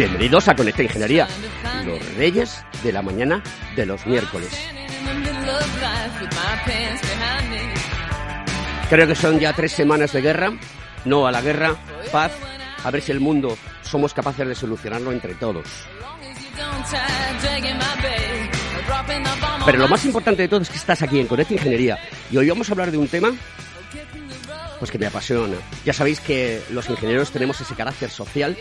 Bienvenidos 0.00 0.48
a 0.48 0.56
Conecta 0.56 0.82
Ingeniería, 0.82 1.28
los 1.84 2.14
reyes 2.14 2.64
de 2.82 2.90
la 2.90 3.02
mañana 3.02 3.42
de 3.76 3.84
los 3.84 4.06
miércoles. 4.06 4.48
Creo 8.88 9.06
que 9.06 9.14
son 9.14 9.38
ya 9.38 9.52
tres 9.52 9.72
semanas 9.72 10.14
de 10.14 10.22
guerra. 10.22 10.54
No 11.04 11.26
a 11.26 11.30
la 11.30 11.42
guerra, 11.42 11.76
paz, 12.10 12.32
a 12.82 12.90
ver 12.90 13.02
si 13.02 13.12
el 13.12 13.20
mundo 13.20 13.58
somos 13.82 14.14
capaces 14.14 14.48
de 14.48 14.54
solucionarlo 14.54 15.12
entre 15.12 15.34
todos. 15.34 15.66
Pero 19.66 19.78
lo 19.78 19.86
más 19.86 20.02
importante 20.06 20.40
de 20.40 20.48
todo 20.48 20.62
es 20.62 20.70
que 20.70 20.78
estás 20.78 21.02
aquí 21.02 21.20
en 21.20 21.26
Conecta 21.26 21.52
Ingeniería 21.52 21.98
y 22.30 22.38
hoy 22.38 22.48
vamos 22.48 22.70
a 22.70 22.72
hablar 22.72 22.90
de 22.90 22.96
un 22.96 23.06
tema 23.06 23.32
pues 24.78 24.90
que 24.90 24.98
me 24.98 25.04
apasiona. 25.04 25.58
Ya 25.84 25.92
sabéis 25.92 26.20
que 26.20 26.62
los 26.70 26.88
ingenieros 26.88 27.30
tenemos 27.30 27.60
ese 27.60 27.74
carácter 27.74 28.08
social 28.08 28.56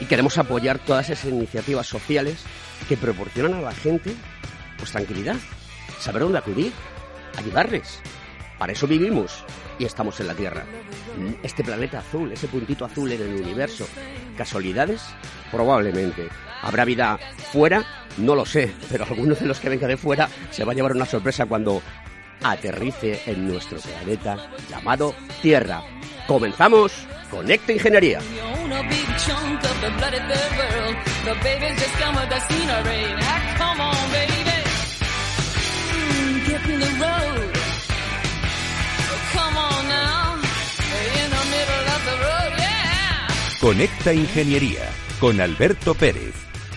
y 0.00 0.06
queremos 0.06 0.38
apoyar 0.38 0.78
todas 0.78 1.10
esas 1.10 1.30
iniciativas 1.30 1.86
sociales 1.86 2.42
que 2.88 2.96
proporcionan 2.96 3.54
a 3.54 3.60
la 3.60 3.72
gente 3.72 4.14
pues 4.78 4.92
tranquilidad, 4.92 5.36
saber 5.98 6.22
dónde 6.22 6.38
acudir, 6.38 6.72
ayudarles. 7.36 8.00
Para 8.58 8.72
eso 8.72 8.86
vivimos 8.86 9.44
y 9.78 9.84
estamos 9.84 10.18
en 10.20 10.26
la 10.26 10.34
Tierra. 10.34 10.64
Este 11.42 11.62
planeta 11.62 11.98
azul, 11.98 12.32
ese 12.32 12.48
puntito 12.48 12.84
azul 12.84 13.10
en 13.12 13.22
el 13.22 13.42
universo. 13.42 13.86
¿Casualidades? 14.36 15.02
Probablemente. 15.50 16.28
¿Habrá 16.62 16.84
vida 16.84 17.18
fuera? 17.52 17.84
No 18.18 18.34
lo 18.34 18.44
sé, 18.44 18.72
pero 18.90 19.04
alguno 19.04 19.34
de 19.34 19.46
los 19.46 19.60
que 19.60 19.68
venga 19.68 19.86
de 19.86 19.96
fuera 19.96 20.28
se 20.50 20.64
va 20.64 20.72
a 20.72 20.74
llevar 20.74 20.92
una 20.92 21.06
sorpresa 21.06 21.46
cuando 21.46 21.82
aterrice 22.42 23.22
en 23.26 23.48
nuestro 23.48 23.78
planeta 23.78 24.50
llamado 24.68 25.14
Tierra. 25.42 25.82
Comenzamos 26.26 27.06
Conecta 27.30 27.72
Ingeniería. 27.72 28.20
Conecta 43.60 44.12
Ingeniería 44.14 44.88
con 45.20 45.40
Alberto 45.40 45.94
Pérez. 45.94 46.49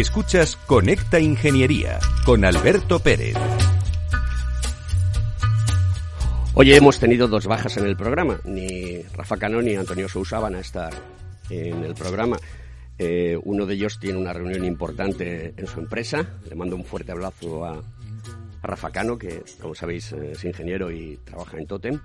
Escuchas 0.00 0.56
Conecta 0.56 1.20
Ingeniería 1.20 2.00
con 2.26 2.44
Alberto 2.44 2.98
Pérez. 2.98 3.36
Hoy 6.54 6.72
hemos 6.72 6.98
tenido 6.98 7.28
dos 7.28 7.46
bajas 7.46 7.76
en 7.76 7.86
el 7.86 7.96
programa. 7.96 8.40
Ni 8.44 9.02
Rafa 9.14 9.36
Cano 9.36 9.62
ni 9.62 9.76
Antonio 9.76 10.08
Sousa 10.08 10.40
van 10.40 10.56
a 10.56 10.60
estar 10.60 10.92
en 11.48 11.84
el 11.84 11.94
programa. 11.94 12.36
Eh, 12.98 13.38
uno 13.44 13.66
de 13.66 13.74
ellos 13.74 14.00
tiene 14.00 14.18
una 14.18 14.32
reunión 14.32 14.64
importante 14.64 15.54
en 15.56 15.66
su 15.68 15.78
empresa. 15.78 16.40
Le 16.48 16.56
mando 16.56 16.74
un 16.74 16.84
fuerte 16.84 17.12
abrazo 17.12 17.64
a, 17.64 17.80
Rafa 18.64 18.90
Cano, 18.90 19.16
que 19.16 19.44
como 19.60 19.76
sabéis 19.76 20.10
es 20.12 20.42
ingeniero 20.42 20.90
y 20.90 21.18
trabaja 21.18 21.58
en 21.58 21.66
Totem 21.66 22.00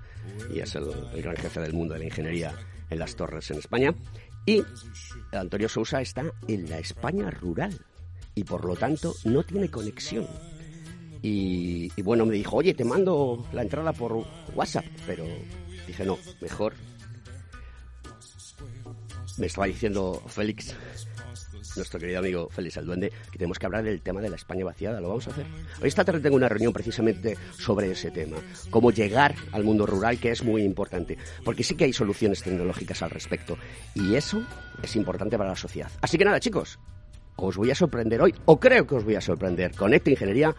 y 0.54 0.60
es 0.60 0.74
el 0.76 0.92
gran 1.22 1.34
jefe 1.34 1.58
del 1.58 1.72
mundo 1.72 1.94
de 1.94 2.00
la 2.00 2.06
ingeniería 2.06 2.54
en 2.88 2.98
las 3.00 3.16
torres 3.16 3.50
en 3.50 3.58
España. 3.58 3.92
Y 4.46 4.62
Antonio 5.32 5.68
Sousa 5.68 6.00
está 6.00 6.24
en 6.48 6.68
la 6.68 6.78
España 6.78 7.30
rural 7.30 7.78
y 8.34 8.44
por 8.44 8.64
lo 8.64 8.76
tanto 8.76 9.14
no 9.24 9.42
tiene 9.42 9.70
conexión. 9.70 10.26
Y, 11.22 11.90
bueno, 12.02 12.24
me 12.24 12.34
dijo, 12.34 12.56
oye, 12.56 12.72
te 12.72 12.84
mando 12.84 13.46
la 13.52 13.62
entrada 13.62 13.92
por 13.92 14.24
WhatsApp, 14.54 14.86
pero 15.06 15.24
dije, 15.86 16.04
no, 16.04 16.18
mejor. 16.40 16.74
Me 19.36 19.46
estaba 19.46 19.66
diciendo 19.66 20.22
Félix, 20.26 20.74
nuestro 21.76 22.00
querido 22.00 22.18
amigo 22.18 22.48
Félix 22.50 22.76
el 22.76 22.86
Duende, 22.86 23.10
que 23.30 23.38
tenemos 23.38 23.58
que 23.58 23.66
hablar 23.66 23.84
del 23.84 24.00
tema 24.00 24.20
de 24.20 24.28
la 24.30 24.36
España 24.36 24.64
vaciada. 24.64 25.00
Lo 25.00 25.08
vamos 25.08 25.28
a 25.28 25.30
hacer. 25.30 25.46
Hoy 25.80 25.88
esta 25.88 26.04
tarde 26.04 26.20
tengo 26.20 26.36
una 26.36 26.48
reunión 26.48 26.72
precisamente 26.72 27.36
sobre 27.58 27.90
ese 27.90 28.10
tema. 28.10 28.38
Cómo 28.70 28.90
llegar 28.90 29.34
al 29.52 29.64
mundo 29.64 29.86
rural, 29.86 30.18
que 30.18 30.30
es 30.30 30.42
muy 30.42 30.62
importante. 30.62 31.18
Porque 31.44 31.64
sí 31.64 31.74
que 31.74 31.84
hay 31.84 31.92
soluciones 31.92 32.42
tecnológicas 32.42 33.02
al 33.02 33.10
respecto. 33.10 33.56
Y 33.94 34.14
eso 34.14 34.42
es 34.82 34.96
importante 34.96 35.36
para 35.38 35.50
la 35.50 35.56
sociedad. 35.56 35.90
Así 36.00 36.18
que 36.18 36.24
nada, 36.24 36.40
chicos. 36.40 36.78
Os 37.40 37.56
voy 37.56 37.70
a 37.70 37.74
sorprender 37.74 38.20
hoy, 38.20 38.34
o 38.44 38.60
creo 38.60 38.86
que 38.86 38.94
os 38.94 39.04
voy 39.04 39.16
a 39.16 39.20
sorprender. 39.20 39.74
Con 39.74 39.94
esta 39.94 40.10
ingeniería, 40.10 40.54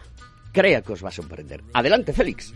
crea 0.52 0.82
que 0.82 0.92
os 0.92 1.04
va 1.04 1.08
a 1.08 1.12
sorprender. 1.12 1.62
Adelante, 1.72 2.12
Félix. 2.12 2.52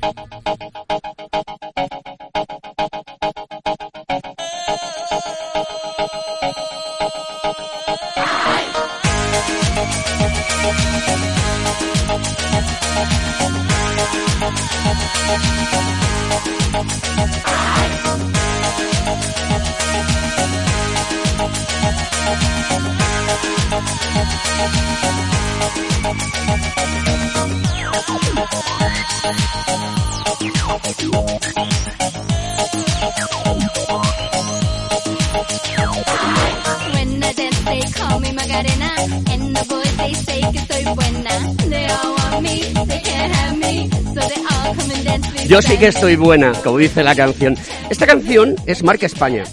Yo 45.48 45.62
sí 45.62 45.78
que 45.78 45.86
estoy 45.86 46.16
buena, 46.16 46.52
como 46.64 46.78
dice 46.78 47.04
la 47.04 47.14
canción. 47.14 47.56
Esta 47.88 48.04
canción 48.06 48.56
es 48.66 48.82
marca 48.82 49.06
España. 49.06 49.44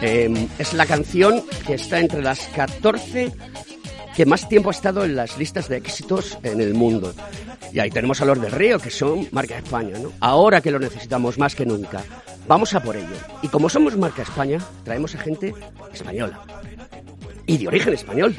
Eh, 0.00 0.48
es 0.58 0.72
la 0.74 0.86
canción 0.86 1.42
que 1.66 1.74
está 1.74 1.98
entre 1.98 2.22
las 2.22 2.38
14 2.54 3.32
que 4.20 4.26
más 4.26 4.50
tiempo 4.50 4.68
ha 4.68 4.72
estado 4.72 5.02
en 5.02 5.16
las 5.16 5.38
listas 5.38 5.66
de 5.70 5.78
éxitos 5.78 6.36
en 6.42 6.60
el 6.60 6.74
mundo. 6.74 7.14
Y 7.72 7.78
ahí 7.78 7.88
tenemos 7.88 8.20
a 8.20 8.26
los 8.26 8.38
del 8.38 8.52
Río, 8.52 8.78
que 8.78 8.90
son 8.90 9.26
marca 9.32 9.56
España, 9.56 9.98
¿no? 9.98 10.12
Ahora 10.20 10.60
que 10.60 10.70
lo 10.70 10.78
necesitamos 10.78 11.38
más 11.38 11.54
que 11.54 11.64
nunca. 11.64 12.02
Vamos 12.46 12.74
a 12.74 12.82
por 12.82 12.98
ello. 12.98 13.16
Y 13.40 13.48
como 13.48 13.70
somos 13.70 13.96
marca 13.96 14.20
España, 14.20 14.58
traemos 14.84 15.14
a 15.14 15.20
gente 15.20 15.54
española. 15.94 16.38
Y 17.46 17.56
de 17.56 17.68
origen 17.68 17.94
español. 17.94 18.36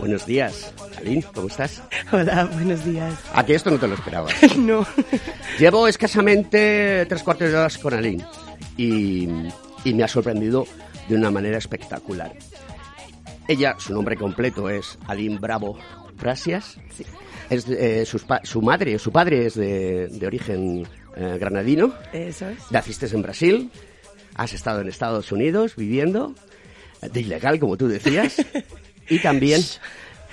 Buenos 0.00 0.24
días, 0.24 0.72
Aline, 0.96 1.22
¿cómo 1.34 1.48
estás? 1.48 1.82
Hola, 2.10 2.46
buenos 2.46 2.82
días. 2.82 3.12
¿A 3.34 3.44
que 3.44 3.56
esto 3.56 3.70
no 3.70 3.78
te 3.78 3.88
lo 3.88 3.94
esperaba? 3.94 4.30
No. 4.56 4.86
Llevo 5.58 5.86
escasamente 5.86 7.04
tres 7.06 7.22
cuartos 7.22 7.50
de 7.50 7.58
horas 7.58 7.76
con 7.76 7.92
Aline 7.92 8.24
y, 8.78 9.28
y 9.84 9.92
me 9.92 10.02
ha 10.02 10.08
sorprendido 10.08 10.66
de 11.10 11.14
una 11.14 11.30
manera 11.30 11.58
espectacular. 11.58 12.32
Ella, 13.48 13.76
su 13.78 13.92
nombre 13.94 14.16
completo 14.16 14.68
es 14.68 14.98
Aline 15.06 15.38
Bravo 15.38 15.78
Frasias. 16.16 16.78
Es, 17.48 17.66
de- 17.66 18.02
eh, 18.02 18.06
sus 18.06 18.24
pa- 18.24 18.40
su 18.44 18.60
madre, 18.60 18.98
su 18.98 19.12
padre 19.12 19.46
es 19.46 19.54
de, 19.54 20.08
de 20.08 20.26
origen 20.26 20.86
eh, 21.16 21.36
granadino. 21.38 21.94
Eso 22.12 22.48
es. 22.48 22.70
Naciste 22.72 23.06
en 23.06 23.22
Brasil, 23.22 23.70
has 24.34 24.52
estado 24.52 24.80
en 24.80 24.88
Estados 24.88 25.30
Unidos 25.30 25.76
viviendo, 25.76 26.34
eh, 27.02 27.08
de 27.08 27.20
ilegal, 27.20 27.60
como 27.60 27.76
tú 27.76 27.86
decías, 27.86 28.44
y 29.08 29.20
también, 29.20 29.60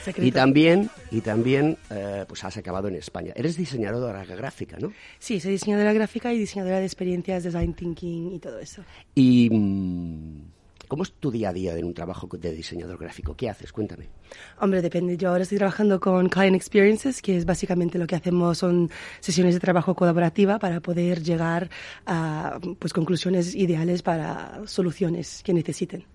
Secreto. 0.03 0.27
y 0.27 0.31
también, 0.31 0.89
y 1.11 1.21
también, 1.21 1.77
eh, 1.91 2.25
pues 2.27 2.43
has 2.43 2.57
acabado 2.57 2.87
en 2.87 2.95
España. 2.95 3.31
Eres 3.35 3.55
diseñadora 3.57 4.25
gráfica, 4.25 4.77
¿no? 4.79 4.91
Sí, 5.19 5.39
soy 5.39 5.51
diseñadora 5.51 5.93
gráfica 5.93 6.33
y 6.33 6.39
diseñadora 6.39 6.79
de 6.79 6.85
experiencias, 6.85 7.43
design 7.43 7.75
thinking 7.75 8.31
y 8.33 8.39
todo 8.39 8.57
eso. 8.57 8.83
Y 9.13 9.49
mm, 9.51 10.41
¿cómo 10.93 11.01
es 11.01 11.13
tu 11.13 11.31
día 11.31 11.49
a 11.49 11.53
día 11.53 11.75
en 11.75 11.85
un 11.85 11.93
trabajo 11.95 12.27
de 12.27 12.53
diseñador 12.53 12.99
gráfico? 12.99 13.35
¿Qué 13.35 13.49
haces? 13.49 13.73
Cuéntame. 13.73 14.09
Hombre, 14.59 14.79
depende. 14.79 15.17
Yo 15.17 15.29
ahora 15.29 15.41
estoy 15.41 15.57
trabajando 15.57 15.99
con 15.99 16.29
Client 16.29 16.55
Experiences, 16.55 17.19
que 17.19 17.35
es 17.35 17.45
básicamente 17.45 17.97
lo 17.97 18.05
que 18.05 18.15
hacemos 18.15 18.59
son 18.59 18.91
sesiones 19.19 19.55
de 19.55 19.59
trabajo 19.59 19.95
colaborativa 19.95 20.59
para 20.59 20.81
poder 20.81 21.23
llegar 21.23 21.67
a 22.05 22.59
pues, 22.77 22.93
conclusiones 22.93 23.55
ideales 23.55 24.03
para 24.03 24.61
soluciones 24.67 25.41
que 25.43 25.55
necesiten. 25.55 26.05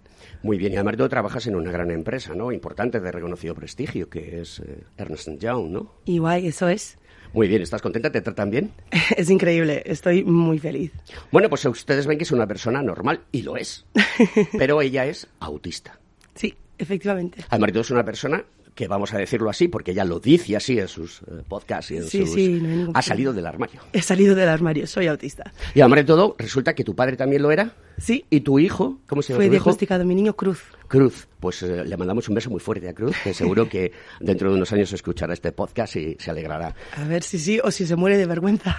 Muy 0.44 0.58
bien, 0.58 0.72
y 0.72 0.76
además 0.76 0.96
tú 0.96 1.08
trabajas 1.08 1.48
en 1.48 1.56
una 1.56 1.72
gran 1.72 1.90
empresa, 1.90 2.36
¿no? 2.36 2.52
Importante, 2.52 3.00
de 3.00 3.10
reconocido 3.10 3.56
prestigio, 3.56 4.08
que 4.08 4.42
es 4.42 4.60
eh, 4.60 4.84
Ernst 4.96 5.40
Young, 5.40 5.70
¿no? 5.70 5.94
Y 6.04 6.18
guay, 6.18 6.46
eso 6.46 6.68
es. 6.68 6.98
Muy 7.32 7.48
bien, 7.48 7.62
¿estás 7.62 7.82
contenta? 7.82 8.10
¿Te 8.10 8.20
tratan 8.20 8.50
bien? 8.50 8.72
Es 9.16 9.30
increíble, 9.30 9.82
estoy 9.86 10.24
muy 10.24 10.58
feliz. 10.58 10.92
Bueno, 11.30 11.48
pues 11.48 11.64
ustedes 11.64 12.06
ven 12.06 12.18
que 12.18 12.24
es 12.24 12.32
una 12.32 12.46
persona 12.46 12.82
normal, 12.82 13.20
y 13.32 13.42
lo 13.42 13.56
es. 13.56 13.86
Pero 14.58 14.80
ella 14.80 15.06
es 15.06 15.26
autista. 15.40 15.98
Sí, 16.34 16.54
efectivamente. 16.78 17.44
Además, 17.50 17.72
tú 17.72 17.80
es 17.80 17.90
una 17.90 18.04
persona 18.04 18.44
que, 18.78 18.86
vamos 18.86 19.12
a 19.12 19.18
decirlo 19.18 19.50
así, 19.50 19.66
porque 19.66 19.90
ella 19.90 20.04
lo 20.04 20.20
dice 20.20 20.56
así 20.56 20.78
en 20.78 20.86
sus 20.86 21.20
eh, 21.22 21.42
podcasts 21.48 21.90
y 21.90 21.96
en 21.96 22.04
Sí, 22.06 22.20
sus... 22.20 22.34
sí, 22.34 22.60
no 22.62 22.92
ha 22.94 23.02
salido 23.02 23.32
del 23.32 23.44
armario. 23.44 23.80
He 23.92 24.00
salido 24.00 24.36
del 24.36 24.48
armario, 24.48 24.86
soy 24.86 25.08
autista. 25.08 25.52
Y 25.74 25.80
además 25.80 25.98
de 25.98 26.04
todo, 26.04 26.36
resulta 26.38 26.74
que 26.74 26.84
tu 26.84 26.94
padre 26.94 27.16
también 27.16 27.42
lo 27.42 27.50
era. 27.50 27.72
Sí. 27.98 28.24
¿Y 28.30 28.40
tu 28.42 28.60
hijo? 28.60 29.00
¿Cómo 29.08 29.20
se 29.22 29.32
llama 29.32 29.38
Fue 29.40 29.46
tu 29.48 29.54
hijo? 29.54 29.64
diagnosticado 29.64 30.04
mi 30.04 30.14
niño 30.14 30.36
Cruz. 30.36 30.62
Cruz, 30.86 31.26
pues 31.40 31.60
eh, 31.64 31.84
le 31.84 31.96
mandamos 31.96 32.28
un 32.28 32.36
beso 32.36 32.50
muy 32.50 32.60
fuerte 32.60 32.88
a 32.88 32.94
Cruz, 32.94 33.16
que 33.24 33.34
seguro 33.34 33.68
que 33.68 33.90
dentro 34.20 34.48
de 34.50 34.56
unos 34.56 34.72
años 34.72 34.92
escuchará 34.92 35.32
este 35.34 35.50
podcast 35.50 35.96
y 35.96 36.16
se 36.20 36.30
alegrará. 36.30 36.72
A 36.96 37.04
ver 37.04 37.24
si 37.24 37.38
sí 37.40 37.58
o 37.62 37.72
si 37.72 37.84
se 37.86 37.96
muere 37.96 38.16
de 38.16 38.26
vergüenza. 38.26 38.78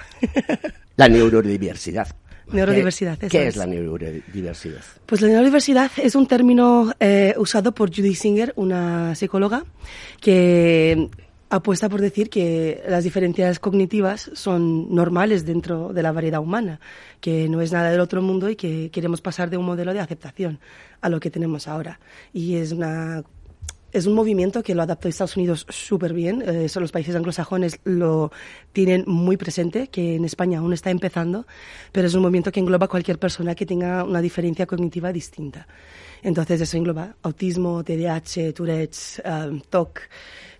La 0.96 1.10
neurodiversidad. 1.10 2.08
Neurodiversidad, 2.52 3.18
¿Qué, 3.18 3.28
eso 3.28 3.32
qué 3.32 3.44
es 3.44 3.50
es. 3.50 3.58
la 3.58 3.66
neurodiversidad? 3.66 4.82
Pues 5.06 5.22
la 5.22 5.28
neurodiversidad 5.28 5.92
es 5.98 6.16
un 6.16 6.28
término 6.28 6.94
eh, 7.00 7.34
usado 7.38 7.74
por 7.74 7.90
Judy 7.96 8.16
Singer, 8.16 8.54
una 8.56 9.16
psicóloga, 9.16 9.66
que 10.20 11.10
apuesta 11.50 11.90
por 11.90 12.02
decir 12.02 12.30
que 12.30 12.84
las 12.88 13.04
diferencias 13.04 13.60
cognitivas 13.60 14.30
son 14.34 14.94
normales 14.94 15.46
dentro 15.46 15.94
de 15.94 16.04
la 16.04 16.12
variedad 16.12 16.42
humana, 16.42 16.80
que 17.20 17.50
no 17.50 17.62
es 17.62 17.72
nada 17.72 17.90
del 17.90 18.00
otro 18.00 18.22
mundo 18.22 18.50
y 18.50 18.56
que 18.56 18.90
queremos 18.92 19.22
pasar 19.22 19.50
de 19.50 19.58
un 19.58 19.66
modelo 19.66 19.94
de 19.94 20.00
aceptación 20.00 20.60
a 21.02 21.10
lo 21.10 21.20
que 21.20 21.32
tenemos 21.32 21.68
ahora. 21.68 22.00
Y 22.34 22.56
es 22.56 22.72
una 22.72 23.24
es 23.92 24.06
un 24.06 24.14
movimiento 24.14 24.64
que 24.64 24.76
lo 24.76 24.84
adaptó 24.84 25.08
Estados 25.08 25.38
Unidos 25.38 25.66
súper 25.70 26.14
bien. 26.14 26.42
Eh, 26.42 26.66
eso 26.66 26.80
los 26.80 26.92
países 26.92 27.16
anglosajones 27.16 27.80
lo 27.84 28.32
tienen 28.74 29.04
muy 29.08 29.38
presente, 29.38 29.88
que 29.88 30.16
en 30.16 30.26
España 30.26 30.60
aún 30.60 30.74
está 30.74 30.92
empezando, 30.92 31.46
pero 31.92 32.08
es 32.08 32.14
un 32.14 32.22
movimiento 32.22 32.52
que 32.52 32.60
engloba 32.60 32.86
a 32.86 32.90
cualquier 32.90 33.20
persona 33.20 33.56
que 33.56 33.66
tenga 33.66 34.04
una 34.04 34.22
diferencia 34.22 34.66
cognitiva 34.66 35.12
distinta. 35.12 35.68
Entonces 36.22 36.62
eso 36.62 36.78
engloba 36.78 37.16
autismo, 37.24 37.84
TDAH, 37.84 38.54
Tourette's, 38.54 39.22
um, 39.26 39.62
TOC, 39.62 40.02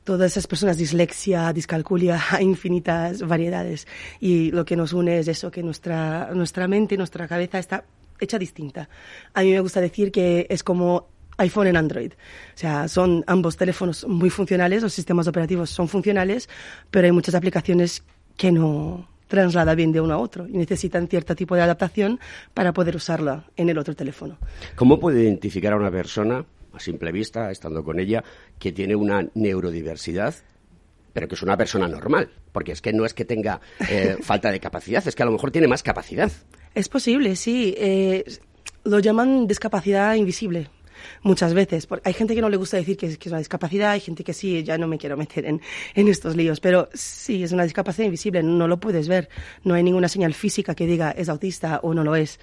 todas 0.04 0.32
esas 0.32 0.48
personas, 0.48 0.78
dislexia, 0.78 1.54
discalculia, 1.54 2.20
infinitas 2.42 3.22
variedades. 3.22 3.88
Y 4.20 4.52
lo 4.52 4.66
que 4.66 4.76
nos 4.76 4.94
une 4.94 5.20
es 5.20 5.28
eso, 5.28 5.52
que 5.52 5.62
nuestra, 5.62 6.32
nuestra 6.34 6.68
mente, 6.68 6.98
nuestra 6.98 7.28
cabeza 7.28 7.60
está 7.60 7.84
hecha 8.20 8.38
distinta. 8.38 8.90
A 9.34 9.44
mí 9.44 9.52
me 9.52 9.60
gusta 9.60 9.82
decir 9.82 10.12
que 10.12 10.48
es 10.50 10.64
como 10.64 11.08
iPhone 11.40 11.68
en 11.68 11.78
Android. 11.78 12.14
O 12.14 12.58
sea, 12.58 12.88
son 12.88 13.24
ambos 13.28 13.58
teléfonos 13.58 14.08
muy 14.08 14.30
funcionales, 14.30 14.84
los 14.84 14.94
sistemas 14.94 15.28
operativos 15.28 15.70
son 15.70 15.88
funcionales, 15.88 16.50
pero 16.92 17.06
hay 17.06 17.12
muchas 17.12 17.36
aplicaciones 17.36 18.04
que 18.38 18.52
no 18.52 19.08
traslada 19.28 19.76
bien 19.76 19.92
de 19.92 20.02
uno 20.02 20.16
a 20.16 20.18
otro 20.18 20.48
y 20.48 20.58
necesitan 20.58 21.08
cierto 21.08 21.36
tipo 21.36 21.56
de 21.56 21.62
adaptación 21.62 22.20
para 22.54 22.74
poder 22.74 22.96
usarla 22.96 23.46
en 23.56 23.70
el 23.70 23.78
otro 23.78 23.96
teléfono. 23.96 24.38
¿Cómo 24.76 25.00
puede 25.00 25.24
identificar 25.24 25.74
a 25.74 25.78
una 25.78 25.92
persona, 25.92 26.44
a 26.74 26.80
simple 26.80 27.12
vista, 27.12 27.50
estando 27.52 27.84
con 27.84 28.00
ella, 28.00 28.24
que 28.58 28.72
tiene 28.72 28.96
una 28.96 29.28
neurodiversidad, 29.36 30.36
pero 31.14 31.28
que 31.28 31.36
es 31.36 31.44
una 31.44 31.56
persona 31.56 31.88
normal? 31.88 32.30
Porque 32.52 32.72
es 32.72 32.82
que 32.82 32.92
no 32.92 33.06
es 33.06 33.14
que 33.14 33.24
tenga 33.24 33.62
eh, 33.88 34.18
falta 34.22 34.52
de 34.52 34.60
capacidad, 34.60 35.08
es 35.08 35.16
que 35.16 35.24
a 35.24 35.28
lo 35.28 35.32
mejor 35.32 35.52
tiene 35.52 35.68
más 35.68 35.84
capacidad. 35.84 36.32
Es 36.74 36.90
posible, 36.90 37.36
sí. 37.36 37.76
Eh, 37.78 38.24
lo 38.84 39.00
llaman 39.00 39.48
discapacidad 39.48 40.16
invisible. 40.16 40.70
Muchas 41.24 41.54
veces. 41.54 41.86
Por- 41.88 42.02
Hay 42.06 42.14
gente 42.14 42.36
que 42.36 42.42
no 42.42 42.50
le 42.50 42.58
gusta 42.58 42.78
decir 42.78 42.98
que 42.98 43.06
es, 43.08 43.18
es 43.20 43.28
una 43.28 43.38
discapacidad, 43.40 43.92
hay 43.92 44.00
gente 44.00 44.24
que 44.24 44.34
sí, 44.34 44.64
ya 44.64 44.78
no 44.78 44.88
me 44.88 44.98
quiero 44.98 45.18
meter 45.18 45.46
en, 45.46 45.62
en 45.96 46.08
estos 46.08 46.36
líos, 46.36 46.60
pero 46.60 46.90
sí, 46.94 47.44
es 47.44 47.52
una 47.52 47.64
discapacidad 47.64 48.06
invisible, 48.06 48.44
no 48.44 48.68
lo 48.68 48.80
puedes 48.80 49.08
ver. 49.08 49.30
No 49.64 49.74
hay 49.74 49.84
ninguna 49.84 50.08
señal 50.08 50.34
física 50.34 50.76
que 50.76 50.86
diga 50.86 51.12
es 51.12 51.30
autista 51.30 51.80
o 51.84 51.94
no 51.94 52.04
lo 52.04 52.16
es. 52.16 52.40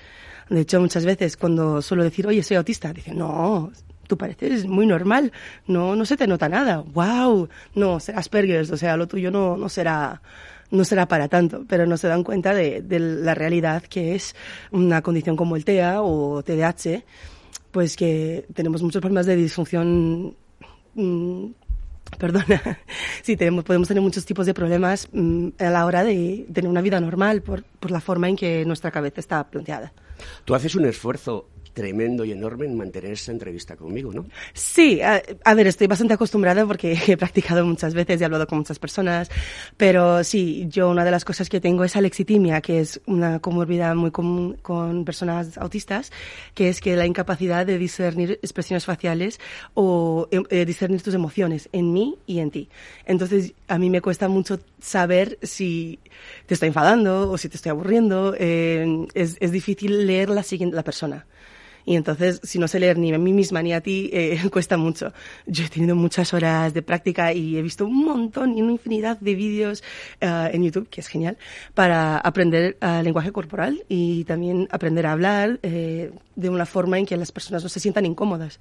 De 0.49 0.61
hecho, 0.61 0.81
muchas 0.81 1.05
veces 1.05 1.37
cuando 1.37 1.83
suelo 1.83 2.05
decir, 2.05 2.27
oye, 2.27 2.43
soy 2.43 2.57
autista, 2.57 2.93
dicen, 2.93 3.19
no, 3.19 3.73
tú 4.07 4.17
pareces 4.17 4.65
muy 4.67 4.87
normal, 4.87 5.33
no, 5.67 5.97
no 5.97 6.05
se 6.05 6.17
te 6.17 6.27
nota 6.29 6.49
nada. 6.49 6.85
¡Wow! 6.95 7.49
No, 7.75 7.99
será 7.99 8.21
Asperger's, 8.21 8.71
o 8.71 8.77
sea, 8.77 8.97
lo 8.97 9.09
tuyo 9.09 9.31
no, 9.31 9.57
no 9.57 9.69
será 9.69 10.23
no 10.69 10.85
será 10.85 11.07
para 11.07 11.29
tanto, 11.29 11.65
pero 11.69 11.87
no 11.87 11.97
se 11.97 12.09
dan 12.09 12.25
cuenta 12.25 12.53
de, 12.53 12.83
de 12.83 12.99
la 12.99 13.35
realidad 13.37 13.85
que 13.85 14.17
es 14.17 14.35
una 14.73 15.01
condición 15.01 15.37
como 15.37 15.55
el 15.55 15.65
TEA 15.65 16.03
o 16.03 16.43
TDAH, 16.43 17.05
pues 17.77 17.95
que 17.95 18.47
tenemos 18.55 18.83
muchos 18.83 19.03
problemas 19.03 19.27
de 19.27 19.37
disfunción. 19.37 20.35
mm, 20.95 21.45
perdona, 22.19 22.81
sí, 23.23 23.37
tenemos, 23.37 23.65
podemos 23.65 23.87
tener 23.87 24.03
muchos 24.03 24.25
tipos 24.25 24.47
de 24.47 24.55
problemas 24.55 25.11
mm, 25.13 25.49
a 25.59 25.69
la 25.69 25.85
hora 25.85 26.03
de 26.03 26.47
tener 26.55 26.71
una 26.71 26.81
vida 26.81 26.99
normal 27.01 27.43
por, 27.43 27.65
por 27.65 27.91
la 27.91 28.01
forma 28.01 28.31
en 28.31 28.37
que 28.37 28.65
nuestra 28.65 28.91
cabeza 28.91 29.21
está 29.21 29.45
planteada. 29.51 29.93
Tú 30.47 30.55
haces 30.55 30.75
un 30.75 30.87
esfuerzo 30.87 31.51
tremendo 31.77 32.25
y 32.25 32.33
enorme 32.33 32.65
en 32.65 32.75
mantener 32.75 33.13
esa 33.13 33.33
entrevista 33.33 33.77
conmigo, 33.77 34.11
¿no? 34.11 34.25
Sí, 34.55 35.03
a, 35.03 35.55
ver, 35.55 35.67
estoy 35.67 35.87
bastante 35.87 36.15
acostumbrada 36.15 36.65
porque 36.65 36.97
he 37.07 37.19
practicado 37.19 37.67
muchas 37.67 37.93
veces 37.93 38.19
y 38.19 38.23
he 38.23 38.25
hablado 38.25 38.47
con 38.47 38.57
muchas 38.57 38.79
personas, 38.79 39.29
pero 39.77 40.25
sí, 40.25 40.67
yo 40.71 40.89
una 40.89 41.05
de 41.05 41.11
las 41.11 41.27
cosas 41.27 41.51
que 41.51 41.61
tengo 41.61 41.85
es 41.85 41.95
alexitimia, 41.95 42.63
que 42.63 42.81
es 42.81 43.03
una 43.05 43.41
comorbilidad 43.41 43.95
muy 43.95 44.11
común 44.11 44.57
con 44.63 45.05
personas 45.05 45.59
autistas, 45.59 46.13
que 46.55 46.71
es 46.71 46.81
que 46.81 46.97
la 46.97 47.05
incapacidad 47.05 47.67
de 47.67 47.77
discernir 47.77 48.39
expresiones 48.43 48.87
faciales 48.87 49.39
o 49.75 50.29
eh, 50.31 50.43
eh, 50.49 50.65
discernir 50.65 51.03
tus 51.03 51.13
emociones 51.13 51.69
en 51.73 51.93
mí 51.93 52.17
y 52.27 52.39
en 52.39 52.51
ti. 52.51 52.71
Entonces, 53.05 53.53
a 53.69 53.79
mí 53.79 53.91
me 53.91 54.01
cuesta 54.01 54.29
mucho 54.29 54.61
saber 54.81 55.39
si 55.43 55.99
te 56.47 56.55
estoy 56.55 56.69
enfadando 56.69 57.31
o 57.31 57.37
si 57.37 57.51
te 57.51 57.57
estoy 57.57 57.69
aburriendo. 57.69 58.35
eh, 58.39 59.07
es, 59.13 59.37
es 59.41 59.53
difícil 59.53 60.07
leer 60.07 60.31
la 60.31 60.43
siguiente 60.43 60.75
la 60.75 60.83
persona. 60.83 61.27
Y 61.87 61.95
entonces, 61.95 62.41
si 62.43 62.59
no 62.59 62.67
sé 62.67 62.81
leer 62.81 62.99
ni 62.99 63.15
a 63.15 63.19
mí 63.19 63.33
misma 63.33 63.63
ni 63.63 63.73
a 63.73 63.81
ti, 63.81 64.11
eh, 64.13 64.39
cuesta 64.53 64.77
mucho. 64.77 65.13
Yo 65.47 65.65
he 65.65 65.69
tenido 65.69 65.95
muchas 65.95 66.35
horas 66.35 66.75
de 66.75 66.83
práctica 66.83 67.33
y 67.33 67.57
he 67.57 67.63
visto 67.63 67.87
un 67.87 68.05
montón 68.05 68.59
y 68.59 68.61
una 68.61 68.73
infinidad 68.73 69.19
de 69.21 69.37
vídeos 69.37 69.85
eh, 70.21 70.51
en 70.53 70.65
YouTube, 70.65 70.89
que 70.89 71.01
es 71.01 71.07
genial, 71.07 71.39
para 71.75 72.19
aprender 72.19 72.77
eh, 72.81 73.03
lenguaje 73.05 73.31
corporal 73.31 73.85
y 73.89 74.25
también 74.25 74.67
aprender 74.73 75.07
a 75.07 75.13
hablar 75.13 75.61
eh, 75.63 76.11
de 76.35 76.51
una 76.51 76.67
forma 76.67 76.99
en 76.99 77.07
que 77.07 77.17
las 77.17 77.31
personas 77.31 77.63
no 77.63 77.69
se 77.69 77.79
sientan 77.79 78.05
incómodas. 78.05 78.59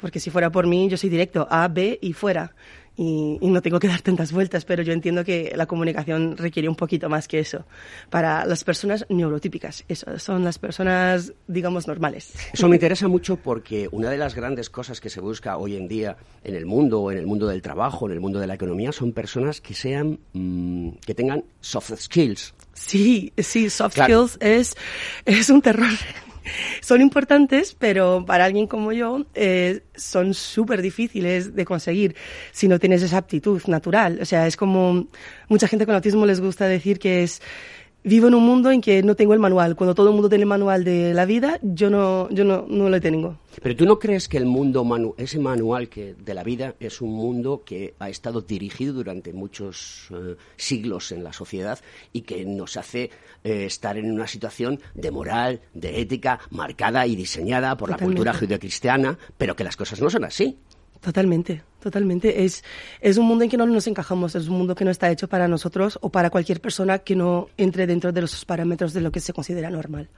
porque 0.00 0.20
si 0.20 0.30
fuera 0.30 0.48
por 0.50 0.66
mí, 0.66 0.88
yo 0.88 0.96
soy 0.96 1.10
directo, 1.10 1.46
A, 1.50 1.68
B 1.68 1.98
y 2.00 2.12
fuera. 2.14 2.54
Y, 2.96 3.38
y 3.40 3.48
no 3.48 3.62
tengo 3.62 3.78
que 3.80 3.88
dar 3.88 4.02
tantas 4.02 4.30
vueltas, 4.32 4.64
pero 4.66 4.82
yo 4.82 4.92
entiendo 4.92 5.24
que 5.24 5.52
la 5.56 5.64
comunicación 5.66 6.36
requiere 6.36 6.68
un 6.68 6.74
poquito 6.76 7.08
más 7.08 7.28
que 7.28 7.38
eso. 7.38 7.64
Para 8.10 8.44
las 8.44 8.62
personas 8.62 9.06
neurotípicas, 9.08 9.84
eso, 9.88 10.18
son 10.18 10.44
las 10.44 10.58
personas, 10.58 11.32
digamos, 11.46 11.86
normales. 11.86 12.32
Eso 12.52 12.68
me 12.68 12.76
interesa 12.76 13.08
mucho 13.08 13.36
porque 13.36 13.88
una 13.92 14.10
de 14.10 14.18
las 14.18 14.34
grandes 14.34 14.68
cosas 14.68 15.00
que 15.00 15.08
se 15.08 15.20
busca 15.20 15.56
hoy 15.56 15.76
en 15.76 15.88
día 15.88 16.16
en 16.44 16.54
el 16.54 16.66
mundo, 16.66 17.10
en 17.10 17.16
el 17.18 17.26
mundo 17.26 17.46
del 17.46 17.62
trabajo, 17.62 18.06
en 18.06 18.12
el 18.12 18.20
mundo 18.20 18.38
de 18.38 18.46
la 18.46 18.54
economía, 18.54 18.92
son 18.92 19.12
personas 19.12 19.60
que 19.62 19.72
sean, 19.72 20.18
mm, 20.34 20.90
que 21.06 21.14
tengan 21.14 21.44
soft 21.60 21.92
skills. 21.96 22.52
Sí, 22.74 23.32
sí, 23.38 23.70
soft 23.70 23.94
Claro. 23.94 24.26
skills 24.28 24.38
es, 24.42 24.76
es 25.24 25.48
un 25.48 25.62
terror. 25.62 25.88
Son 26.80 27.00
importantes, 27.00 27.76
pero 27.78 28.24
para 28.26 28.44
alguien 28.44 28.66
como 28.66 28.92
yo 28.92 29.26
eh, 29.34 29.82
son 29.94 30.34
súper 30.34 30.82
difíciles 30.82 31.54
de 31.54 31.64
conseguir 31.64 32.16
si 32.52 32.68
no 32.68 32.78
tienes 32.78 33.02
esa 33.02 33.18
aptitud 33.18 33.62
natural. 33.66 34.18
O 34.20 34.24
sea, 34.24 34.46
es 34.46 34.56
como 34.56 35.08
mucha 35.48 35.68
gente 35.68 35.86
con 35.86 35.94
autismo 35.94 36.26
les 36.26 36.40
gusta 36.40 36.66
decir 36.66 36.98
que 36.98 37.22
es 37.22 37.42
vivo 38.02 38.28
en 38.28 38.34
un 38.34 38.44
mundo 38.44 38.70
en 38.70 38.80
que 38.80 39.02
no 39.02 39.14
tengo 39.14 39.34
el 39.34 39.40
manual. 39.40 39.76
Cuando 39.76 39.94
todo 39.94 40.08
el 40.08 40.14
mundo 40.14 40.28
tiene 40.28 40.42
el 40.42 40.48
manual 40.48 40.84
de 40.84 41.12
la 41.14 41.24
vida, 41.26 41.58
yo 41.62 41.90
no, 41.90 42.28
yo 42.30 42.44
no, 42.44 42.64
no 42.68 42.88
lo 42.88 43.00
tengo. 43.00 43.38
Pero 43.62 43.76
tú 43.76 43.84
no 43.84 43.98
crees 43.98 44.28
que 44.28 44.38
el 44.38 44.46
mundo, 44.46 44.84
manu- 44.84 45.14
ese 45.18 45.38
manual 45.38 45.88
que, 45.88 46.14
de 46.14 46.34
la 46.34 46.42
vida, 46.44 46.74
es 46.80 47.00
un 47.00 47.10
mundo 47.12 47.62
que 47.64 47.94
ha 47.98 48.08
estado 48.08 48.40
dirigido 48.40 48.92
durante 48.94 49.32
muchos 49.32 50.08
eh, 50.10 50.36
siglos 50.56 51.12
en 51.12 51.22
la 51.24 51.32
sociedad 51.32 51.78
y 52.12 52.22
que 52.22 52.44
nos 52.44 52.76
hace 52.76 53.10
eh, 53.44 53.64
estar 53.66 53.98
en 53.98 54.10
una 54.10 54.26
situación 54.26 54.80
de 54.94 55.10
moral, 55.10 55.60
de 55.74 56.00
ética, 56.00 56.40
marcada 56.50 57.06
y 57.06 57.16
diseñada 57.16 57.76
por 57.76 57.90
la 57.90 57.96
cultura 58.06 58.32
judeocristiana, 58.34 59.18
pero 59.36 59.54
que 59.56 59.64
las 59.64 59.76
cosas 59.76 60.00
no 60.00 60.08
son 60.10 60.24
así. 60.24 60.56
Totalmente, 61.00 61.62
totalmente. 61.80 62.44
Es, 62.44 62.62
es 63.00 63.16
un 63.16 63.26
mundo 63.26 63.44
en 63.44 63.50
que 63.50 63.56
no 63.56 63.64
nos 63.66 63.86
encajamos, 63.86 64.34
es 64.34 64.48
un 64.48 64.58
mundo 64.58 64.74
que 64.74 64.84
no 64.84 64.90
está 64.90 65.10
hecho 65.10 65.28
para 65.28 65.48
nosotros 65.48 65.98
o 66.02 66.10
para 66.10 66.28
cualquier 66.30 66.60
persona 66.60 66.98
que 66.98 67.16
no 67.16 67.48
entre 67.56 67.86
dentro 67.86 68.12
de 68.12 68.20
los 68.20 68.44
parámetros 68.44 68.92
de 68.92 69.00
lo 69.00 69.10
que 69.10 69.20
se 69.20 69.32
considera 69.32 69.70
normal. 69.70 70.08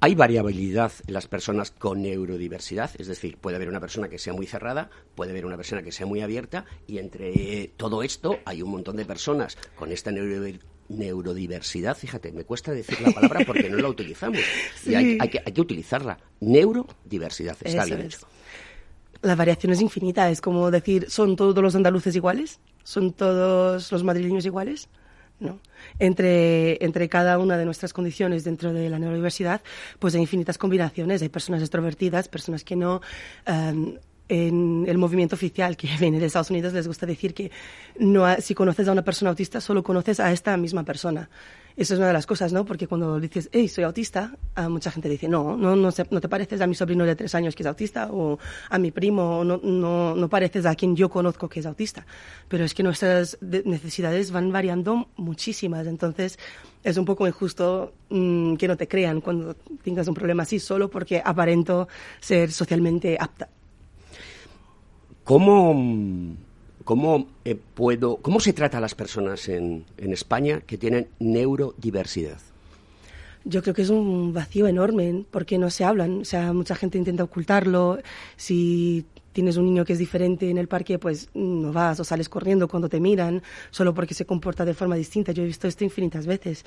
Hay 0.00 0.14
variabilidad 0.14 0.92
en 1.06 1.14
las 1.14 1.26
personas 1.28 1.70
con 1.70 2.02
neurodiversidad, 2.02 2.90
es 2.98 3.06
decir, 3.06 3.36
puede 3.36 3.56
haber 3.56 3.68
una 3.68 3.80
persona 3.80 4.08
que 4.08 4.18
sea 4.18 4.32
muy 4.32 4.46
cerrada, 4.46 4.90
puede 5.14 5.30
haber 5.30 5.46
una 5.46 5.56
persona 5.56 5.82
que 5.82 5.92
sea 5.92 6.04
muy 6.06 6.20
abierta, 6.20 6.64
y 6.86 6.98
entre 6.98 7.70
todo 7.76 8.02
esto 8.02 8.38
hay 8.44 8.60
un 8.62 8.70
montón 8.70 8.96
de 8.96 9.04
personas 9.04 9.56
con 9.76 9.92
esta 9.92 10.10
neuro- 10.10 10.58
neurodiversidad. 10.88 11.96
Fíjate, 11.96 12.32
me 12.32 12.44
cuesta 12.44 12.72
decir 12.72 13.00
la 13.02 13.12
palabra 13.12 13.40
porque 13.46 13.70
no 13.70 13.76
la 13.76 13.88
utilizamos. 13.88 14.40
Y 14.84 14.94
hay, 14.94 15.16
hay 15.20 15.28
que, 15.28 15.42
hay 15.44 15.52
que 15.52 15.60
utilizarla. 15.60 16.18
Neurodiversidad, 16.40 17.56
está 17.62 17.84
Eso 17.84 17.94
bien 17.94 18.06
es. 18.06 18.14
hecho. 18.16 18.26
La 19.24 19.34
variación 19.34 19.72
es 19.72 19.80
infinita, 19.80 20.30
es 20.30 20.40
como 20.40 20.70
decir, 20.70 21.10
¿son 21.10 21.34
todos 21.34 21.56
los 21.62 21.74
andaluces 21.74 22.14
iguales? 22.14 22.60
¿Son 22.82 23.12
todos 23.12 23.90
los 23.90 24.04
madrileños 24.04 24.44
iguales? 24.44 24.88
No. 25.40 25.60
Entre, 25.98 26.84
entre 26.84 27.08
cada 27.08 27.38
una 27.38 27.56
de 27.56 27.64
nuestras 27.64 27.92
condiciones 27.92 28.44
dentro 28.44 28.72
de 28.72 28.88
la 28.90 28.98
neurodiversidad, 28.98 29.62
pues 29.98 30.14
hay 30.14 30.20
infinitas 30.20 30.58
combinaciones. 30.58 31.22
Hay 31.22 31.30
personas 31.30 31.62
extrovertidas, 31.62 32.28
personas 32.28 32.64
que 32.64 32.76
no. 32.76 33.00
em, 33.46 33.96
en 34.28 34.86
el 34.88 34.98
movimiento 34.98 35.36
oficial 35.36 35.76
que 35.76 35.88
viene 36.00 36.18
de 36.18 36.26
Estados 36.26 36.50
Unidos 36.50 36.72
les 36.72 36.86
gusta 36.86 37.06
decir 37.06 37.34
que 37.34 37.50
no 37.98 38.24
si 38.40 38.54
conoces 38.54 38.88
a 38.88 38.92
una 38.92 39.02
persona 39.02 39.30
autista 39.30 39.60
solo 39.60 39.82
conoces 39.82 40.20
a 40.20 40.32
esta 40.32 40.56
misma 40.56 40.84
persona. 40.84 41.28
Eso 41.76 41.94
es 41.94 41.98
una 41.98 42.06
de 42.06 42.12
las 42.12 42.26
cosas, 42.26 42.52
¿no? 42.52 42.64
Porque 42.64 42.86
cuando 42.86 43.18
dices, 43.18 43.48
hey, 43.52 43.66
soy 43.66 43.82
autista, 43.82 44.36
mucha 44.68 44.92
gente 44.92 45.08
dice, 45.08 45.26
no, 45.28 45.56
no, 45.56 45.74
no, 45.74 45.90
te 45.92 46.28
pareces 46.28 46.60
a 46.60 46.68
mi 46.68 46.74
sobrino 46.76 47.04
de 47.04 47.16
tres 47.16 47.34
años 47.34 47.56
que 47.56 47.64
es 47.64 47.66
autista 47.66 48.10
o 48.12 48.38
a 48.70 48.78
mi 48.78 48.92
primo, 48.92 49.42
no, 49.42 49.58
no, 50.14 50.28
pareces 50.28 50.66
a 50.66 50.76
quien 50.76 50.94
yo 50.94 51.08
conozco 51.08 51.48
que 51.48 51.58
es 51.58 51.66
autista. 51.66 52.06
Pero 52.48 52.64
es 52.64 52.74
que 52.74 52.84
nuestras 52.84 53.38
de- 53.40 53.64
necesidades 53.64 54.30
van 54.30 54.52
variando 54.52 55.08
muchísimas, 55.16 55.88
entonces 55.88 56.38
es 56.84 56.96
un 56.96 57.04
poco 57.04 57.26
injusto 57.26 57.92
mm, 58.08 58.54
que 58.54 58.68
no 58.68 58.76
te 58.76 58.86
crean 58.86 59.20
cuando 59.20 59.54
tengas 59.82 60.06
un 60.06 60.14
problema 60.14 60.44
así 60.44 60.60
solo 60.60 60.88
porque 60.88 61.20
aparento 61.24 61.88
ser 62.20 62.52
socialmente 62.52 63.16
apta. 63.18 63.48
¿Cómo, 65.24 65.74
cómo 66.84 67.26
eh, 67.44 67.56
puedo, 67.74 68.16
cómo 68.16 68.40
se 68.40 68.52
trata 68.52 68.78
a 68.78 68.80
las 68.80 68.94
personas 68.94 69.48
en, 69.48 69.84
en 69.96 70.12
España 70.12 70.60
que 70.60 70.78
tienen 70.78 71.08
neurodiversidad? 71.18 72.38
Yo 73.46 73.62
creo 73.62 73.74
que 73.74 73.82
es 73.82 73.90
un 73.90 74.32
vacío 74.32 74.66
enorme 74.66 75.24
porque 75.30 75.58
no 75.58 75.68
se 75.68 75.84
hablan. 75.84 76.20
O 76.22 76.24
sea, 76.24 76.52
mucha 76.54 76.74
gente 76.74 76.96
intenta 76.96 77.24
ocultarlo. 77.24 77.98
Si 78.36 79.04
tienes 79.34 79.56
un 79.56 79.66
niño 79.66 79.84
que 79.84 79.92
es 79.92 79.98
diferente 79.98 80.48
en 80.48 80.56
el 80.56 80.68
parque, 80.68 80.98
pues 80.98 81.28
no 81.34 81.72
vas 81.72 81.98
o 82.00 82.04
sales 82.04 82.28
corriendo 82.28 82.68
cuando 82.68 82.88
te 82.88 83.00
miran 83.00 83.42
solo 83.70 83.92
porque 83.92 84.14
se 84.14 84.24
comporta 84.24 84.64
de 84.64 84.74
forma 84.74 84.94
distinta. 84.94 85.32
Yo 85.32 85.42
he 85.42 85.46
visto 85.46 85.66
esto 85.66 85.84
infinitas 85.84 86.24
veces 86.24 86.64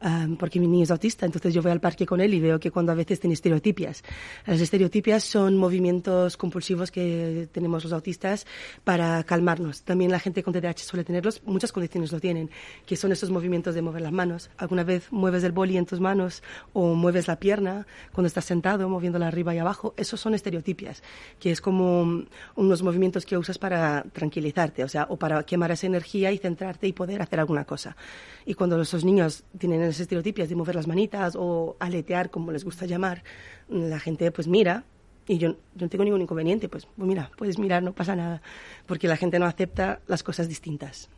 am, 0.00 0.36
porque 0.36 0.58
mi 0.60 0.66
niño 0.66 0.82
es 0.82 0.90
autista, 0.90 1.24
entonces 1.24 1.54
yo 1.54 1.62
voy 1.62 1.70
al 1.70 1.80
parque 1.80 2.04
con 2.04 2.20
él 2.20 2.34
y 2.34 2.40
veo 2.40 2.58
que 2.58 2.70
cuando 2.70 2.92
a 2.92 2.96
veces 2.96 3.20
tiene 3.20 3.34
estereotipias. 3.34 4.02
Las 4.46 4.60
estereotipias 4.60 5.22
son 5.22 5.56
movimientos 5.56 6.36
compulsivos 6.36 6.90
que 6.90 7.48
tenemos 7.52 7.84
los 7.84 7.92
autistas 7.92 8.46
para 8.82 9.22
calmarnos. 9.22 9.82
También 9.82 10.10
la 10.10 10.18
gente 10.18 10.42
con 10.42 10.52
TDAH 10.52 10.78
suele 10.78 11.04
tenerlos, 11.04 11.40
muchas 11.46 11.70
condiciones 11.70 12.10
lo 12.10 12.18
tienen, 12.18 12.50
que 12.84 12.96
son 12.96 13.12
esos 13.12 13.30
movimientos 13.30 13.76
de 13.76 13.82
mover 13.82 14.02
las 14.02 14.12
manos. 14.12 14.50
Alguna 14.56 14.82
vez 14.82 15.12
mueves 15.12 15.44
el 15.44 15.52
boli 15.52 15.76
en 15.76 15.86
tus 15.86 16.00
manos 16.00 16.42
o 16.72 16.94
mueves 16.94 17.28
la 17.28 17.38
pierna 17.38 17.86
cuando 18.12 18.26
estás 18.26 18.44
sentado, 18.44 18.88
moviéndola 18.88 19.28
arriba 19.28 19.54
y 19.54 19.58
abajo. 19.58 19.94
Esos 19.96 20.20
son 20.20 20.34
estereotipias, 20.34 21.04
que 21.38 21.52
es 21.52 21.60
como 21.60 22.07
unos 22.56 22.82
movimientos 22.82 23.24
que 23.26 23.36
usas 23.36 23.58
para 23.58 24.04
tranquilizarte, 24.12 24.84
o 24.84 24.88
sea, 24.88 25.06
o 25.08 25.16
para 25.16 25.42
quemar 25.44 25.70
esa 25.70 25.86
energía 25.86 26.32
y 26.32 26.38
centrarte 26.38 26.86
y 26.86 26.92
poder 26.92 27.22
hacer 27.22 27.40
alguna 27.40 27.64
cosa. 27.64 27.96
Y 28.44 28.54
cuando 28.54 28.80
esos 28.80 29.04
niños 29.04 29.44
tienen 29.58 29.82
esas 29.82 30.00
estereotipias 30.00 30.48
de 30.48 30.56
mover 30.56 30.74
las 30.74 30.86
manitas 30.86 31.34
o 31.36 31.76
aletear, 31.80 32.30
como 32.30 32.52
les 32.52 32.64
gusta 32.64 32.86
llamar, 32.86 33.22
la 33.68 34.00
gente 34.00 34.30
pues 34.30 34.48
mira 34.48 34.84
y 35.26 35.38
yo, 35.38 35.50
yo 35.74 35.86
no 35.86 35.88
tengo 35.88 36.04
ningún 36.04 36.22
inconveniente, 36.22 36.68
pues, 36.68 36.86
pues 36.86 37.06
mira, 37.06 37.30
puedes 37.36 37.58
mirar, 37.58 37.82
no 37.82 37.92
pasa 37.92 38.16
nada, 38.16 38.40
porque 38.86 39.08
la 39.08 39.16
gente 39.16 39.38
no 39.38 39.44
acepta 39.44 40.00
las 40.06 40.22
cosas 40.22 40.48
distintas. 40.48 41.10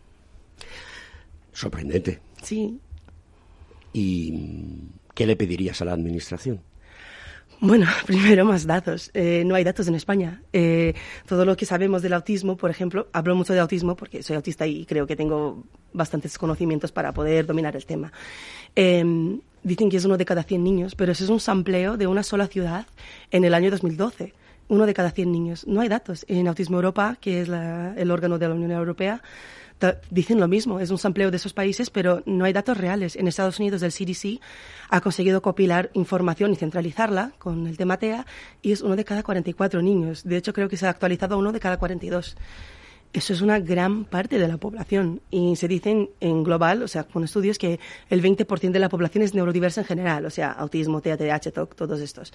Sorprendente. 1.53 2.21
Sí, 2.43 2.81
¿Y 3.93 4.83
qué 5.15 5.27
le 5.27 5.37
pedirías 5.37 5.81
a 5.83 5.85
la 5.85 5.93
administración? 5.93 6.61
Bueno, 7.61 7.87
primero 8.07 8.45
más 8.45 8.67
datos. 8.67 9.11
Eh, 9.13 9.45
no 9.45 9.55
hay 9.55 9.65
datos 9.65 9.87
en 9.87 9.95
España. 9.95 10.43
Eh, 10.53 10.95
todo 11.27 11.45
lo 11.45 11.57
que 11.57 11.67
sabemos 11.67 12.01
del 12.01 12.15
autismo, 12.15 12.57
por 12.57 12.71
ejemplo, 12.71 13.09
hablo 13.13 13.37
mucho 13.37 13.53
de 13.53 13.61
autismo 13.61 13.97
porque 13.97 14.23
soy 14.23 14.37
autista 14.37 14.67
y 14.67 14.87
creo 14.87 15.07
que 15.07 15.15
tengo 15.15 15.65
bastantes 15.93 16.39
conocimientos 16.39 16.91
para 16.91 17.13
poder 17.13 17.47
dominar 17.47 17.77
el 17.77 17.85
tema. 17.85 18.13
Eh, 18.75 19.05
dicen 19.63 19.91
que 19.91 19.99
es 19.99 20.05
uno 20.07 20.17
de 20.17 20.25
cada 20.25 20.43
100 20.43 20.65
niños, 20.65 20.95
pero 20.95 21.13
eso 21.13 21.25
es 21.25 21.31
un 21.31 21.41
sampleo 21.41 21.99
de 21.99 22.07
una 22.07 22.23
sola 22.23 22.47
ciudad 22.47 22.87
en 23.31 23.45
el 23.45 23.53
año 23.53 23.71
2012. 23.71 24.33
Uno 24.69 24.87
de 24.87 24.95
cada 24.95 25.11
100 25.11 25.31
niños. 25.31 25.67
No 25.67 25.81
hay 25.81 25.89
datos. 25.89 26.25
En 26.29 26.47
Autismo 26.47 26.77
Europa, 26.77 27.19
que 27.21 27.43
es 27.43 27.49
el 27.49 28.11
órgano 28.11 28.39
de 28.39 28.49
la 28.49 28.55
Unión 28.55 28.71
Europea, 28.71 29.21
dicen 30.11 30.41
lo 30.41 30.49
mismo. 30.49 30.81
Es 30.81 30.91
un 30.91 30.99
sampleo 30.99 31.31
de 31.31 31.37
esos 31.37 31.53
países, 31.53 31.91
pero 31.91 32.23
no 32.27 32.45
hay 32.45 32.53
datos 32.53 32.77
reales. 32.77 33.17
En 33.17 33.29
Estados 33.29 33.59
Unidos, 33.59 33.83
el 33.83 33.93
CDC 33.93 34.41
ha 34.89 35.01
conseguido 35.01 35.43
compilar 35.43 35.91
información 35.95 36.53
y 36.53 36.57
centralizarla 36.57 37.33
con 37.39 37.67
el 37.67 37.77
tema 37.77 37.97
TEA 37.97 38.27
y 38.63 38.73
es 38.73 38.83
uno 38.83 38.97
de 38.97 39.05
cada 39.05 39.23
44 39.23 39.83
niños. 39.83 40.25
De 40.25 40.37
hecho, 40.37 40.53
creo 40.53 40.69
que 40.69 40.77
se 40.77 40.87
ha 40.87 40.91
actualizado 40.91 41.35
a 41.35 41.39
uno 41.39 41.53
de 41.53 41.61
cada 41.61 41.79
42. 41.79 42.37
Eso 43.13 43.33
es 43.33 43.41
una 43.41 43.59
gran 43.59 44.05
parte 44.05 44.39
de 44.39 44.47
la 44.47 44.57
población 44.57 45.21
y 45.31 45.57
se 45.57 45.67
dicen 45.67 46.11
en 46.21 46.45
global, 46.45 46.83
o 46.83 46.89
sea, 46.89 47.05
con 47.05 47.25
estudios, 47.25 47.59
que 47.59 47.81
el 48.09 48.23
20% 48.23 48.71
de 48.71 48.79
la 48.79 48.89
población 48.89 49.25
es 49.25 49.35
neurodiversa 49.35 49.81
en 49.81 49.87
general, 49.87 50.27
o 50.27 50.31
sea, 50.31 50.53
autismo, 50.53 51.01
TEA, 51.01 51.17
TDAH, 51.17 51.51
TOC, 51.51 51.75
todos 51.75 52.01
estos. 52.01 52.33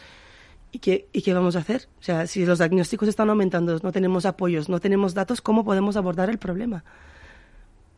¿Y 0.73 0.79
qué, 0.79 1.07
¿Y 1.13 1.21
qué 1.21 1.33
vamos 1.33 1.55
a 1.55 1.59
hacer? 1.59 1.87
O 2.01 2.03
sea, 2.03 2.27
si 2.27 2.45
los 2.45 2.57
diagnósticos 2.57 3.07
están 3.07 3.29
aumentando, 3.29 3.79
no 3.81 3.91
tenemos 3.93 4.25
apoyos, 4.25 4.67
no 4.67 4.81
tenemos 4.81 5.13
datos, 5.13 5.39
¿cómo 5.39 5.63
podemos 5.63 5.95
abordar 5.95 6.29
el 6.29 6.39
problema? 6.39 6.83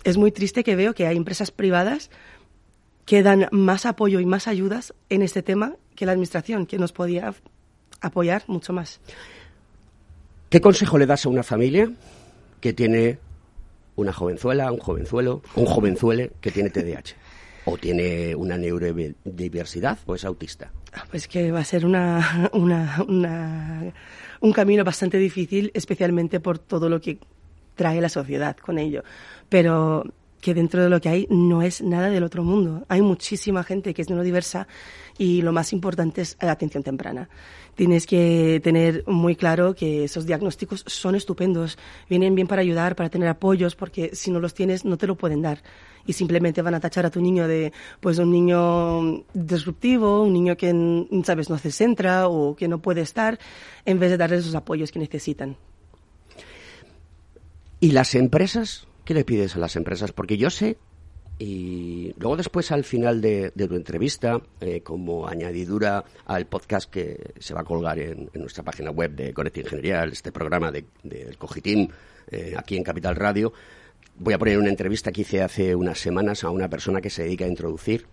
Es 0.08 0.16
muy 0.18 0.32
triste 0.32 0.64
que 0.64 0.78
veo 0.78 0.94
que 0.94 1.06
hay 1.06 1.18
empresas 1.18 1.52
privadas 1.52 2.10
que 3.06 3.24
dan 3.24 3.50
más 3.52 3.86
apoyo 3.86 4.22
y 4.22 4.26
más 4.26 4.48
ayudas 4.48 4.94
en 5.10 5.22
este 5.22 5.44
tema 5.44 5.76
que 5.98 6.06
la 6.06 6.14
administración, 6.14 6.66
que 6.66 6.78
nos 6.78 6.94
podía 6.94 7.34
apoyar 8.00 8.44
mucho 8.48 8.72
más. 8.72 9.02
¿Qué 10.50 10.62
consejo 10.62 10.98
le 10.98 11.06
das 11.08 11.26
a 11.26 11.30
una 11.30 11.44
familia 11.44 11.92
que 12.62 12.72
tiene 12.72 13.20
una 13.98 14.14
jovenzuela, 14.14 14.72
un 14.72 14.80
jovenzuelo, 14.80 15.42
un 15.56 15.66
jovenzuele 15.66 16.32
que 16.40 16.52
tiene 16.52 16.70
TDAH? 16.70 17.16
¿O 17.66 17.78
tiene 17.78 18.34
una 18.34 18.58
neurodiversidad 18.58 19.98
o 20.06 20.16
es 20.16 20.24
autista? 20.24 20.72
Ah, 20.94 21.04
Pues 21.12 21.28
que 21.28 21.52
va 21.52 21.60
a 21.60 21.66
ser 21.66 21.86
una, 21.86 22.50
una, 22.54 23.04
una- 23.06 23.94
un 24.40 24.54
camino 24.54 24.86
bastante 24.86 25.18
difícil, 25.18 25.70
especialmente 25.74 26.40
por 26.40 26.60
todo 26.60 26.88
lo 26.88 27.02
que 27.02 27.20
trae 27.78 28.02
la 28.02 28.10
sociedad 28.10 28.58
con 28.58 28.78
ello. 28.78 29.04
Pero 29.48 30.04
que 30.42 30.54
dentro 30.54 30.84
de 30.84 30.90
lo 30.90 31.02
que 31.02 31.10
hay 31.10 31.28
no 31.30 31.62
es 31.62 31.82
nada 31.82 32.10
del 32.10 32.24
otro 32.24 32.44
mundo. 32.44 32.86
Hay 32.90 33.02
muchísima 33.02 33.64
gente 33.64 33.94
que 33.94 34.02
es 34.02 34.10
neurodiversa 34.10 34.68
y 35.18 35.42
lo 35.42 35.52
más 35.52 35.74
importante 35.74 36.22
es 36.22 36.38
la 36.42 36.52
atención 36.52 36.84
temprana. 36.84 37.30
Tienes 37.76 38.06
que 38.06 38.60
tener 38.64 39.04
muy 39.08 39.36
claro 39.36 39.76
que 39.76 40.04
esos 40.04 40.26
diagnósticos 40.26 40.84
son 40.88 41.16
estupendos, 41.16 41.78
vienen 42.10 42.34
bien 42.34 42.48
para 42.48 42.62
ayudar, 42.62 42.96
para 42.96 43.10
tener 43.10 43.28
apoyos, 43.28 43.76
porque 43.76 44.12
si 44.14 44.32
no 44.32 44.40
los 44.40 44.54
tienes 44.54 44.86
no 44.86 44.98
te 44.98 45.08
lo 45.08 45.16
pueden 45.16 45.42
dar. 45.42 45.62
Y 46.06 46.14
simplemente 46.14 46.62
van 46.62 46.76
a 46.76 46.80
tachar 46.80 47.06
a 47.06 47.12
tu 47.12 47.22
niño 47.22 47.48
de, 47.48 47.74
pues, 48.00 48.18
un 48.18 48.32
niño 48.32 49.26
disruptivo, 49.34 50.24
un 50.24 50.34
niño 50.34 50.56
que, 50.56 50.74
sabes, 51.26 51.50
no 51.50 51.58
se 51.58 51.72
centra 51.72 52.30
o 52.30 52.56
que 52.56 52.68
no 52.70 52.82
puede 52.82 53.02
estar, 53.02 53.38
en 53.86 54.00
vez 54.00 54.12
de 54.12 54.18
darles 54.18 54.40
esos 54.40 54.56
apoyos 54.56 54.92
que 54.92 55.00
necesitan. 55.00 55.58
¿Y 57.80 57.92
las 57.92 58.16
empresas? 58.16 58.88
¿Qué 59.06 59.14
le 59.14 59.24
pides 59.26 59.56
a 59.56 59.60
las 59.60 59.76
empresas? 59.76 60.12
Porque 60.12 60.38
yo 60.38 60.50
sé, 60.50 60.78
y 61.40 62.14
luego 62.18 62.36
después 62.36 62.72
al 62.72 62.84
final 62.84 63.22
de, 63.22 63.52
de 63.54 63.68
tu 63.68 63.76
entrevista, 63.76 64.42
eh, 64.60 64.82
como 64.82 65.28
añadidura 65.28 66.04
al 66.26 66.48
podcast 66.48 66.90
que 66.90 67.34
se 67.40 67.54
va 67.54 67.62
a 67.62 67.66
colgar 67.66 68.00
en, 68.00 68.30
en 68.34 68.42
nuestra 68.42 68.64
página 68.64 68.90
web 68.92 69.12
de 69.16 69.34
Conecta 69.34 69.60
Ingeniería, 69.60 70.04
este 70.06 70.32
programa 70.32 70.72
de- 70.72 70.86
del 71.04 71.38
Cogitín, 71.38 71.92
eh, 72.32 72.54
aquí 72.58 72.76
en 72.76 72.84
Capital 72.84 73.16
Radio, 73.16 73.54
voy 74.18 74.34
a 74.34 74.40
poner 74.40 74.58
una 74.58 74.70
entrevista 74.70 75.12
que 75.12 75.22
hice 75.22 75.42
hace 75.44 75.76
unas 75.76 76.00
semanas 76.00 76.44
a 76.44 76.50
una 76.50 76.68
persona 76.70 77.00
que 77.02 77.12
se 77.12 77.24
dedica 77.24 77.46
a 77.46 77.50
introducir 77.50 78.08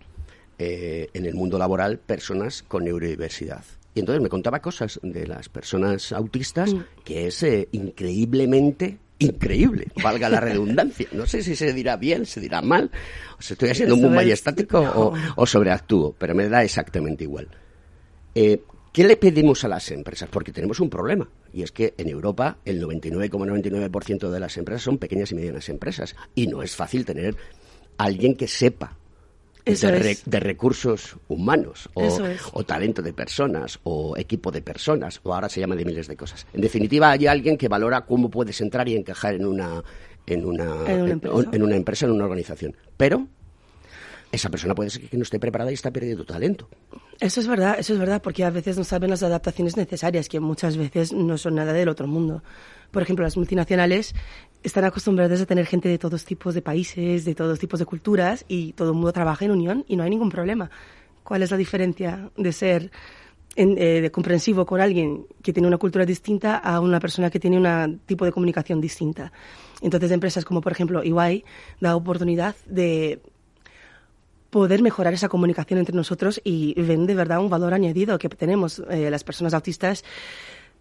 eh, 0.59 1.09
en 1.13 1.25
el 1.25 1.33
mundo 1.33 1.57
laboral 1.57 1.97
personas 1.97 2.61
con 2.63 2.83
neurodiversidad. 2.85 3.63
Y 3.95 4.01
entonces 4.01 4.21
me 4.21 4.29
contaba 4.29 4.61
cosas 4.61 4.99
de 5.01 5.25
las 5.25 5.49
personas 5.49 6.11
autistas 6.11 6.75
que 7.03 7.27
es 7.27 7.41
eh, 7.43 7.67
increíblemente 7.71 8.99
increíble, 9.19 9.87
valga 10.03 10.29
la 10.29 10.39
redundancia. 10.39 11.07
No 11.11 11.25
sé 11.25 11.41
si 11.41 11.55
se 11.55 11.73
dirá 11.73 11.97
bien, 11.97 12.25
se 12.25 12.39
dirá 12.39 12.61
mal, 12.61 12.91
o 13.37 13.41
si 13.41 13.53
estoy 13.53 13.69
haciendo 13.69 13.95
muy 13.95 14.09
es. 14.09 14.15
majestático 14.15 14.79
o, 14.79 15.13
o 15.35 15.45
sobreactúo, 15.45 16.15
pero 16.17 16.35
me 16.35 16.49
da 16.49 16.63
exactamente 16.63 17.23
igual. 17.23 17.47
Eh, 18.33 18.61
¿Qué 18.91 19.03
le 19.03 19.17
pedimos 19.17 19.63
a 19.65 19.67
las 19.67 19.91
empresas? 19.91 20.29
Porque 20.31 20.53
tenemos 20.53 20.79
un 20.79 20.89
problema, 20.89 21.29
y 21.51 21.63
es 21.63 21.71
que 21.71 21.93
en 21.97 22.07
Europa 22.07 22.59
el 22.63 22.81
99,99% 22.81 24.29
de 24.29 24.39
las 24.39 24.57
empresas 24.57 24.83
son 24.83 24.97
pequeñas 24.97 25.31
y 25.31 25.35
medianas 25.35 25.67
empresas, 25.67 26.15
y 26.33 26.47
no 26.47 26.61
es 26.61 26.75
fácil 26.75 27.03
tener 27.03 27.35
alguien 27.97 28.35
que 28.35 28.47
sepa 28.47 28.97
de, 29.65 29.71
es. 29.71 29.81
re- 30.03 30.17
de 30.25 30.39
recursos 30.39 31.15
humanos, 31.27 31.89
o, 31.95 32.03
es. 32.03 32.41
o 32.53 32.63
talento 32.63 33.01
de 33.01 33.13
personas, 33.13 33.79
o 33.83 34.15
equipo 34.17 34.51
de 34.51 34.61
personas, 34.61 35.19
o 35.23 35.33
ahora 35.33 35.49
se 35.49 35.59
llama 35.59 35.75
de 35.75 35.85
miles 35.85 36.07
de 36.07 36.15
cosas. 36.15 36.45
En 36.53 36.61
definitiva, 36.61 37.11
hay 37.11 37.27
alguien 37.27 37.57
que 37.57 37.67
valora 37.67 38.01
cómo 38.05 38.29
puedes 38.29 38.61
entrar 38.61 38.87
y 38.87 38.95
encajar 38.95 39.33
en 39.35 39.45
una, 39.45 39.83
en 40.27 40.45
una, 40.45 40.85
En 40.87 41.01
una 41.01 41.11
empresa. 41.13 41.49
en 41.51 41.63
una 41.63 41.75
empresa, 41.75 42.05
en 42.05 42.11
una 42.11 42.23
organización. 42.25 42.75
Pero 42.97 43.27
esa 44.31 44.49
persona 44.49 44.75
puede 44.75 44.89
ser 44.89 45.03
que 45.09 45.15
no 45.17 45.23
esté 45.23 45.39
preparada 45.39 45.71
y 45.71 45.75
está 45.75 45.91
perdiendo 45.91 46.25
talento. 46.25 46.67
Eso 47.19 47.39
es 47.39 47.47
verdad, 47.47 47.77
eso 47.79 47.93
es 47.93 47.99
verdad, 47.99 48.21
porque 48.21 48.43
a 48.43 48.49
veces 48.49 48.77
no 48.77 48.83
saben 48.83 49.09
las 49.09 49.23
adaptaciones 49.23 49.77
necesarias, 49.77 50.27
que 50.27 50.41
muchas 50.41 50.75
veces 50.75 51.13
no 51.13 51.37
son 51.37 51.55
nada 51.55 51.71
del 51.71 51.87
otro 51.87 52.05
mundo. 52.07 52.43
Por 52.91 53.01
ejemplo, 53.01 53.23
las 53.23 53.37
multinacionales 53.37 54.13
están 54.65 54.83
acostumbradas 54.83 55.39
a 55.41 55.45
tener 55.45 55.65
gente 55.65 55.87
de 55.89 55.97
todos 55.97 56.25
tipos 56.25 56.53
de 56.53 56.61
países, 56.61 57.23
de 57.25 57.35
todos 57.35 57.59
tipos 57.59 57.79
de 57.79 57.85
culturas, 57.85 58.45
y 58.47 58.73
todo 58.73 58.89
el 58.89 58.95
mundo 58.95 59.13
trabaja 59.13 59.45
en 59.45 59.51
unión 59.51 59.85
y 59.87 59.95
no 59.95 60.03
hay 60.03 60.09
ningún 60.09 60.29
problema. 60.29 60.69
¿Cuál 61.23 61.43
es 61.43 61.51
la 61.51 61.57
diferencia 61.57 62.29
de 62.35 62.51
ser 62.51 62.91
en- 63.55 63.77
eh, 63.77 64.01
de 64.01 64.11
comprensivo 64.11 64.65
con 64.65 64.81
alguien 64.81 65.25
que 65.41 65.53
tiene 65.53 65.67
una 65.67 65.77
cultura 65.77 66.05
distinta 66.05 66.57
a 66.57 66.79
una 66.81 66.99
persona 66.99 67.29
que 67.29 67.39
tiene 67.39 67.57
un 67.57 67.99
tipo 68.05 68.25
de 68.25 68.31
comunicación 68.31 68.81
distinta? 68.81 69.31
Entonces, 69.81 70.11
empresas 70.11 70.43
como, 70.45 70.61
por 70.61 70.71
ejemplo, 70.71 71.01
EY 71.03 71.43
da 71.79 71.95
oportunidad 71.95 72.55
de 72.65 73.21
poder 74.49 74.81
mejorar 74.81 75.13
esa 75.13 75.27
comunicación 75.27 75.79
entre 75.79 75.95
nosotros 75.95 76.39
y 76.43 76.73
ven 76.81 77.05
de 77.07 77.13
verdad 77.15 77.39
un 77.39 77.49
valor 77.49 77.73
añadido 77.73 78.17
que 78.17 78.29
tenemos 78.29 78.81
eh, 78.89 79.09
las 79.09 79.23
personas 79.23 79.53
autistas. 79.53 80.03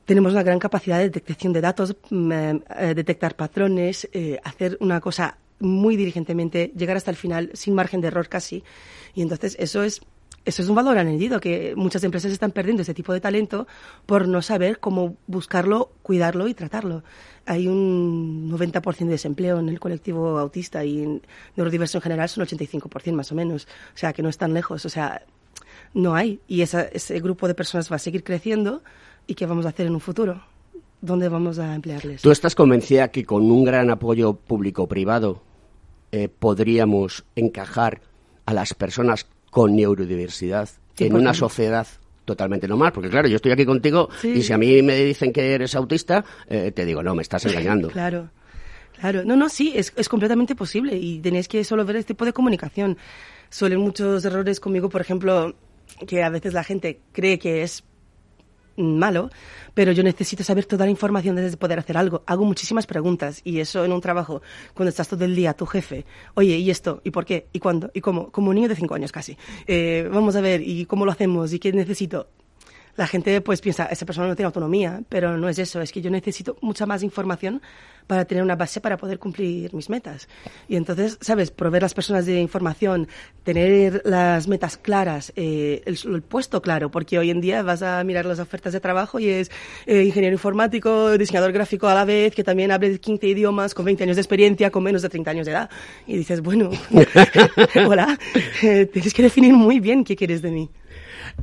Tenemos 0.04 0.32
una 0.32 0.42
gran 0.42 0.58
capacidad 0.58 0.98
de 0.98 1.10
detección 1.10 1.52
de 1.52 1.60
datos, 1.60 1.96
mm, 2.10 2.32
eh, 2.32 2.92
detectar 2.94 3.36
patrones, 3.36 4.08
eh, 4.12 4.38
hacer 4.44 4.76
una 4.80 5.00
cosa 5.00 5.38
muy 5.60 5.96
diligentemente, 5.96 6.72
llegar 6.76 6.96
hasta 6.96 7.10
el 7.10 7.16
final 7.16 7.50
sin 7.54 7.74
margen 7.74 8.00
de 8.00 8.08
error 8.08 8.28
casi. 8.28 8.62
Y 9.14 9.22
entonces 9.22 9.56
eso 9.58 9.82
es 9.82 10.00
eso 10.46 10.60
es 10.60 10.68
un 10.68 10.74
valor 10.74 10.98
añadido 10.98 11.40
que 11.40 11.72
muchas 11.74 12.04
empresas 12.04 12.30
están 12.30 12.50
perdiendo 12.50 12.82
ese 12.82 12.92
tipo 12.92 13.14
de 13.14 13.20
talento 13.22 13.66
por 14.04 14.28
no 14.28 14.42
saber 14.42 14.78
cómo 14.78 15.16
buscarlo, 15.26 15.90
cuidarlo 16.02 16.48
y 16.48 16.52
tratarlo. 16.52 17.02
Hay 17.46 17.66
un 17.66 18.50
90% 18.50 19.06
de 19.06 19.12
desempleo 19.12 19.58
en 19.58 19.70
el 19.70 19.80
colectivo 19.80 20.38
autista 20.38 20.84
y 20.84 21.02
en 21.02 21.22
neurodiverso 21.56 21.96
en 21.96 22.02
general 22.02 22.28
son 22.28 22.44
85% 22.44 23.14
más 23.16 23.32
o 23.32 23.34
menos. 23.34 23.66
O 23.94 23.96
sea, 23.96 24.12
que 24.12 24.22
no 24.22 24.28
están 24.28 24.52
lejos. 24.52 24.84
O 24.84 24.90
sea, 24.90 25.22
no 25.94 26.14
hay. 26.14 26.40
Y 26.46 26.60
esa- 26.60 26.82
ese 26.92 27.18
grupo 27.20 27.48
de 27.48 27.54
personas 27.54 27.90
va 27.90 27.96
a 27.96 27.98
seguir 27.98 28.22
creciendo. 28.22 28.82
¿Y 29.26 29.34
qué 29.34 29.46
vamos 29.46 29.66
a 29.66 29.70
hacer 29.70 29.86
en 29.86 29.94
un 29.94 30.00
futuro? 30.00 30.42
¿Dónde 31.00 31.28
vamos 31.28 31.58
a 31.58 31.74
emplearles? 31.74 32.22
¿Tú 32.22 32.30
estás 32.30 32.54
convencida 32.54 33.08
que 33.08 33.24
con 33.24 33.50
un 33.50 33.64
gran 33.64 33.90
apoyo 33.90 34.34
público-privado 34.34 35.42
eh, 36.12 36.28
podríamos 36.28 37.24
encajar 37.36 38.00
a 38.46 38.52
las 38.54 38.74
personas 38.74 39.26
con 39.50 39.76
neurodiversidad 39.76 40.68
en 40.98 41.14
una 41.14 41.32
100%. 41.32 41.34
sociedad 41.34 41.86
totalmente 42.24 42.66
normal? 42.68 42.92
Porque 42.92 43.10
claro, 43.10 43.28
yo 43.28 43.36
estoy 43.36 43.52
aquí 43.52 43.64
contigo 43.66 44.08
Sí. 44.20 44.28
y 44.36 44.42
si 44.42 44.52
a 44.52 44.58
mí 44.58 44.80
me 44.82 44.96
dicen 44.96 45.32
que 45.32 45.54
eres 45.54 45.74
autista, 45.74 46.24
eh, 46.48 46.72
te 46.72 46.84
digo, 46.84 47.02
no, 47.02 47.14
me 47.14 47.22
estás 47.22 47.44
engañando. 47.46 47.88
Claro, 47.88 48.30
claro. 48.98 49.24
No, 49.24 49.36
no, 49.36 49.48
sí, 49.48 49.72
es, 49.74 49.92
es 49.96 50.08
completamente 50.08 50.54
posible 50.54 50.96
y 50.96 51.18
tenéis 51.20 51.48
que 51.48 51.64
solo 51.64 51.84
ver 51.84 51.96
este 51.96 52.14
tipo 52.14 52.24
de 52.24 52.32
comunicación. 52.32 52.96
Suelen 53.50 53.80
muchos 53.80 54.24
errores 54.24 54.58
conmigo, 54.60 54.88
por 54.88 55.00
ejemplo, 55.02 55.54
que 56.06 56.22
a 56.22 56.30
veces 56.30 56.54
la 56.54 56.64
gente 56.64 57.00
cree 57.12 57.38
que 57.38 57.62
es 57.62 57.84
malo, 58.76 59.30
pero 59.74 59.92
yo 59.92 60.02
necesito 60.02 60.44
saber 60.44 60.66
toda 60.66 60.84
la 60.84 60.90
información 60.90 61.36
antes 61.36 61.52
de 61.52 61.56
poder 61.56 61.78
hacer 61.78 61.96
algo. 61.96 62.22
Hago 62.26 62.44
muchísimas 62.44 62.86
preguntas 62.86 63.40
y 63.44 63.60
eso 63.60 63.84
en 63.84 63.92
un 63.92 64.00
trabajo, 64.00 64.42
cuando 64.74 64.90
estás 64.90 65.08
todo 65.08 65.24
el 65.24 65.34
día 65.34 65.54
tu 65.54 65.66
jefe, 65.66 66.04
oye, 66.34 66.56
¿y 66.56 66.70
esto? 66.70 67.00
¿Y 67.04 67.10
por 67.10 67.24
qué? 67.24 67.46
¿Y 67.52 67.58
cuándo? 67.58 67.90
¿Y 67.94 68.00
cómo? 68.00 68.30
Como 68.30 68.50
un 68.50 68.56
niño 68.56 68.68
de 68.68 68.76
cinco 68.76 68.94
años 68.94 69.12
casi. 69.12 69.36
Eh, 69.66 70.08
vamos 70.12 70.36
a 70.36 70.40
ver, 70.40 70.60
¿y 70.62 70.86
cómo 70.86 71.04
lo 71.04 71.12
hacemos? 71.12 71.52
¿Y 71.52 71.58
qué 71.58 71.72
necesito? 71.72 72.28
La 72.96 73.06
gente 73.06 73.40
pues 73.40 73.60
piensa, 73.60 73.86
esa 73.86 74.06
persona 74.06 74.28
no 74.28 74.36
tiene 74.36 74.46
autonomía, 74.46 75.02
pero 75.08 75.36
no 75.36 75.48
es 75.48 75.58
eso, 75.58 75.80
es 75.80 75.90
que 75.90 76.00
yo 76.00 76.10
necesito 76.10 76.56
mucha 76.60 76.86
más 76.86 77.02
información 77.02 77.60
para 78.06 78.24
tener 78.24 78.42
una 78.44 78.56
base 78.56 78.80
para 78.80 78.96
poder 78.96 79.18
cumplir 79.18 79.72
mis 79.74 79.88
metas. 79.88 80.28
Y 80.68 80.76
entonces, 80.76 81.18
¿sabes? 81.20 81.50
Proveer 81.50 81.82
las 81.82 81.94
personas 81.94 82.26
de 82.26 82.40
información, 82.40 83.08
tener 83.42 84.02
las 84.04 84.46
metas 84.48 84.76
claras, 84.76 85.32
eh, 85.36 85.82
el, 85.86 86.22
puesto 86.22 86.60
claro, 86.62 86.90
porque 86.90 87.18
hoy 87.18 87.30
en 87.30 87.40
día 87.40 87.62
vas 87.62 87.82
a 87.82 88.02
mirar 88.04 88.26
las 88.26 88.38
ofertas 88.38 88.72
de 88.72 88.80
trabajo 88.80 89.18
y 89.18 89.28
es 89.28 89.50
eh, 89.86 90.02
ingeniero 90.02 90.34
informático, 90.34 91.16
diseñador 91.16 91.52
gráfico 91.52 91.88
a 91.88 91.94
la 91.94 92.04
vez, 92.04 92.34
que 92.34 92.44
también 92.44 92.70
hable 92.70 92.98
15 92.98 93.26
idiomas, 93.26 93.74
con 93.74 93.84
20 93.84 94.04
años 94.04 94.16
de 94.16 94.22
experiencia, 94.22 94.70
con 94.70 94.82
menos 94.82 95.02
de 95.02 95.08
30 95.08 95.30
años 95.30 95.46
de 95.46 95.52
edad. 95.52 95.70
Y 96.06 96.16
dices, 96.16 96.40
bueno, 96.40 96.70
hola, 97.86 98.18
eh, 98.62 98.86
tienes 98.86 99.14
que 99.14 99.22
definir 99.22 99.54
muy 99.54 99.80
bien 99.80 100.04
qué 100.04 100.16
quieres 100.16 100.42
de 100.42 100.50
mí, 100.50 100.70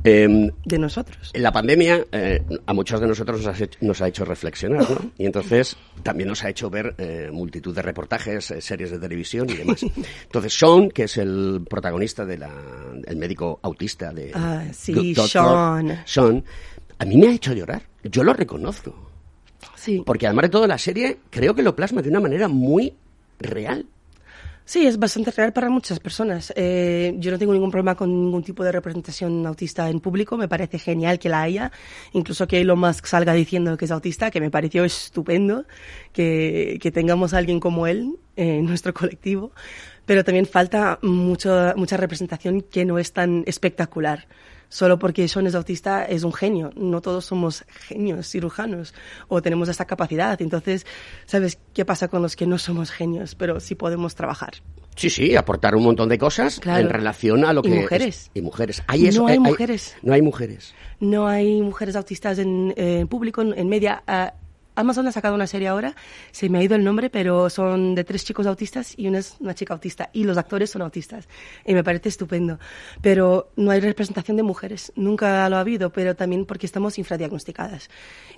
Em, 0.04 0.50
de 0.64 0.78
nosotros. 0.78 1.30
La 1.34 1.52
pandemia 1.52 2.04
eh, 2.12 2.42
a 2.66 2.72
muchos 2.74 3.00
de 3.00 3.06
nosotros 3.06 3.40
nos 3.44 3.60
ha, 3.60 3.64
hecho, 3.64 3.78
nos 3.82 4.00
ha 4.02 4.08
hecho 4.08 4.24
reflexionar, 4.24 4.88
¿no? 4.90 5.12
Y 5.16 5.26
entonces 5.26 5.76
también 6.02 6.28
nos 6.28 6.42
ha 6.42 6.48
hecho 6.50 6.68
ver 6.70 6.94
eh, 6.98 7.30
multitud 7.32 7.74
de 7.74 7.82
reportajes, 7.82 8.50
eh, 8.50 8.60
series 8.60 8.90
de 8.90 8.98
televisión 8.98 9.48
y 9.50 9.54
demás. 9.54 9.82
Entonces 10.24 10.52
Sean, 10.58 10.90
que 10.90 11.04
es 11.04 11.16
el 11.18 11.64
protagonista 11.68 12.24
de 12.24 12.38
la, 12.38 12.50
el 13.06 13.16
médico 13.16 13.60
autista 13.62 14.12
de 14.12 14.32
Ah, 14.34 14.64
sí, 14.72 15.14
Doctor 15.14 15.28
Sean. 15.28 16.02
Sean, 16.04 16.44
a 16.98 17.04
mí 17.04 17.16
me 17.16 17.28
ha 17.28 17.32
hecho 17.32 17.52
llorar. 17.52 17.82
Yo 18.02 18.24
lo 18.24 18.32
reconozco, 18.32 18.94
Sí. 19.76 20.02
porque 20.04 20.26
además 20.26 20.44
de 20.44 20.48
todo 20.48 20.66
la 20.66 20.78
serie 20.78 21.18
creo 21.30 21.54
que 21.54 21.62
lo 21.62 21.76
plasma 21.76 22.02
de 22.02 22.08
una 22.08 22.20
manera 22.20 22.48
muy 22.48 22.92
real. 23.38 23.86
Sí, 24.72 24.86
es 24.86 24.98
bastante 24.98 25.30
real 25.32 25.52
para 25.52 25.68
muchas 25.68 26.00
personas. 26.00 26.50
Eh, 26.56 27.12
yo 27.18 27.30
no 27.30 27.38
tengo 27.38 27.52
ningún 27.52 27.70
problema 27.70 27.94
con 27.94 28.08
ningún 28.08 28.42
tipo 28.42 28.64
de 28.64 28.72
representación 28.72 29.44
autista 29.46 29.90
en 29.90 30.00
público. 30.00 30.38
Me 30.38 30.48
parece 30.48 30.78
genial 30.78 31.18
que 31.18 31.28
la 31.28 31.42
haya. 31.42 31.70
Incluso 32.14 32.46
que 32.46 32.58
Elon 32.62 32.78
Musk 32.78 33.04
salga 33.04 33.34
diciendo 33.34 33.76
que 33.76 33.84
es 33.84 33.90
autista, 33.90 34.30
que 34.30 34.40
me 34.40 34.50
pareció 34.50 34.86
estupendo 34.86 35.66
que, 36.14 36.78
que 36.80 36.90
tengamos 36.90 37.34
a 37.34 37.38
alguien 37.38 37.60
como 37.60 37.86
él 37.86 38.16
en 38.34 38.64
nuestro 38.64 38.94
colectivo. 38.94 39.52
Pero 40.06 40.24
también 40.24 40.46
falta 40.46 40.98
mucho, 41.02 41.74
mucha 41.76 41.98
representación 41.98 42.62
que 42.62 42.86
no 42.86 42.98
es 42.98 43.12
tan 43.12 43.44
espectacular. 43.46 44.26
Solo 44.72 44.98
porque 44.98 45.28
Sean 45.28 45.46
es 45.46 45.54
autista 45.54 46.06
es 46.06 46.24
un 46.24 46.32
genio. 46.32 46.70
No 46.76 47.02
todos 47.02 47.26
somos 47.26 47.62
genios 47.68 48.26
cirujanos 48.30 48.94
o 49.28 49.42
tenemos 49.42 49.68
esa 49.68 49.84
capacidad. 49.84 50.40
Entonces, 50.40 50.86
¿sabes 51.26 51.58
qué 51.74 51.84
pasa 51.84 52.08
con 52.08 52.22
los 52.22 52.36
que 52.36 52.46
no 52.46 52.56
somos 52.56 52.90
genios, 52.90 53.34
pero 53.34 53.60
sí 53.60 53.74
podemos 53.74 54.14
trabajar? 54.14 54.54
Sí, 54.96 55.10
sí, 55.10 55.36
aportar 55.36 55.74
un 55.74 55.82
montón 55.84 56.08
de 56.08 56.16
cosas 56.16 56.58
Claro. 56.58 56.84
en 56.84 56.88
relación 56.90 57.44
a 57.44 57.52
lo 57.52 57.60
Y 57.60 57.64
que... 57.64 57.80
mujeres. 57.80 58.08
es- 58.16 58.30
y 58.32 58.40
mujeres. 58.40 58.82
Hay 58.86 59.06
eso, 59.08 59.20
No 59.20 59.26
hay 59.28 59.38
mujeres. 59.38 59.94
No 60.00 60.14
hay 60.14 60.22
mujeres. 60.22 60.74
No 61.00 61.26
hay 61.26 61.60
mujeres 61.60 61.94
autistas 61.94 62.38
en, 62.38 62.72
en 62.74 63.08
público, 63.08 63.42
en, 63.42 63.52
en 63.58 63.68
media. 63.68 64.02
ah, 64.06 64.32
Amazon 64.74 65.06
ha 65.06 65.12
sacado 65.12 65.34
una 65.34 65.46
serie 65.46 65.68
ahora, 65.68 65.94
se 66.30 66.48
me 66.48 66.58
ha 66.58 66.62
ido 66.62 66.74
el 66.74 66.84
nombre, 66.84 67.10
pero 67.10 67.50
son 67.50 67.94
de 67.94 68.04
tres 68.04 68.24
chicos 68.24 68.46
autistas 68.46 68.94
y 68.96 69.08
una 69.08 69.18
es 69.18 69.36
una 69.40 69.54
chica 69.54 69.74
autista. 69.74 70.10
Y 70.12 70.24
los 70.24 70.38
actores 70.38 70.70
son 70.70 70.82
autistas. 70.82 71.28
Y 71.66 71.74
me 71.74 71.84
parece 71.84 72.08
estupendo. 72.08 72.58
Pero 73.00 73.50
no 73.56 73.70
hay 73.70 73.80
representación 73.80 74.36
de 74.36 74.42
mujeres. 74.42 74.92
Nunca 74.96 75.48
lo 75.48 75.56
ha 75.56 75.60
habido, 75.60 75.90
pero 75.90 76.16
también 76.16 76.46
porque 76.46 76.66
estamos 76.66 76.98
infradiagnosticadas. 76.98 77.90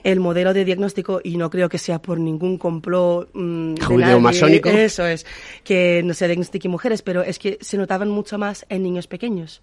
El 0.03 0.20
modelo 0.20 0.53
de 0.53 0.64
diagnóstico, 0.64 1.20
y 1.23 1.37
no 1.37 1.51
creo 1.51 1.68
que 1.68 1.79
sea 1.79 2.03
por 2.03 2.18
ningún 2.18 2.59
complot 2.59 3.31
mm, 3.33 3.75
de 3.75 3.85
Judeo 3.85 4.20
masónico. 4.20 4.68
Eso 4.68 5.07
es, 5.07 5.25
que 5.62 6.03
no 6.05 6.14
se 6.14 6.27
diagnostiquen 6.27 6.70
mujeres, 6.70 7.03
pero 7.03 7.23
es 7.23 7.38
que 7.38 7.59
se 7.61 7.77
notaban 7.77 8.09
mucho 8.09 8.38
más 8.38 8.66
en 8.68 8.83
niños 8.83 9.07
pequeños. 9.07 9.62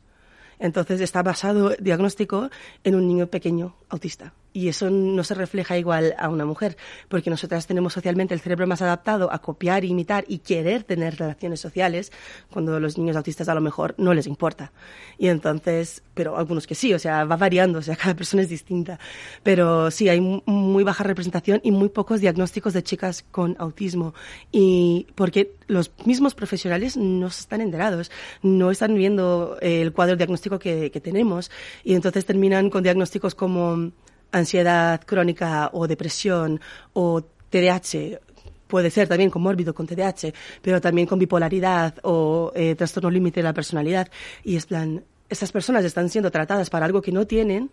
Entonces 0.60 1.02
está 1.02 1.24
basado 1.24 1.76
diagnóstico 1.80 2.50
en 2.84 2.96
un 2.96 3.08
niño 3.08 3.28
pequeño 3.28 3.76
autista. 3.90 4.34
Y 4.54 4.68
eso 4.68 4.90
no 4.90 5.24
se 5.24 5.34
refleja 5.34 5.78
igual 5.78 6.14
a 6.18 6.28
una 6.28 6.44
mujer, 6.46 6.76
porque 7.08 7.30
nosotras 7.30 7.68
tenemos 7.68 7.94
socialmente 7.94 8.34
el 8.34 8.42
cerebro 8.42 8.68
más 8.68 8.82
adaptado 8.82 9.32
a 9.32 9.40
copiar, 9.40 9.86
imitar 9.86 10.26
y 10.28 10.40
querer 10.40 10.84
tener 10.84 11.18
relaciones 11.18 11.62
sociales, 11.62 12.12
cuando 12.52 12.80
los 12.80 12.98
niños 12.98 13.16
autistas 13.16 13.48
a 13.48 13.56
lo 13.56 13.62
mejor 13.62 13.96
no 13.98 14.14
les 14.14 14.28
importa. 14.28 14.74
Y 15.18 15.28
entonces, 15.28 16.04
pero 16.14 16.38
algunos 16.38 16.68
que 16.68 16.76
sí, 16.76 16.94
o 16.94 17.00
sea, 17.00 17.24
va 17.24 17.38
variando, 17.38 17.80
o 17.80 17.82
sea, 17.82 17.96
cada 18.02 18.16
persona 18.16 18.42
es 18.44 18.50
distinta. 18.50 19.00
Pero 19.44 19.90
sí, 19.90 20.10
hay 20.10 20.20
mu- 20.20 20.42
muy 20.46 20.84
baja 20.84 21.04
representación 21.04 21.62
y 21.64 21.72
muy 21.72 21.90
pocos 21.90 22.20
diagnósticos 22.20 22.74
de 22.74 22.84
chicas 22.84 23.24
con 23.32 23.56
autismo. 23.60 24.14
Y 24.52 25.08
porque 25.16 25.56
los 25.68 25.92
mismos 26.06 26.36
profesionales 26.36 26.98
no 26.98 27.28
están 27.28 27.62
enterados, 27.62 28.12
no 28.42 28.70
están 28.70 28.96
viendo 28.96 29.58
el 29.62 29.94
cuadro 29.94 30.18
diagnóstico 30.18 30.60
que, 30.60 30.92
que 30.92 31.00
tenemos. 31.00 31.52
Y 31.86 31.94
entonces 31.96 32.26
terminan 32.26 32.70
con 32.70 32.84
diagnósticos 32.84 33.34
como 33.34 33.92
ansiedad 34.32 35.02
crónica 35.06 35.70
o 35.74 35.88
depresión 35.88 36.60
o 36.94 37.22
TDAH. 37.50 38.20
Puede 38.68 38.90
ser 38.90 39.08
también 39.08 39.30
comórbido 39.30 39.74
con 39.74 39.86
TDAH, 39.86 40.34
pero 40.62 40.80
también 40.80 41.08
con 41.08 41.20
bipolaridad 41.20 41.96
o 42.04 42.52
eh, 42.56 42.76
trastorno 42.76 43.10
límite 43.10 43.42
de 43.42 43.44
la 43.44 43.54
personalidad. 43.54 44.10
Y 44.44 44.56
es 44.56 44.66
plan, 44.66 45.04
estas 45.30 45.52
personas 45.52 45.84
están 45.84 46.10
siendo 46.10 46.32
tratadas 46.32 46.70
para 46.70 46.86
algo 46.86 47.02
que 47.02 47.12
no 47.12 47.28
tienen 47.28 47.70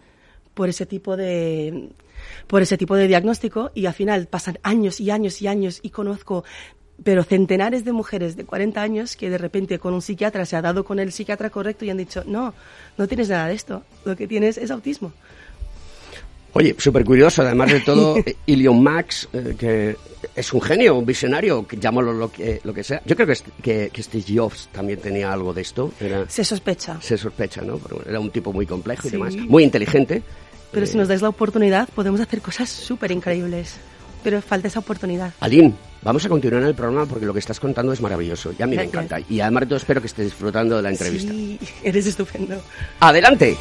por 0.54 0.68
ese 0.68 0.86
tipo 0.86 1.16
de 1.16 1.90
por 2.48 2.62
ese 2.62 2.76
tipo 2.76 2.96
de 2.96 3.06
diagnóstico 3.06 3.70
y 3.74 3.86
al 3.86 3.94
final 3.94 4.26
pasan 4.26 4.58
años 4.64 5.00
y 5.00 5.10
años 5.10 5.40
y 5.40 5.46
años 5.46 5.78
y 5.82 5.90
conozco 5.90 6.44
pero 7.04 7.22
centenares 7.22 7.84
de 7.84 7.92
mujeres 7.92 8.36
de 8.36 8.44
40 8.44 8.82
años 8.82 9.16
que 9.16 9.30
de 9.30 9.38
repente 9.38 9.78
con 9.78 9.94
un 9.94 10.02
psiquiatra 10.02 10.44
se 10.44 10.56
ha 10.56 10.62
dado 10.62 10.84
con 10.84 10.98
el 10.98 11.12
psiquiatra 11.12 11.50
correcto 11.50 11.84
y 11.84 11.90
han 11.90 11.96
dicho, 11.96 12.24
no, 12.26 12.54
no 12.96 13.06
tienes 13.06 13.28
nada 13.28 13.46
de 13.46 13.54
esto, 13.54 13.84
lo 14.04 14.16
que 14.16 14.26
tienes 14.26 14.58
es 14.58 14.70
autismo. 14.70 15.12
Oye, 16.54 16.74
súper 16.78 17.04
curioso, 17.04 17.42
además 17.42 17.70
de 17.72 17.80
todo, 17.80 18.16
Elon 18.46 18.82
Max, 18.82 19.28
eh, 19.32 19.54
que 19.58 19.96
es 20.34 20.52
un 20.52 20.60
genio, 20.62 20.96
un 20.96 21.04
visionario, 21.06 21.66
llámalo 21.78 22.12
lo 22.12 22.32
que, 22.32 22.60
lo 22.64 22.72
que 22.74 22.82
sea. 22.82 23.02
Yo 23.04 23.14
creo 23.14 23.28
que, 23.28 23.36
que, 23.62 23.90
que 23.92 24.02
Steve 24.02 24.24
Jobs 24.34 24.68
también 24.72 24.98
tenía 24.98 25.32
algo 25.32 25.52
de 25.52 25.60
esto, 25.62 25.92
era, 26.00 26.28
Se 26.28 26.42
sospecha. 26.44 26.98
se 27.00 27.16
sospecha, 27.18 27.60
¿no? 27.62 27.78
Era 28.08 28.18
un 28.18 28.30
tipo 28.30 28.52
muy 28.52 28.66
complejo 28.66 29.06
y 29.06 29.10
Sí. 29.10 29.16
demás, 29.16 29.36
muy 29.36 29.62
inteligente. 29.62 30.22
Pero 30.72 30.84
Eh, 30.84 30.88
si 30.88 30.96
nos 30.96 31.06
dais 31.08 31.22
la 31.22 31.28
oportunidad, 31.28 31.88
podemos 31.94 32.20
hacer 32.20 32.40
cosas 32.40 32.68
súper 32.70 33.10
increíbles. 33.12 33.76
Pero 34.24 34.42
falta 34.42 34.66
esa 34.66 34.80
oportunidad. 34.80 35.32
Aline, 35.40 35.74
vamos 36.02 36.24
a 36.24 36.28
continuar 36.28 36.62
en 36.62 36.68
el 36.68 36.74
programa 36.74 37.06
porque 37.06 37.24
lo 37.24 37.32
que 37.32 37.38
estás 37.38 37.60
contando 37.60 37.92
es 37.92 38.00
maravilloso 38.00 38.52
y 38.58 38.62
a 38.62 38.66
mí 38.66 38.74
me 38.76 38.82
Gracias. 38.82 39.04
encanta. 39.04 39.26
Y 39.32 39.40
además 39.40 39.60
de 39.60 39.66
todo 39.68 39.76
espero 39.76 40.00
que 40.00 40.08
estés 40.08 40.24
disfrutando 40.26 40.76
de 40.76 40.82
la 40.82 40.90
entrevista. 40.90 41.30
Sí, 41.32 41.58
eres 41.84 42.06
estupendo. 42.06 42.60
¡Adelante! 43.00 43.56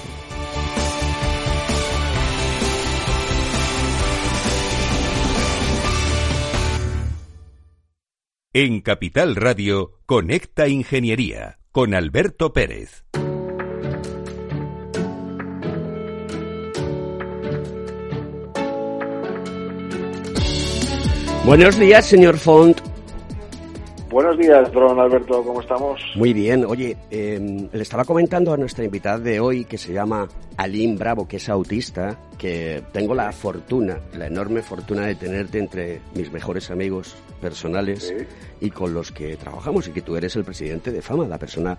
En 8.59 8.81
Capital 8.81 9.35
Radio, 9.35 9.99
Conecta 10.07 10.67
Ingeniería 10.67 11.59
con 11.71 11.93
Alberto 11.93 12.53
Pérez. 12.53 13.05
Buenos 21.45 21.77
días, 21.77 22.07
señor 22.07 22.39
Font. 22.39 22.81
Buenos 24.09 24.37
días, 24.37 24.71
don 24.71 24.97
Alberto, 24.99 25.43
¿cómo 25.43 25.59
estamos? 25.59 25.99
Muy 26.15 26.31
bien, 26.31 26.63
oye, 26.65 26.95
eh, 27.11 27.67
le 27.71 27.81
estaba 27.81 28.05
comentando 28.05 28.53
a 28.53 28.57
nuestra 28.57 28.85
invitada 28.85 29.19
de 29.19 29.41
hoy 29.41 29.65
que 29.65 29.77
se 29.77 29.91
llama 29.91 30.29
Aline 30.55 30.95
Bravo, 30.97 31.27
que 31.27 31.37
es 31.37 31.49
autista, 31.49 32.17
que 32.37 32.81
tengo 32.93 33.13
la 33.13 33.33
fortuna, 33.33 33.99
la 34.13 34.27
enorme 34.27 34.61
fortuna 34.61 35.05
de 35.07 35.15
tenerte 35.15 35.59
entre 35.59 35.99
mis 36.15 36.31
mejores 36.31 36.71
amigos 36.71 37.15
personales 37.41 38.07
Sí. 38.07 38.25
y 38.61 38.69
con 38.69 38.93
los 38.93 39.11
que 39.11 39.35
trabajamos 39.35 39.87
y 39.89 39.91
que 39.91 40.01
tú 40.01 40.15
eres 40.15 40.35
el 40.37 40.45
presidente 40.45 40.91
de 40.91 41.01
FAMA, 41.01 41.27
la 41.27 41.37
persona, 41.37 41.77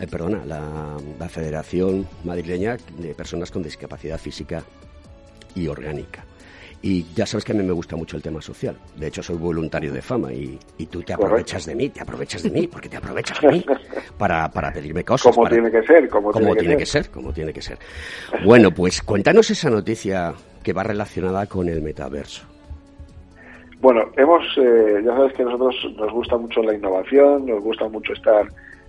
eh, 0.00 0.06
perdona, 0.06 0.46
la, 0.46 0.96
la 1.18 1.28
Federación 1.28 2.08
Madrileña 2.24 2.78
de 2.96 3.14
Personas 3.14 3.50
con 3.50 3.62
Discapacidad 3.62 4.18
Física 4.18 4.62
y 5.54 5.68
Orgánica. 5.68 6.24
Y 6.80 7.04
ya 7.14 7.26
sabes 7.26 7.44
que 7.44 7.50
a 7.52 7.54
mí 7.56 7.62
me 7.64 7.72
gusta 7.72 7.96
mucho 7.96 8.16
el 8.16 8.22
tema 8.22 8.40
social. 8.40 8.76
De 8.96 9.08
hecho, 9.08 9.20
soy 9.22 9.36
voluntario 9.36 9.92
de 9.92 10.00
fama 10.00 10.32
y, 10.32 10.56
y 10.78 10.86
tú 10.86 11.00
te 11.02 11.14
Correcto. 11.14 11.24
aprovechas 11.26 11.66
de 11.66 11.74
mí, 11.74 11.88
te 11.88 12.00
aprovechas 12.00 12.42
de 12.44 12.50
mí, 12.50 12.66
porque 12.68 12.88
te 12.88 12.96
aprovechas 12.96 13.40
de 13.40 13.48
mí 13.48 13.64
para, 14.16 14.48
para 14.48 14.72
pedirme 14.72 15.02
cosas. 15.04 15.34
Como 15.34 15.44
para- 15.44 15.56
tiene 15.56 15.70
que 15.72 15.82
ser, 15.84 16.08
como, 16.08 16.30
como 16.30 16.54
tiene 16.54 16.76
que 16.76 16.86
ser, 16.86 17.10
como 17.10 17.32
tiene 17.32 17.52
que 17.52 17.62
ser. 17.62 17.78
Bueno, 18.44 18.70
pues 18.70 19.02
cuéntanos 19.02 19.50
esa 19.50 19.70
noticia 19.70 20.32
que 20.62 20.72
va 20.72 20.84
relacionada 20.84 21.46
con 21.46 21.68
el 21.68 21.82
metaverso. 21.82 22.46
Bueno, 23.80 24.02
hemos, 24.16 24.42
eh, 24.56 25.02
ya 25.04 25.14
sabes 25.16 25.32
que 25.34 25.42
a 25.42 25.46
nosotros 25.46 25.76
nos 25.96 26.12
gusta 26.12 26.36
mucho 26.36 26.62
la 26.62 26.74
innovación, 26.74 27.46
nos 27.46 27.62
gusta 27.62 27.88
mucho 27.88 28.12
estar 28.12 28.46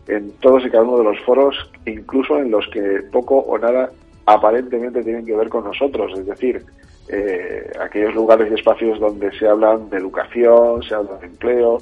en 0.07 0.31
todos 0.41 0.65
y 0.65 0.69
cada 0.69 0.83
uno 0.83 0.97
de 0.99 1.03
los 1.03 1.19
foros, 1.21 1.55
incluso 1.85 2.37
en 2.39 2.49
los 2.49 2.67
que 2.73 3.01
poco 3.11 3.37
o 3.37 3.57
nada 3.59 3.91
aparentemente 4.25 5.03
tienen 5.03 5.25
que 5.25 5.35
ver 5.35 5.49
con 5.49 5.63
nosotros, 5.63 6.11
es 6.17 6.25
decir, 6.25 6.63
eh, 7.09 7.71
aquellos 7.79 8.13
lugares 8.13 8.51
y 8.51 8.53
espacios 8.53 8.99
donde 8.99 9.31
se 9.37 9.47
hablan 9.47 9.89
de 9.89 9.97
educación, 9.97 10.83
se 10.83 10.93
habla 10.93 11.17
de 11.17 11.25
empleo, 11.25 11.81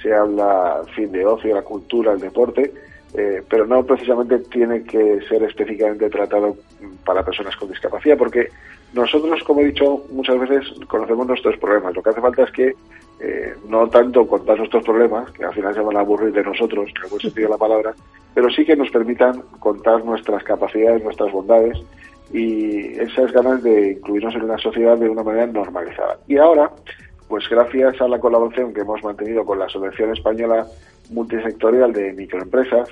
se 0.00 0.14
habla, 0.14 0.82
en 0.86 0.94
fin, 0.94 1.12
de 1.12 1.26
ocio, 1.26 1.54
la 1.54 1.62
cultura, 1.62 2.12
el 2.12 2.20
deporte, 2.20 2.72
eh, 3.14 3.42
pero 3.48 3.66
no 3.66 3.82
precisamente 3.84 4.38
tiene 4.38 4.84
que 4.84 5.20
ser 5.28 5.42
específicamente 5.42 6.08
tratado 6.08 6.56
para 7.04 7.24
personas 7.24 7.56
con 7.56 7.68
discapacidad, 7.68 8.16
porque 8.16 8.50
nosotros, 8.92 9.42
como 9.42 9.60
he 9.60 9.66
dicho 9.66 10.04
muchas 10.12 10.38
veces, 10.38 10.72
conocemos 10.86 11.26
nuestros 11.26 11.56
problemas. 11.56 11.96
Lo 11.96 12.02
que 12.02 12.10
hace 12.10 12.20
falta 12.20 12.44
es 12.44 12.52
que 12.52 12.74
eh, 13.20 13.54
no 13.68 13.88
tanto 13.88 14.28
contar 14.28 14.58
nuestros 14.58 14.84
problemas, 14.84 15.30
que 15.32 15.44
al 15.44 15.54
final 15.54 15.74
se 15.74 15.80
van 15.80 15.96
a 15.96 16.00
aburrir 16.00 16.32
de 16.32 16.44
nosotros, 16.44 16.88
en 16.94 17.02
el 17.02 17.10
buen 17.10 17.20
sentido 17.20 17.48
de 17.48 17.52
la 17.52 17.58
palabra, 17.58 17.94
pero 18.32 18.48
sí 18.50 18.64
que 18.64 18.76
nos 18.76 18.90
permitan 18.90 19.42
contar 19.58 20.04
nuestras 20.04 20.44
capacidades, 20.44 21.02
nuestras 21.02 21.32
bondades 21.32 21.78
y 22.32 22.98
esas 23.00 23.32
ganas 23.32 23.62
de 23.62 23.92
incluirnos 23.92 24.34
en 24.34 24.42
una 24.42 24.58
sociedad 24.58 24.96
de 24.98 25.08
una 25.08 25.22
manera 25.22 25.46
normalizada. 25.46 26.18
Y 26.26 26.36
ahora, 26.36 26.70
pues 27.28 27.48
gracias 27.48 28.00
a 28.00 28.08
la 28.08 28.18
colaboración 28.18 28.72
que 28.72 28.80
hemos 28.80 29.02
mantenido 29.02 29.44
con 29.44 29.58
la 29.58 29.66
Asociación 29.66 30.12
Española 30.12 30.66
Multisectorial 31.10 31.92
de 31.92 32.12
Microempresas, 32.12 32.88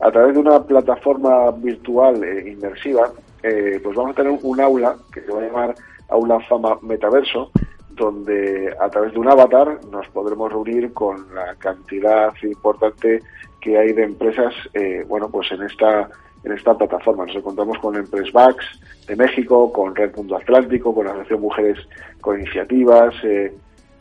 a 0.00 0.10
través 0.10 0.34
de 0.34 0.40
una 0.40 0.62
plataforma 0.62 1.50
virtual 1.50 2.22
e 2.22 2.50
inmersiva, 2.50 3.10
eh, 3.42 3.80
pues 3.82 3.96
vamos 3.96 4.12
a 4.12 4.22
tener 4.22 4.38
un 4.42 4.60
aula 4.60 4.96
que 5.12 5.20
se 5.22 5.32
va 5.32 5.40
a 5.40 5.46
llamar 5.46 5.74
Aula 6.08 6.40
Fama 6.48 6.78
Metaverso, 6.82 7.50
donde 7.90 8.74
a 8.80 8.88
través 8.88 9.12
de 9.12 9.18
un 9.18 9.28
avatar 9.28 9.80
nos 9.90 10.06
podremos 10.08 10.52
reunir 10.52 10.92
con 10.92 11.34
la 11.34 11.54
cantidad 11.56 12.32
importante 12.42 13.20
que 13.60 13.76
hay 13.76 13.92
de 13.92 14.04
empresas, 14.04 14.54
eh, 14.72 15.04
bueno, 15.08 15.28
pues 15.28 15.50
en 15.50 15.62
esta 15.62 16.08
en 16.44 16.52
esta 16.52 16.76
plataforma. 16.76 17.26
Nos 17.26 17.36
encontramos 17.36 17.78
con 17.78 17.96
Empresvax 17.96 18.64
de 19.06 19.16
México, 19.16 19.72
con 19.72 19.94
Red 19.94 20.16
Mundo 20.16 20.36
Atlántico, 20.36 20.94
con 20.94 21.06
la 21.06 21.12
Asociación 21.12 21.40
Mujeres 21.40 21.78
con 22.20 22.40
Iniciativas, 22.40 23.14
eh, 23.24 23.52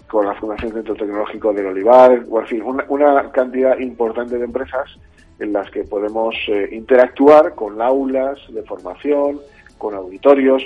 con 0.08 0.26
la 0.26 0.36
Fundación 0.36 0.74
Centro 0.74 0.96
Tecnológico 0.96 1.54
del 1.54 1.68
Olivar, 1.68 2.24
o 2.30 2.40
en 2.40 2.48
fin, 2.48 2.62
una, 2.62 2.86
una 2.90 3.32
cantidad 3.32 3.78
importante 3.78 4.38
de 4.38 4.46
empresas 4.46 4.98
en 5.40 5.54
las 5.54 5.70
que 5.70 5.84
podemos 5.84 6.36
eh, 6.48 6.70
interactuar 6.72 7.54
con 7.56 7.82
aulas 7.82 8.40
de 8.50 8.64
formación, 8.64 9.40
con 9.78 9.94
auditorios. 9.94 10.64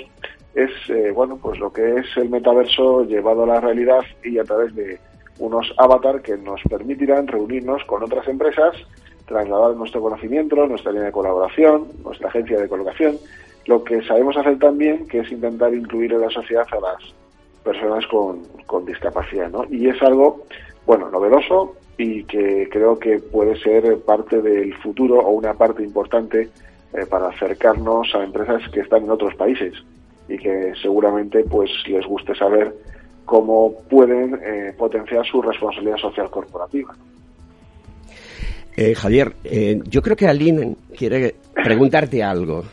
Es, 0.54 0.70
eh, 0.88 1.10
bueno, 1.14 1.38
pues 1.40 1.58
lo 1.58 1.72
que 1.72 1.96
es 1.96 2.06
el 2.16 2.28
metaverso 2.28 3.04
llevado 3.04 3.44
a 3.44 3.46
la 3.46 3.60
realidad 3.60 4.00
y 4.22 4.38
a 4.38 4.44
través 4.44 4.74
de 4.74 4.98
unos 5.38 5.72
avatar 5.78 6.22
que 6.22 6.36
nos 6.36 6.60
permitirán 6.62 7.26
reunirnos 7.26 7.82
con 7.84 8.02
otras 8.02 8.28
empresas, 8.28 8.74
trasladar 9.26 9.76
nuestro 9.76 10.00
conocimiento, 10.00 10.66
nuestra 10.66 10.92
línea 10.92 11.06
de 11.06 11.12
colaboración, 11.12 11.88
nuestra 12.04 12.28
agencia 12.28 12.60
de 12.60 12.68
colocación, 12.68 13.18
lo 13.66 13.84
que 13.84 14.02
sabemos 14.02 14.36
hacer 14.36 14.58
también, 14.58 15.06
que 15.06 15.20
es 15.20 15.30
intentar 15.30 15.72
incluir 15.74 16.12
en 16.12 16.20
la 16.22 16.30
sociedad 16.30 16.66
a 16.70 16.80
las 16.80 17.14
personas 17.62 18.06
con, 18.08 18.42
con 18.66 18.84
discapacidad, 18.84 19.50
¿no? 19.50 19.64
Y 19.70 19.88
es 19.88 20.02
algo, 20.02 20.44
bueno, 20.86 21.08
novedoso 21.10 21.76
y 21.96 22.24
que 22.24 22.68
creo 22.70 22.98
que 22.98 23.18
puede 23.18 23.56
ser 23.60 24.00
parte 24.00 24.42
del 24.42 24.74
futuro 24.78 25.20
o 25.20 25.30
una 25.30 25.54
parte 25.54 25.82
importante 25.82 26.50
eh, 26.94 27.06
para 27.06 27.28
acercarnos 27.28 28.14
a 28.14 28.24
empresas 28.24 28.62
que 28.70 28.80
están 28.80 29.04
en 29.04 29.10
otros 29.10 29.34
países 29.34 29.74
y 30.28 30.38
que 30.38 30.72
seguramente 30.80 31.44
pues 31.44 31.70
les 31.86 32.04
guste 32.06 32.34
saber 32.34 32.74
cómo 33.24 33.72
pueden 33.88 34.38
eh, 34.42 34.74
potenciar 34.76 35.24
su 35.24 35.40
responsabilidad 35.40 35.98
social 35.98 36.28
corporativa. 36.30 36.94
Eh, 38.76 38.94
Javier, 38.94 39.34
eh, 39.44 39.80
yo 39.84 40.02
creo 40.02 40.16
que 40.16 40.26
Aline 40.26 40.76
quiere 40.96 41.34
preguntarte 41.54 42.22
algo 42.22 42.64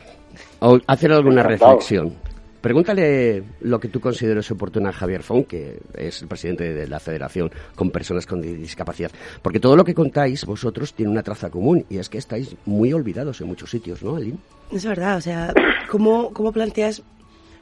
o 0.60 0.80
hacer 0.88 1.12
alguna 1.12 1.44
reflexión. 1.44 2.14
Pregúntale 2.62 3.42
lo 3.62 3.80
que 3.80 3.88
tú 3.88 4.02
consideres 4.02 4.52
oportuno 4.52 4.90
a 4.90 4.92
Javier 4.92 5.24
Font, 5.24 5.48
que 5.48 5.80
es 5.94 6.22
el 6.22 6.28
presidente 6.28 6.74
de 6.74 6.88
la 6.88 7.00
Federación 7.00 7.50
con 7.74 7.90
Personas 7.90 8.26
con 8.26 8.42
Discapacidad. 8.42 9.12
Porque 9.42 9.62
todo 9.62 9.78
lo 9.78 9.86
que 9.86 9.94
contáis 9.94 10.46
vosotros 10.46 10.94
tiene 10.94 11.12
una 11.12 11.24
traza 11.24 11.50
común 11.50 11.86
y 11.90 11.98
es 12.00 12.10
que 12.10 12.18
estáis 12.18 12.56
muy 12.66 12.92
olvidados 12.92 13.40
en 13.40 13.48
muchos 13.48 13.70
sitios, 13.70 14.04
¿no, 14.04 14.18
Aline? 14.18 14.38
Es 14.74 14.86
verdad, 14.86 15.18
o 15.18 15.22
sea, 15.22 15.54
¿cómo, 15.90 16.34
cómo 16.34 16.52
planteas 16.52 17.02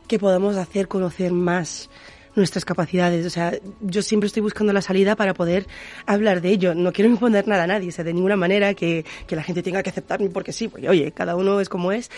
que 0.07 0.17
podamos 0.17 0.57
hacer 0.57 0.87
conocer 0.87 1.31
más 1.31 1.89
nuestras 2.37 2.63
capacidades? 2.63 3.25
O 3.25 3.29
sea, 3.29 3.51
yo 3.81 4.01
siempre 4.01 4.27
estoy 4.27 4.41
buscando 4.41 4.71
la 4.71 4.81
salida 4.81 5.17
para 5.17 5.33
poder 5.33 5.65
hablar 6.05 6.39
de 6.39 6.49
ello. 6.51 6.73
No 6.73 6.93
quiero 6.93 7.09
imponer 7.11 7.45
nada 7.47 7.63
a 7.63 7.67
nadie, 7.67 7.89
o 7.89 7.91
sea, 7.91 8.05
de 8.05 8.13
ninguna 8.13 8.37
manera 8.37 8.73
que, 8.73 9.03
que 9.27 9.35
la 9.35 9.43
gente 9.43 9.61
tenga 9.61 9.83
que 9.83 9.89
aceptarme 9.89 10.29
porque 10.29 10.53
sí, 10.53 10.69
porque 10.69 10.87
oye, 10.87 11.11
cada 11.11 11.35
uno 11.35 11.59
es 11.59 11.67
como 11.67 11.91
es, 11.91 12.09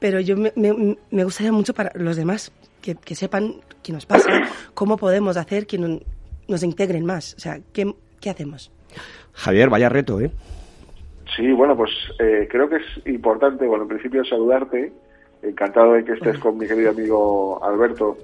pero 0.00 0.18
yo 0.18 0.36
me, 0.36 0.52
me, 0.56 0.96
me 1.10 1.24
gustaría 1.24 1.52
mucho 1.52 1.72
para 1.74 1.92
los 1.94 2.16
demás 2.16 2.50
que, 2.82 2.96
que 2.96 3.14
sepan 3.14 3.54
qué 3.82 3.92
nos 3.92 4.06
pasa, 4.06 4.28
cómo 4.74 4.96
podemos 4.96 5.36
hacer 5.36 5.66
que 5.66 5.78
no- 5.78 6.00
nos 6.48 6.62
integren 6.62 7.04
más, 7.04 7.34
o 7.34 7.40
sea, 7.40 7.60
¿qué, 7.72 7.92
qué 8.20 8.30
hacemos? 8.30 8.70
Javier, 9.32 9.68
vaya 9.68 9.88
reto, 9.88 10.20
¿eh? 10.20 10.30
Sí, 11.36 11.50
bueno, 11.52 11.76
pues 11.76 11.90
eh, 12.20 12.46
creo 12.50 12.68
que 12.68 12.76
es 12.76 13.06
importante, 13.06 13.66
bueno, 13.66 13.82
en 13.82 13.88
principio 13.88 14.24
saludarte, 14.24 14.92
encantado 15.42 15.92
de 15.94 16.04
que 16.04 16.12
estés 16.12 16.38
con 16.38 16.56
mi 16.56 16.66
querido 16.66 16.90
amigo 16.90 17.62
Alberto, 17.64 18.16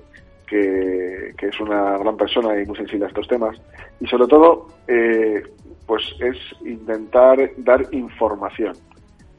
que, 0.52 1.46
es 1.46 1.60
una 1.60 1.98
gran 1.98 2.16
persona 2.16 2.60
y 2.60 2.66
muy 2.66 2.76
sensible 2.76 3.06
a 3.06 3.08
estos 3.08 3.26
temas, 3.28 3.60
y 4.00 4.06
sobre 4.06 4.26
todo, 4.28 4.68
eh, 4.86 5.42
pues 5.86 6.02
es 6.20 6.36
intentar 6.64 7.38
dar 7.58 7.86
información, 7.92 8.74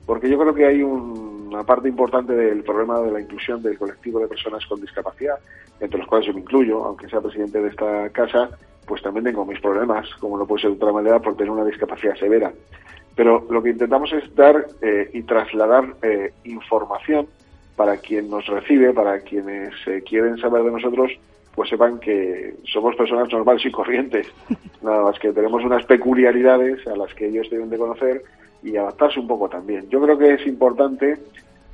porque 0.05 0.29
yo 0.29 0.37
creo 0.37 0.53
que 0.53 0.65
hay 0.65 0.83
un- 0.83 1.47
una 1.53 1.63
parte 1.63 1.87
importante 1.87 2.33
del 2.33 2.63
problema 2.63 2.99
de 2.99 3.11
la 3.11 3.21
inclusión 3.21 3.61
del 3.61 3.77
colectivo 3.77 4.19
de 4.19 4.27
personas 4.27 4.65
con 4.65 4.81
discapacidad, 4.81 5.37
entre 5.79 5.99
los 5.99 6.07
cuales 6.07 6.27
yo 6.27 6.33
me 6.33 6.39
incluyo, 6.41 6.83
aunque 6.83 7.07
sea 7.07 7.21
presidente 7.21 7.61
de 7.61 7.69
esta 7.69 8.09
casa, 8.09 8.49
pues 8.87 9.01
también 9.03 9.25
tengo 9.25 9.45
mis 9.45 9.59
problemas, 9.59 10.09
como 10.19 10.37
no 10.37 10.45
puede 10.47 10.63
ser 10.63 10.71
de 10.71 10.77
otra 10.77 10.91
manera, 10.91 11.19
por 11.19 11.35
tener 11.35 11.51
una 11.51 11.63
discapacidad 11.65 12.15
severa. 12.15 12.51
Pero 13.15 13.45
lo 13.51 13.61
que 13.61 13.69
intentamos 13.69 14.11
es 14.11 14.35
dar 14.35 14.65
eh, 14.81 15.09
y 15.13 15.21
trasladar 15.21 15.95
eh, 16.01 16.33
información 16.45 17.27
para 17.75 17.97
quien 17.97 18.29
nos 18.29 18.45
recibe, 18.47 18.93
para 18.93 19.19
quienes 19.21 19.73
eh, 19.87 20.03
quieren 20.07 20.37
saber 20.37 20.63
de 20.63 20.71
nosotros, 20.71 21.11
pues 21.55 21.69
sepan 21.69 21.99
que 21.99 22.55
somos 22.71 22.95
personas 22.95 23.31
normales 23.31 23.65
y 23.65 23.71
corrientes. 23.71 24.27
Nada 24.81 25.03
más 25.03 25.19
que 25.19 25.31
tenemos 25.31 25.63
unas 25.63 25.85
peculiaridades 25.85 26.85
a 26.87 26.95
las 26.95 27.13
que 27.13 27.27
ellos 27.27 27.49
deben 27.49 27.69
de 27.69 27.77
conocer 27.77 28.23
y 28.63 28.77
adaptarse 28.77 29.19
un 29.19 29.27
poco 29.27 29.49
también. 29.49 29.89
Yo 29.89 30.01
creo 30.01 30.17
que 30.17 30.33
es 30.33 30.47
importante 30.47 31.17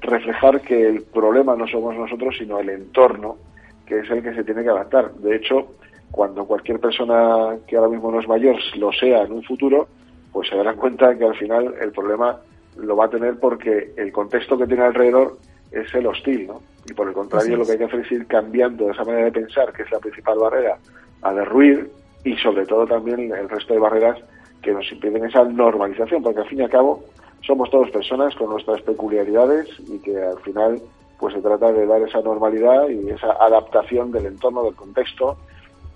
reflejar 0.01 0.61
que 0.61 0.87
el 0.87 1.03
problema 1.03 1.55
no 1.55 1.67
somos 1.67 1.95
nosotros, 1.95 2.35
sino 2.37 2.59
el 2.59 2.69
entorno, 2.69 3.37
que 3.85 3.99
es 3.99 4.09
el 4.09 4.23
que 4.23 4.33
se 4.33 4.43
tiene 4.43 4.63
que 4.63 4.69
adaptar. 4.69 5.13
De 5.15 5.35
hecho, 5.35 5.73
cuando 6.11 6.45
cualquier 6.45 6.79
persona 6.79 7.57
que 7.67 7.75
ahora 7.75 7.89
mismo 7.89 8.11
no 8.11 8.19
es 8.19 8.27
mayor 8.27 8.55
lo 8.77 8.91
sea 8.91 9.23
en 9.23 9.33
un 9.33 9.43
futuro, 9.43 9.87
pues 10.31 10.49
se 10.49 10.55
darán 10.55 10.77
cuenta 10.77 11.17
que 11.17 11.25
al 11.25 11.35
final 11.35 11.75
el 11.79 11.91
problema 11.91 12.39
lo 12.77 12.95
va 12.95 13.05
a 13.05 13.09
tener 13.09 13.39
porque 13.39 13.93
el 13.97 14.11
contexto 14.11 14.57
que 14.57 14.67
tiene 14.67 14.83
alrededor 14.83 15.37
es 15.71 15.93
el 15.93 16.07
hostil, 16.07 16.47
¿no? 16.47 16.61
Y 16.89 16.93
por 16.93 17.07
el 17.07 17.13
contrario, 17.13 17.57
lo 17.57 17.65
que 17.65 17.73
hay 17.73 17.77
que 17.77 17.83
hacer 17.85 17.99
es 17.99 18.11
ir 18.11 18.25
cambiando 18.25 18.89
esa 18.89 19.03
manera 19.03 19.25
de 19.25 19.31
pensar, 19.31 19.71
que 19.73 19.83
es 19.83 19.91
la 19.91 19.99
principal 19.99 20.39
barrera, 20.39 20.77
a 21.21 21.33
derruir 21.33 21.91
y 22.23 22.35
sobre 22.37 22.65
todo 22.65 22.85
también 22.85 23.31
el 23.33 23.49
resto 23.49 23.73
de 23.73 23.79
barreras 23.79 24.17
que 24.61 24.71
nos 24.71 24.91
impiden 24.91 25.25
esa 25.25 25.43
normalización, 25.43 26.23
porque 26.23 26.41
al 26.41 26.47
fin 26.47 26.59
y 26.59 26.63
al 26.63 26.69
cabo 26.69 27.03
somos 27.41 27.69
todos 27.69 27.89
personas 27.91 28.35
con 28.35 28.49
nuestras 28.49 28.81
peculiaridades 28.81 29.67
y 29.87 29.99
que 29.99 30.17
al 30.21 30.39
final 30.39 30.81
pues 31.19 31.33
se 31.33 31.41
trata 31.41 31.71
de 31.71 31.85
dar 31.85 32.01
esa 32.01 32.21
normalidad 32.21 32.87
y 32.89 33.09
esa 33.09 33.31
adaptación 33.33 34.11
del 34.11 34.25
entorno, 34.25 34.63
del 34.63 34.75
contexto 34.75 35.37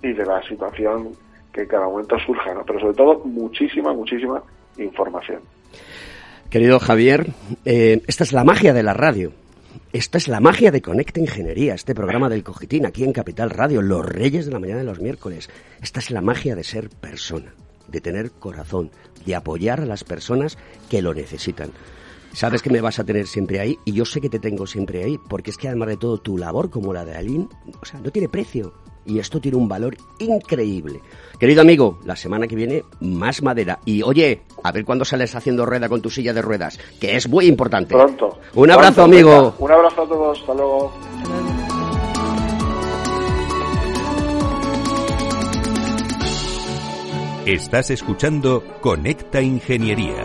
y 0.02 0.12
de 0.12 0.24
la 0.24 0.42
situación 0.42 1.10
que 1.52 1.62
en 1.62 1.68
cada 1.68 1.86
momento 1.86 2.16
surja, 2.18 2.52
¿no? 2.52 2.64
Pero 2.64 2.80
sobre 2.80 2.94
todo 2.94 3.20
muchísima, 3.24 3.92
muchísima 3.92 4.42
información. 4.76 5.40
Querido 6.50 6.78
Javier, 6.78 7.26
eh, 7.64 8.02
esta 8.06 8.24
es 8.24 8.32
la 8.32 8.44
magia 8.44 8.74
de 8.74 8.82
la 8.82 8.92
radio. 8.92 9.32
Esta 9.92 10.18
es 10.18 10.28
la 10.28 10.40
magia 10.40 10.70
de 10.70 10.82
Conecta 10.82 11.20
Ingeniería, 11.20 11.74
este 11.74 11.94
programa 11.94 12.28
del 12.28 12.44
Cogitín 12.44 12.86
aquí 12.86 13.04
en 13.04 13.12
Capital 13.12 13.50
Radio, 13.50 13.82
los 13.82 14.04
reyes 14.04 14.46
de 14.46 14.52
la 14.52 14.58
mañana 14.58 14.80
de 14.80 14.84
los 14.84 15.00
miércoles. 15.00 15.48
Esta 15.82 16.00
es 16.00 16.10
la 16.10 16.20
magia 16.20 16.54
de 16.54 16.64
ser 16.64 16.88
persona, 16.90 17.54
de 17.88 18.00
tener 18.00 18.30
corazón, 18.32 18.90
de 19.24 19.34
apoyar 19.34 19.80
a 19.80 19.86
las 19.86 20.04
personas 20.04 20.58
que 20.88 21.02
lo 21.02 21.14
necesitan. 21.14 21.70
Sabes 22.32 22.62
que 22.62 22.70
me 22.70 22.80
vas 22.80 22.98
a 22.98 23.04
tener 23.04 23.26
siempre 23.26 23.60
ahí 23.60 23.78
y 23.84 23.92
yo 23.92 24.04
sé 24.04 24.20
que 24.20 24.28
te 24.28 24.40
tengo 24.40 24.66
siempre 24.66 25.04
ahí 25.04 25.18
porque 25.28 25.50
es 25.50 25.56
que 25.56 25.68
además 25.68 25.88
de 25.88 25.96
todo 25.96 26.18
tu 26.18 26.36
labor 26.36 26.70
como 26.70 26.92
la 26.92 27.04
de 27.04 27.14
Aline, 27.14 27.48
o 27.80 27.84
sea, 27.84 28.00
no 28.00 28.10
tiene 28.10 28.28
precio 28.28 28.74
y 29.06 29.18
esto 29.18 29.40
tiene 29.40 29.56
un 29.56 29.68
valor 29.68 29.96
increíble. 30.18 31.00
Querido 31.38 31.62
amigo, 31.62 31.98
la 32.04 32.16
semana 32.16 32.46
que 32.46 32.56
viene 32.56 32.84
más 33.00 33.42
madera 33.42 33.78
y 33.84 34.02
oye, 34.02 34.42
a 34.62 34.72
ver 34.72 34.84
cuándo 34.84 35.04
sales 35.04 35.34
haciendo 35.34 35.66
rueda 35.66 35.88
con 35.88 36.00
tu 36.00 36.10
silla 36.10 36.32
de 36.32 36.42
ruedas, 36.42 36.78
que 37.00 37.16
es 37.16 37.28
muy 37.28 37.46
importante. 37.46 37.94
Pronto. 37.94 38.38
Un 38.54 38.70
abrazo, 38.70 38.94
Pronto, 38.94 39.14
amigo. 39.14 39.30
venga. 39.30 39.54
Un 39.58 39.72
abrazo 39.72 40.02
a 40.02 40.08
todos. 40.08 40.40
Hasta 40.40 40.54
luego. 40.54 40.92
Estás 47.46 47.90
escuchando 47.90 48.62
Conecta 48.80 49.42
Ingeniería. 49.42 50.24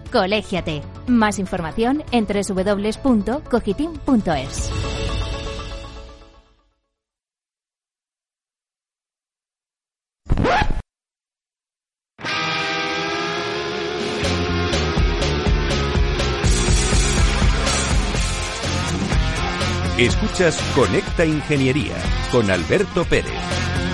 Colégiate. 0.11 0.83
Más 1.07 1.39
información 1.39 2.03
en 2.11 2.27
www.cogitim.es. 2.27 4.71
Escuchas 20.01 20.59
Conecta 20.73 21.25
Ingeniería 21.25 21.95
con 22.31 22.49
Alberto 22.49 23.05
Pérez. 23.05 23.90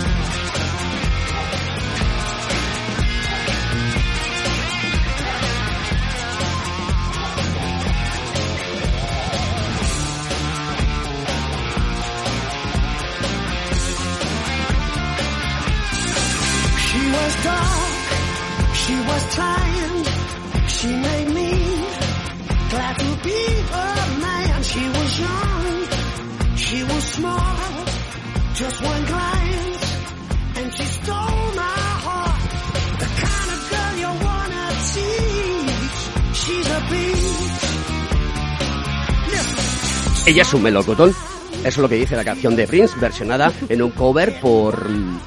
Ella 40.28 40.42
es 40.42 40.54
un 40.54 40.62
melocotón. 40.62 41.12
Eso 41.60 41.68
es 41.68 41.78
lo 41.78 41.88
que 41.88 41.96
dice 41.96 42.18
la 42.18 42.26
canción 42.26 42.54
de 42.54 42.68
Prince, 42.68 43.00
versionada 43.00 43.54
en 43.70 43.82
un 43.82 43.92
cover 43.92 44.38
por 44.42 44.90
mm, 44.90 45.20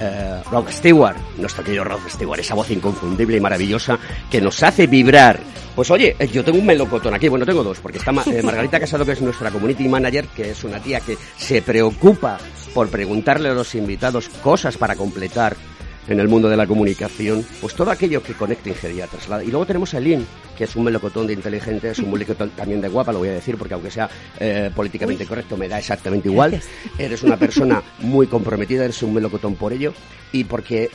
eh, 0.00 0.42
Rod 0.48 0.70
Stewart, 0.70 1.16
nuestro 1.38 1.64
querido 1.64 1.82
Rod 1.82 1.98
Stewart, 2.08 2.38
esa 2.38 2.54
voz 2.54 2.70
inconfundible 2.70 3.36
y 3.36 3.40
maravillosa 3.40 3.98
que 4.30 4.40
nos 4.40 4.62
hace 4.62 4.86
vibrar. 4.86 5.40
Pues 5.74 5.90
oye, 5.90 6.14
eh, 6.20 6.28
yo 6.28 6.44
tengo 6.44 6.60
un 6.60 6.66
melocotón 6.66 7.12
aquí, 7.14 7.28
bueno, 7.28 7.44
tengo 7.44 7.64
dos, 7.64 7.80
porque 7.80 7.98
está 7.98 8.12
eh, 8.26 8.42
Margarita 8.44 8.78
Casado, 8.78 9.04
que 9.04 9.10
es 9.10 9.20
nuestra 9.20 9.50
community 9.50 9.88
manager, 9.88 10.28
que 10.28 10.52
es 10.52 10.62
una 10.62 10.78
tía 10.78 11.00
que 11.00 11.18
se 11.36 11.60
preocupa 11.60 12.38
por 12.72 12.88
preguntarle 12.88 13.48
a 13.48 13.54
los 13.54 13.74
invitados 13.74 14.28
cosas 14.40 14.76
para 14.76 14.94
completar 14.94 15.56
en 16.08 16.20
el 16.20 16.28
mundo 16.28 16.48
de 16.48 16.56
la 16.56 16.66
comunicación, 16.66 17.44
pues 17.60 17.74
todo 17.74 17.90
aquello 17.90 18.22
que 18.22 18.34
conecta 18.34 18.68
ingeniería 18.68 19.06
traslada. 19.06 19.42
Y 19.44 19.48
luego 19.48 19.66
tenemos 19.66 19.94
a 19.94 20.00
Lynn, 20.00 20.26
que 20.56 20.64
es 20.64 20.76
un 20.76 20.84
melocotón 20.84 21.26
de 21.26 21.32
inteligente, 21.32 21.90
es 21.90 21.98
un 21.98 22.12
melocotón 22.12 22.50
también 22.50 22.80
de 22.80 22.88
guapa, 22.88 23.12
lo 23.12 23.18
voy 23.18 23.28
a 23.28 23.34
decir, 23.34 23.56
porque 23.56 23.74
aunque 23.74 23.90
sea 23.90 24.08
eh, 24.38 24.70
políticamente 24.74 25.26
correcto, 25.26 25.56
me 25.56 25.68
da 25.68 25.78
exactamente 25.78 26.28
igual. 26.28 26.52
Gracias. 26.52 26.72
Eres 26.98 27.22
una 27.22 27.36
persona 27.36 27.82
muy 28.00 28.26
comprometida, 28.26 28.84
eres 28.84 29.02
un 29.02 29.14
melocotón 29.14 29.54
por 29.54 29.72
ello, 29.72 29.94
y 30.32 30.44
porque 30.44 30.90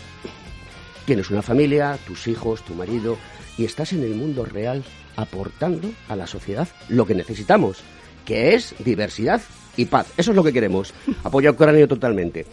tienes 1.05 1.29
una 1.31 1.41
familia, 1.41 1.97
tus 2.05 2.27
hijos, 2.27 2.63
tu 2.63 2.75
marido, 2.75 3.17
y 3.57 3.65
estás 3.65 3.93
en 3.93 4.03
el 4.03 4.15
mundo 4.15 4.45
real 4.45 4.83
aportando 5.15 5.91
a 6.07 6.15
la 6.15 6.27
sociedad 6.27 6.67
lo 6.87 7.05
que 7.05 7.15
necesitamos, 7.15 7.79
que 8.25 8.53
es 8.53 8.75
diversidad 8.79 9.41
y 9.75 9.85
paz. 9.85 10.07
Eso 10.17 10.31
es 10.31 10.37
lo 10.37 10.43
que 10.43 10.53
queremos. 10.53 10.93
Apoyo 11.23 11.49
a 11.49 11.53
Ucrania 11.53 11.87
totalmente. 11.87 12.45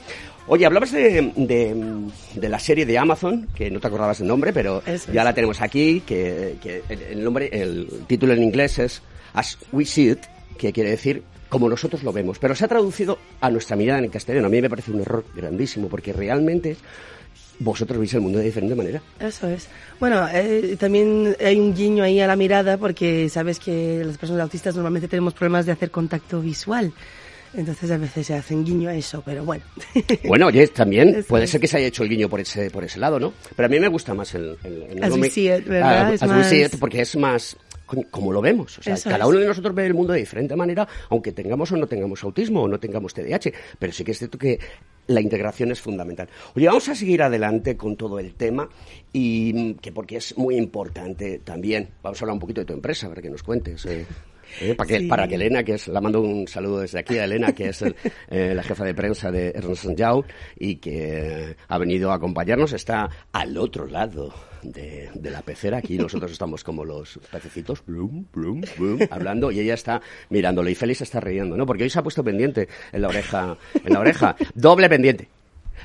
Oye, 0.48 0.64
hablabas 0.64 0.92
de, 0.92 1.32
de- 1.36 2.10
de 2.34 2.48
la 2.48 2.58
serie 2.58 2.86
de 2.86 2.96
Amazon, 2.98 3.48
que 3.54 3.70
no 3.70 3.80
te 3.80 3.86
acordabas 3.88 4.20
el 4.20 4.28
nombre, 4.28 4.52
pero 4.52 4.82
Eso 4.86 5.12
ya 5.12 5.24
la 5.24 5.34
tenemos 5.34 5.60
aquí, 5.60 6.00
que, 6.06 6.56
el 7.10 7.24
nombre, 7.24 7.48
el 7.52 7.88
título 8.06 8.32
en 8.32 8.42
inglés 8.44 8.78
es 8.78 9.02
As 9.34 9.58
We 9.72 9.84
See 9.84 10.10
It, 10.12 10.18
que 10.56 10.72
quiere 10.72 10.90
decir 10.90 11.22
como 11.48 11.68
nosotros 11.68 12.02
lo 12.04 12.12
vemos, 12.12 12.38
pero 12.38 12.54
se 12.54 12.64
ha 12.64 12.68
traducido 12.68 13.18
a 13.40 13.50
nuestra 13.50 13.76
mirada 13.76 13.98
en 14.00 14.08
castellano. 14.08 14.46
A 14.46 14.50
mí 14.50 14.60
me 14.60 14.70
parece 14.70 14.90
un 14.92 15.00
error 15.00 15.24
grandísimo, 15.34 15.88
porque 15.88 16.12
realmente 16.12 16.76
vosotros 17.58 17.98
veis 17.98 18.12
el 18.14 18.20
mundo 18.20 18.38
de 18.38 18.44
diferente 18.44 18.74
manera. 18.74 19.00
Eso 19.18 19.48
es. 19.48 19.68
Bueno, 19.98 20.26
eh, 20.32 20.76
también 20.78 21.34
hay 21.44 21.58
un 21.58 21.74
guiño 21.74 22.04
ahí 22.04 22.20
a 22.20 22.26
la 22.26 22.36
mirada 22.36 22.76
porque 22.78 23.28
sabes 23.30 23.58
que 23.58 24.02
las 24.04 24.18
personas 24.18 24.42
autistas 24.42 24.74
normalmente 24.76 25.08
tenemos 25.08 25.34
problemas 25.34 25.66
de 25.66 25.72
hacer 25.72 25.90
contacto 25.90 26.40
visual. 26.40 26.92
Entonces 27.56 27.90
a 27.90 27.96
veces 27.96 28.26
se 28.26 28.34
hacen 28.34 28.64
guiño 28.64 28.88
a 28.90 28.94
eso, 28.94 29.22
pero 29.24 29.44
bueno. 29.44 29.64
Bueno, 30.26 30.46
oye, 30.48 30.66
también 30.68 31.24
puede 31.28 31.46
ser 31.46 31.60
que 31.60 31.66
se 31.68 31.78
haya 31.78 31.86
hecho 31.86 32.02
el 32.02 32.08
guiño 32.10 32.28
por 32.28 32.40
ese, 32.40 32.70
por 32.70 32.84
ese 32.84 32.98
lado, 32.98 33.18
¿no? 33.18 33.32
Pero 33.56 33.66
a 33.66 33.68
mí 33.68 33.80
me 33.80 33.88
gusta 33.88 34.12
más 34.14 34.34
el... 34.34 34.56
el, 34.64 34.82
el 34.90 35.02
As 35.02 35.10
we 35.10 35.16
nombre- 35.18 35.30
see 35.30 35.48
it, 35.50 35.66
¿verdad? 35.66 36.12
Es 36.14 36.22
as 36.22 36.30
we 36.30 36.44
see 36.44 36.62
más- 36.62 36.74
it, 36.74 36.80
porque 36.80 37.00
es 37.00 37.16
más 37.16 37.56
como 38.10 38.32
lo 38.32 38.40
vemos. 38.42 38.78
O 38.78 38.82
sea, 38.82 38.94
Eso 38.94 39.08
cada 39.08 39.22
es. 39.24 39.30
uno 39.30 39.38
de 39.38 39.46
nosotros 39.46 39.72
ve 39.72 39.86
el 39.86 39.94
mundo 39.94 40.12
de 40.12 40.18
diferente 40.18 40.56
manera, 40.56 40.88
aunque 41.08 41.30
tengamos 41.30 41.70
o 41.70 41.76
no 41.76 41.86
tengamos 41.86 42.22
autismo 42.24 42.62
o 42.62 42.68
no 42.68 42.80
tengamos 42.80 43.14
TDAH. 43.14 43.52
Pero 43.78 43.92
sí 43.92 44.02
que 44.02 44.10
es 44.10 44.18
cierto 44.18 44.36
que 44.38 44.58
la 45.06 45.20
integración 45.20 45.70
es 45.70 45.80
fundamental. 45.80 46.28
Oye, 46.56 46.66
vamos 46.66 46.88
a 46.88 46.96
seguir 46.96 47.22
adelante 47.22 47.76
con 47.76 47.94
todo 47.96 48.18
el 48.18 48.34
tema 48.34 48.68
y 49.12 49.52
mm, 49.54 49.74
que 49.74 49.92
porque 49.92 50.16
es 50.16 50.36
muy 50.36 50.56
importante 50.56 51.38
también. 51.44 51.90
Vamos 52.02 52.20
a 52.20 52.24
hablar 52.24 52.34
un 52.34 52.40
poquito 52.40 52.60
de 52.60 52.64
tu 52.64 52.72
empresa 52.72 53.08
para 53.08 53.22
que 53.22 53.30
nos 53.30 53.44
cuentes. 53.44 53.86
eh. 53.86 54.04
Eh, 54.60 54.74
para, 54.74 54.88
que, 54.88 54.98
Sí. 55.00 55.06
para 55.06 55.28
que 55.28 55.34
Elena, 55.34 55.62
que 55.62 55.74
es, 55.74 55.88
la 55.88 56.00
mando 56.00 56.20
un 56.20 56.46
saludo 56.48 56.80
desde 56.80 56.98
aquí 57.00 57.18
a 57.18 57.24
Elena, 57.24 57.52
que 57.52 57.68
es 57.68 57.82
el, 57.82 57.94
eh, 58.30 58.52
la 58.54 58.62
jefa 58.62 58.84
de 58.84 58.94
prensa 58.94 59.30
de 59.30 59.50
Ernst 59.54 59.90
Young 59.96 60.24
y 60.58 60.76
que 60.76 61.50
eh, 61.50 61.56
ha 61.68 61.78
venido 61.78 62.10
a 62.10 62.14
acompañarnos, 62.14 62.72
está 62.72 63.08
al 63.32 63.56
otro 63.58 63.86
lado 63.86 64.32
de, 64.62 65.10
de 65.14 65.30
la 65.30 65.42
pecera. 65.42 65.78
Aquí 65.78 65.98
nosotros 65.98 66.32
estamos 66.32 66.64
como 66.64 66.84
los 66.84 67.18
pececitos, 67.30 67.84
blum, 67.84 68.24
blum, 68.32 68.62
blum, 68.78 68.98
hablando 69.10 69.50
y 69.50 69.60
ella 69.60 69.74
está 69.74 70.00
mirándolo 70.30 70.68
y 70.70 70.74
Félix 70.74 71.02
está 71.02 71.20
riendo, 71.20 71.56
¿no? 71.56 71.66
Porque 71.66 71.84
hoy 71.84 71.90
se 71.90 71.98
ha 71.98 72.02
puesto 72.02 72.24
pendiente 72.24 72.68
en 72.92 73.02
la 73.02 73.08
oreja, 73.08 73.56
en 73.84 73.92
la 73.92 74.00
oreja, 74.00 74.36
doble 74.54 74.88
pendiente. 74.88 75.28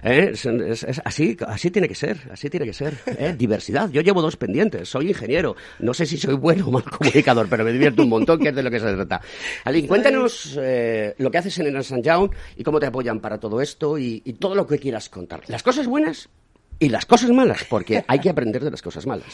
¿Eh? 0.04 0.32
Es- 0.34 0.46
es- 0.46 0.84
es- 0.84 1.02
así, 1.06 1.38
así 1.48 1.70
tiene 1.72 1.88
que 1.88 1.96
ser, 1.96 2.18
así 2.32 2.50
tiene 2.50 2.66
que 2.66 2.74
ser. 2.74 2.98
¿eh? 3.06 3.36
Diversidad. 3.38 3.90
Yo 3.92 4.02
llevo 4.02 4.22
dos 4.22 4.36
pendientes, 4.38 4.90
soy 4.90 5.10
ingeniero. 5.10 5.56
No 5.80 5.94
sé 5.94 6.06
si 6.06 6.18
soy 6.18 6.36
bueno 6.36 6.68
o 6.68 6.72
mal 6.72 6.84
comunicador, 6.84 7.48
pero 7.50 7.64
me 7.64 7.72
divierto 7.72 8.02
un 8.04 8.10
montón, 8.10 8.40
que 8.40 8.50
es 8.50 8.56
de 8.56 8.64
lo 8.64 8.72
que 8.72 8.80
se 8.80 8.94
trata. 8.94 9.22
Alin, 9.66 9.88
cuéntanos 9.88 10.58
eh, 10.62 11.14
lo 11.18 11.30
que 11.30 11.38
haces 11.38 11.58
en 11.60 11.68
Ernst 11.68 11.94
Young 12.02 12.32
y 12.58 12.64
cómo 12.64 12.80
te 12.80 12.88
apoyan 12.88 13.20
para 13.20 13.40
todo 13.40 13.62
esto 13.62 13.98
y, 13.98 14.22
y 14.26 14.34
todo 14.34 14.56
lo 14.56 14.66
que 14.66 14.80
quieras 14.80 15.10
contar. 15.10 15.42
Las 15.48 15.64
cosas 15.64 15.88
buenas 15.88 16.30
y 16.82 16.90
las 16.90 17.06
cosas 17.06 17.30
malas, 17.30 17.64
porque 17.70 18.04
hay 18.08 18.20
que 18.20 18.30
aprender 18.30 18.64
de 18.64 18.72
las 18.72 18.82
cosas 18.82 19.06
malas. 19.06 19.28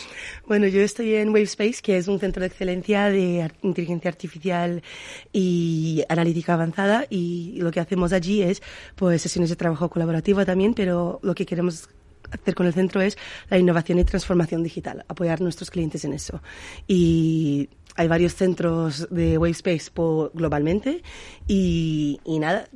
Bueno, 0.46 0.68
yo 0.68 0.82
estoy 0.82 1.16
en 1.16 1.30
WaveSpace, 1.30 1.82
que 1.82 1.98
es 1.98 2.10
un 2.10 2.20
centro 2.20 2.42
de 2.42 2.48
excelencia 2.48 3.06
de 3.06 3.50
inteligencia 3.62 4.10
artificial 4.10 4.84
y 5.32 6.04
analítica 6.10 6.54
avanzada, 6.54 7.06
y 7.10 7.56
lo 7.62 7.72
que 7.72 7.80
hacemos 7.80 8.12
allí 8.12 8.42
es 8.42 8.62
pues 8.96 9.22
sesiones 9.22 9.50
de 9.50 9.56
trabajo 9.56 9.90
colaborativa 9.90 10.44
también, 10.44 10.74
pero 10.74 11.22
lo 11.24 11.34
que 11.34 11.46
queremos 11.46 11.88
hacer 12.30 12.54
con 12.54 12.68
el 12.68 12.74
centro 12.74 13.00
es 13.00 13.18
la 13.50 13.58
innovación 13.58 14.00
y 14.00 14.04
transformación 14.04 14.62
digital, 14.62 15.06
apoyar 15.08 15.40
a 15.40 15.44
nuestros 15.44 15.72
clientes 15.72 16.04
en 16.04 16.12
eso. 16.12 16.42
Y 16.86 17.70
hay 17.96 18.10
varios 18.10 18.36
centros 18.36 19.08
de 19.10 19.38
WaveSpace 19.38 19.90
globalmente 20.34 21.02
y, 21.48 22.20
y 22.26 22.40
nada, 22.40 22.68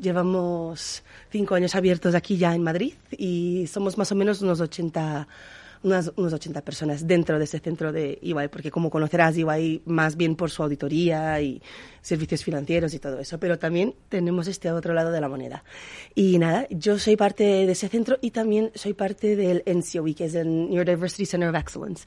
llevamos 0.00 1.02
cinco 1.30 1.54
años 1.54 1.74
abiertos 1.74 2.14
aquí 2.14 2.36
ya 2.36 2.54
en 2.54 2.62
Madrid 2.62 2.94
y 3.10 3.66
somos 3.66 3.98
más 3.98 4.12
o 4.12 4.14
menos 4.14 4.42
unos 4.42 4.60
80 4.60 5.28
unas, 5.82 6.12
unos 6.16 6.32
80 6.32 6.62
personas 6.62 7.06
dentro 7.06 7.38
de 7.38 7.44
ese 7.44 7.60
centro 7.60 7.92
de 7.92 8.18
EY, 8.22 8.48
porque 8.50 8.70
como 8.70 8.90
conocerás, 8.90 9.36
EY 9.36 9.82
más 9.86 10.16
bien 10.16 10.34
por 10.36 10.50
su 10.50 10.62
auditoría 10.62 11.40
y 11.40 11.62
servicios 12.00 12.42
financieros 12.42 12.94
y 12.94 12.98
todo 12.98 13.18
eso, 13.18 13.38
pero 13.38 13.58
también 13.58 13.94
tenemos 14.08 14.48
este 14.48 14.70
otro 14.72 14.94
lado 14.94 15.10
de 15.12 15.20
la 15.20 15.28
moneda. 15.28 15.64
Y 16.14 16.38
nada, 16.38 16.66
yo 16.70 16.98
soy 16.98 17.16
parte 17.16 17.44
de 17.44 17.72
ese 17.72 17.88
centro 17.88 18.18
y 18.20 18.30
también 18.30 18.70
soy 18.74 18.94
parte 18.94 19.36
del 19.36 19.62
NCOE, 19.66 20.14
que 20.14 20.24
es 20.26 20.34
el 20.34 20.70
Neurodiversity 20.70 21.26
Center 21.26 21.48
of 21.48 21.56
Excellence, 21.56 22.06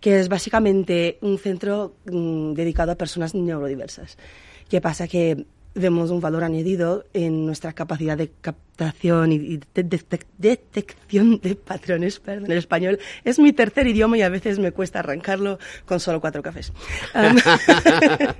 que 0.00 0.18
es 0.18 0.28
básicamente 0.28 1.18
un 1.20 1.38
centro 1.38 1.94
mm, 2.06 2.52
dedicado 2.52 2.92
a 2.92 2.94
personas 2.94 3.34
neurodiversas. 3.34 4.16
¿Qué 4.68 4.80
pasa? 4.80 5.08
Que 5.08 5.46
vemos 5.74 6.10
un 6.10 6.20
valor 6.20 6.44
añadido 6.44 7.04
en 7.12 7.46
nuestra 7.46 7.72
capacidad 7.72 8.16
de 8.16 8.30
captación 8.30 8.69
y 9.02 9.08
y 9.34 9.60
de- 9.74 9.82
de- 9.82 10.00
de- 10.08 10.20
detección 10.38 11.40
de 11.40 11.54
patrones. 11.54 12.18
Perdón, 12.20 12.50
el 12.50 12.58
español 12.58 12.98
es 13.24 13.38
mi 13.38 13.52
tercer 13.52 13.86
idioma 13.86 14.16
y 14.18 14.22
a 14.22 14.28
veces 14.28 14.58
me 14.58 14.72
cuesta 14.72 15.00
arrancarlo 15.00 15.58
con 15.84 16.00
solo 16.00 16.20
cuatro 16.20 16.42
cafés. 16.42 16.72
Um, 17.14 17.36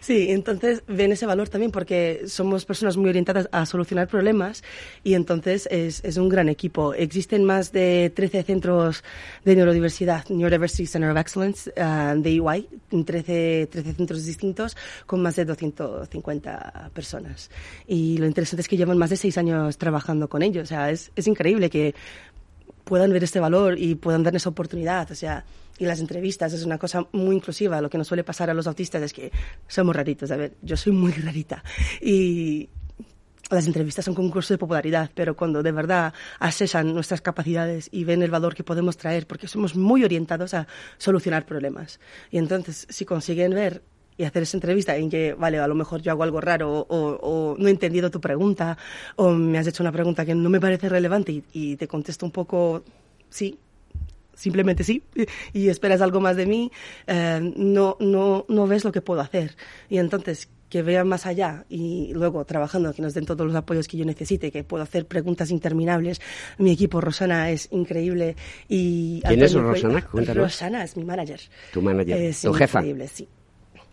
sí, 0.00 0.26
entonces 0.30 0.82
ven 0.86 1.12
ese 1.12 1.26
valor 1.26 1.48
también 1.48 1.70
porque 1.70 2.22
somos 2.26 2.64
personas 2.64 2.96
muy 2.96 3.08
orientadas 3.08 3.48
a 3.52 3.66
solucionar 3.66 4.08
problemas 4.08 4.62
y 5.02 5.14
entonces 5.14 5.68
es, 5.70 6.02
es 6.04 6.16
un 6.16 6.28
gran 6.28 6.48
equipo. 6.48 6.94
Existen 6.94 7.44
más 7.44 7.72
de 7.72 8.12
13 8.14 8.42
centros 8.42 9.02
de 9.44 9.56
neurodiversidad, 9.56 10.28
Neurodiversity 10.28 10.86
Center 10.86 11.10
of 11.10 11.16
Excellence 11.18 11.72
ah, 11.76 12.14
de 12.16 12.30
EY, 12.30 12.68
en 12.90 13.04
13, 13.04 13.68
13 13.70 13.92
centros 13.94 14.24
distintos 14.24 14.76
con 15.06 15.22
más 15.22 15.36
de 15.36 15.44
250 15.44 16.90
personas. 16.92 17.50
Y 17.86 18.18
lo 18.18 18.26
interesante 18.26 18.62
es 18.62 18.68
que 18.68 18.76
llevan 18.76 18.98
más 18.98 19.10
de 19.10 19.16
seis 19.16 19.38
años 19.38 19.53
trabajando 19.78 20.28
con 20.28 20.42
ellos. 20.42 20.64
O 20.64 20.66
sea, 20.66 20.90
es, 20.90 21.10
es 21.16 21.26
increíble 21.26 21.70
que 21.70 21.94
puedan 22.84 23.12
ver 23.12 23.24
este 23.24 23.40
valor 23.40 23.78
y 23.78 23.94
puedan 23.94 24.22
darles 24.22 24.42
esa 24.42 24.50
oportunidad. 24.50 25.10
O 25.10 25.14
sea, 25.14 25.44
y 25.78 25.86
las 25.86 26.00
entrevistas 26.00 26.52
es 26.52 26.64
una 26.64 26.78
cosa 26.78 27.06
muy 27.12 27.36
inclusiva. 27.36 27.80
Lo 27.80 27.90
que 27.90 27.98
nos 27.98 28.06
suele 28.06 28.24
pasar 28.24 28.50
a 28.50 28.54
los 28.54 28.66
autistas 28.66 29.02
es 29.02 29.12
que 29.12 29.32
somos 29.66 29.96
raritos. 29.96 30.30
A 30.30 30.36
ver, 30.36 30.54
yo 30.62 30.76
soy 30.76 30.92
muy 30.92 31.12
rarita. 31.12 31.64
Y 32.00 32.68
las 33.50 33.66
entrevistas 33.66 34.04
son 34.04 34.14
concursos 34.14 34.50
de 34.50 34.58
popularidad, 34.58 35.10
pero 35.14 35.36
cuando 35.36 35.62
de 35.62 35.72
verdad 35.72 36.14
asesan 36.38 36.94
nuestras 36.94 37.20
capacidades 37.20 37.88
y 37.92 38.04
ven 38.04 38.22
el 38.22 38.30
valor 38.30 38.54
que 38.54 38.64
podemos 38.64 38.96
traer, 38.96 39.26
porque 39.26 39.48
somos 39.48 39.76
muy 39.76 40.04
orientados 40.04 40.54
a 40.54 40.66
solucionar 40.96 41.44
problemas. 41.44 42.00
Y 42.30 42.38
entonces, 42.38 42.86
si 42.88 43.04
consiguen 43.04 43.52
ver 43.52 43.82
y 44.16 44.24
hacer 44.24 44.42
esa 44.44 44.56
entrevista 44.56 44.96
en 44.96 45.10
que, 45.10 45.34
vale, 45.34 45.58
a 45.58 45.66
lo 45.66 45.74
mejor 45.74 46.00
yo 46.02 46.12
hago 46.12 46.22
algo 46.22 46.40
raro 46.40 46.86
o, 46.88 47.18
o 47.20 47.56
no 47.58 47.68
he 47.68 47.70
entendido 47.70 48.10
tu 48.10 48.20
pregunta 48.20 48.78
o 49.16 49.30
me 49.32 49.58
has 49.58 49.66
hecho 49.66 49.82
una 49.82 49.92
pregunta 49.92 50.24
que 50.24 50.34
no 50.34 50.48
me 50.50 50.60
parece 50.60 50.88
relevante 50.88 51.32
y, 51.32 51.44
y 51.52 51.76
te 51.76 51.88
contesto 51.88 52.24
un 52.24 52.32
poco 52.32 52.84
sí, 53.28 53.58
simplemente 54.34 54.84
sí, 54.84 55.02
y 55.52 55.68
esperas 55.68 56.00
algo 56.00 56.20
más 56.20 56.36
de 56.36 56.46
mí, 56.46 56.70
eh, 57.06 57.40
no, 57.56 57.96
no, 58.00 58.44
no 58.48 58.66
ves 58.66 58.84
lo 58.84 58.92
que 58.92 59.00
puedo 59.00 59.20
hacer. 59.20 59.56
Y 59.88 59.98
entonces, 59.98 60.48
que 60.68 60.82
vean 60.82 61.06
más 61.06 61.24
allá 61.26 61.64
y 61.68 62.12
luego 62.14 62.44
trabajando, 62.44 62.92
que 62.92 63.00
nos 63.02 63.14
den 63.14 63.26
todos 63.26 63.46
los 63.46 63.54
apoyos 63.54 63.86
que 63.86 63.96
yo 63.96 64.04
necesite, 64.04 64.50
que 64.50 64.64
puedo 64.64 64.82
hacer 64.82 65.06
preguntas 65.06 65.50
interminables. 65.52 66.20
Mi 66.58 66.72
equipo, 66.72 67.00
Rosana, 67.00 67.50
es 67.50 67.68
increíble. 67.70 68.34
Y 68.68 69.20
¿Quién 69.24 69.40
es 69.42 69.54
Antonio 69.54 69.70
Rosana? 69.72 70.02
Cuéntanos. 70.02 70.42
Rosana 70.44 70.82
es 70.82 70.96
mi 70.96 71.04
manager. 71.04 71.40
Tu 71.72 71.80
manager, 71.80 72.16
Es 72.20 72.40
tu 72.42 72.52
jefa. 72.54 72.80
increíble, 72.80 73.06
sí. 73.06 73.28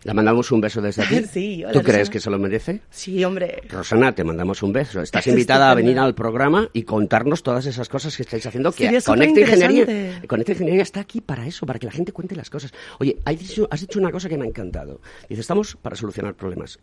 Le 0.04 0.14
mandamos 0.14 0.50
un 0.50 0.60
beso 0.60 0.80
desde 0.80 1.02
aquí. 1.02 1.22
Sí, 1.32 1.62
hola, 1.64 1.72
¿Tú 1.72 1.80
crees 1.82 1.98
Rosana. 2.00 2.12
que 2.12 2.20
se 2.20 2.30
lo 2.30 2.38
merece? 2.38 2.80
Sí, 2.90 3.24
hombre. 3.24 3.62
Rosana, 3.68 4.12
te 4.14 4.24
mandamos 4.24 4.62
un 4.62 4.72
beso. 4.72 5.00
Estás 5.00 5.26
invitada 5.28 5.70
a 5.70 5.74
venir 5.74 5.98
al 5.98 6.14
programa 6.14 6.68
y 6.72 6.82
contarnos 6.82 7.42
todas 7.42 7.66
esas 7.66 7.88
cosas 7.88 8.16
que 8.16 8.22
estáis 8.24 8.44
haciendo. 8.46 8.72
Que 8.72 9.00
Conecta 9.04 9.40
Ingeniería. 9.40 10.20
Conecta 10.26 10.52
Ingeniería 10.52 10.82
está 10.82 11.00
aquí 11.00 11.20
para 11.20 11.46
eso, 11.46 11.66
para 11.66 11.78
que 11.78 11.86
la 11.86 11.92
gente 11.92 12.12
cuente 12.12 12.34
las 12.34 12.50
cosas. 12.50 12.72
Oye, 12.98 13.16
has 13.24 13.38
dicho, 13.38 13.68
has 13.70 13.80
dicho 13.80 13.98
una 14.00 14.10
cosa 14.10 14.28
que 14.28 14.36
me 14.36 14.44
ha 14.44 14.48
encantado. 14.48 15.00
Dice, 15.28 15.40
estamos 15.40 15.76
para 15.76 15.94
solucionar 15.94 16.34
problemas. 16.34 16.78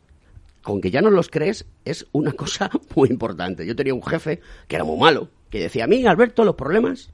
con 0.62 0.80
que 0.82 0.92
ya 0.92 1.02
no 1.02 1.10
los 1.10 1.30
crees 1.30 1.66
es 1.86 2.06
una 2.14 2.32
cosa 2.44 2.70
muy 2.96 3.10
importante. 3.10 3.66
Yo 3.66 3.76
tenía 3.76 3.94
un 3.94 4.04
jefe 4.04 4.40
que 4.68 4.76
era 4.78 4.86
muy 4.86 4.98
malo, 4.98 5.30
que 5.50 5.60
decía, 5.60 5.84
a 5.84 5.88
mí, 5.88 6.06
Alberto, 6.06 6.44
los 6.46 6.56
problemas 6.56 7.12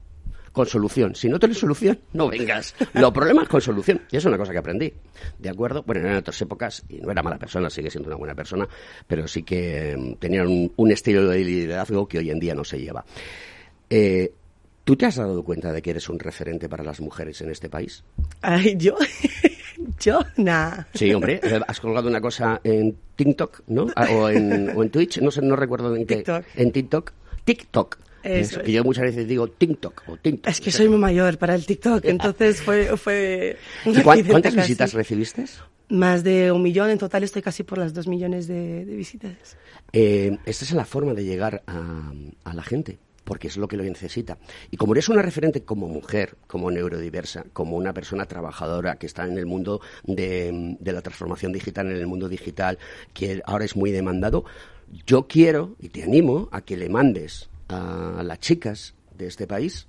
con 0.56 0.64
solución. 0.66 1.14
Si 1.14 1.28
no 1.28 1.38
tienes 1.38 1.58
solución, 1.58 1.98
no 2.14 2.28
vengas. 2.30 2.74
Los 2.94 3.12
problemas 3.12 3.46
con 3.46 3.60
solución. 3.60 4.00
Y 4.10 4.16
es 4.16 4.24
una 4.24 4.38
cosa 4.38 4.52
que 4.52 4.58
aprendí. 4.58 4.90
¿De 5.38 5.50
acuerdo? 5.50 5.82
Bueno, 5.86 6.08
en 6.08 6.16
otras 6.16 6.40
épocas, 6.40 6.82
y 6.88 6.96
no 6.96 7.10
era 7.10 7.22
mala 7.22 7.36
persona, 7.36 7.68
sigue 7.68 7.90
siendo 7.90 8.08
una 8.08 8.16
buena 8.16 8.34
persona, 8.34 8.66
pero 9.06 9.28
sí 9.28 9.42
que 9.42 9.92
eh, 9.92 10.16
tenían 10.18 10.46
un, 10.46 10.72
un 10.76 10.90
estilo 10.90 11.28
de 11.28 11.44
liderazgo 11.44 12.08
que 12.08 12.20
hoy 12.20 12.30
en 12.30 12.38
día 12.40 12.54
no 12.54 12.64
se 12.64 12.78
lleva. 12.80 13.04
Eh, 13.90 14.32
¿Tú 14.82 14.96
te 14.96 15.04
has 15.04 15.16
dado 15.16 15.44
cuenta 15.44 15.72
de 15.72 15.82
que 15.82 15.90
eres 15.90 16.08
un 16.08 16.18
referente 16.18 16.70
para 16.70 16.82
las 16.82 17.00
mujeres 17.02 17.38
en 17.42 17.50
este 17.50 17.68
país? 17.68 18.02
Ay, 18.40 18.76
yo, 18.78 18.96
yo, 20.00 20.20
nah. 20.38 20.84
Sí, 20.94 21.12
hombre, 21.12 21.38
eh, 21.42 21.60
has 21.68 21.80
colgado 21.80 22.08
una 22.08 22.22
cosa 22.22 22.62
en 22.64 22.96
TikTok, 23.14 23.60
¿no? 23.66 23.88
Ah, 23.94 24.06
O 24.10 24.30
en, 24.30 24.70
o 24.74 24.82
en 24.82 24.88
Twitch, 24.88 25.18
no 25.20 25.30
sé, 25.30 25.42
no 25.42 25.54
recuerdo 25.54 25.94
en 25.94 26.06
qué. 26.06 26.16
TikTok. 26.24 26.44
En 26.54 26.72
TikTok. 26.72 27.12
TikTok. 27.44 27.98
Eso 28.26 28.56
Es 28.58 28.64
que 28.64 28.70
es. 28.70 28.76
yo 28.76 28.84
muchas 28.84 29.04
veces 29.04 29.26
digo 29.28 29.48
TikTok 29.48 30.02
o 30.08 30.16
TikTok. 30.16 30.50
Es 30.50 30.60
que 30.60 30.70
soy 30.70 30.88
muy 30.88 30.98
mayor 30.98 31.38
para 31.38 31.54
el 31.54 31.64
TikTok, 31.64 32.04
entonces 32.06 32.60
fue, 32.62 32.96
fue 32.96 33.56
un 33.84 33.92
¿Y 33.98 34.02
cuán- 34.02 34.18
accidente 34.18 34.30
¿Cuántas 34.32 34.54
casi. 34.54 34.68
visitas 34.68 34.92
recibiste? 34.92 35.44
Más 35.88 36.24
de 36.24 36.50
un 36.50 36.62
millón, 36.62 36.90
en 36.90 36.98
total 36.98 37.22
estoy 37.22 37.42
casi 37.42 37.62
por 37.62 37.78
las 37.78 37.94
dos 37.94 38.08
millones 38.08 38.48
de, 38.48 38.84
de 38.84 38.96
visitas. 38.96 39.56
Eh, 39.92 40.36
esta 40.44 40.64
es 40.64 40.72
la 40.72 40.84
forma 40.84 41.14
de 41.14 41.24
llegar 41.24 41.62
a, 41.68 42.12
a 42.42 42.54
la 42.54 42.62
gente, 42.64 42.98
porque 43.22 43.46
es 43.46 43.56
lo 43.56 43.68
que 43.68 43.76
lo 43.76 43.84
necesita. 43.84 44.36
Y 44.72 44.76
como 44.78 44.94
eres 44.94 45.08
una 45.08 45.22
referente 45.22 45.62
como 45.62 45.86
mujer, 45.86 46.34
como 46.48 46.72
neurodiversa, 46.72 47.44
como 47.52 47.76
una 47.76 47.92
persona 47.94 48.24
trabajadora 48.26 48.96
que 48.96 49.06
está 49.06 49.26
en 49.28 49.38
el 49.38 49.46
mundo 49.46 49.80
de, 50.02 50.76
de 50.80 50.92
la 50.92 51.02
transformación 51.02 51.52
digital, 51.52 51.86
en 51.88 51.96
el 51.98 52.06
mundo 52.08 52.28
digital, 52.28 52.78
que 53.14 53.40
ahora 53.44 53.64
es 53.64 53.76
muy 53.76 53.92
demandado, 53.92 54.44
yo 55.06 55.28
quiero 55.28 55.76
y 55.80 55.88
te 55.90 56.02
animo 56.02 56.48
a 56.50 56.62
que 56.62 56.76
le 56.76 56.88
mandes 56.88 57.48
a 57.68 58.22
las 58.24 58.40
chicas 58.40 58.94
de 59.16 59.26
este 59.26 59.46
país 59.46 59.86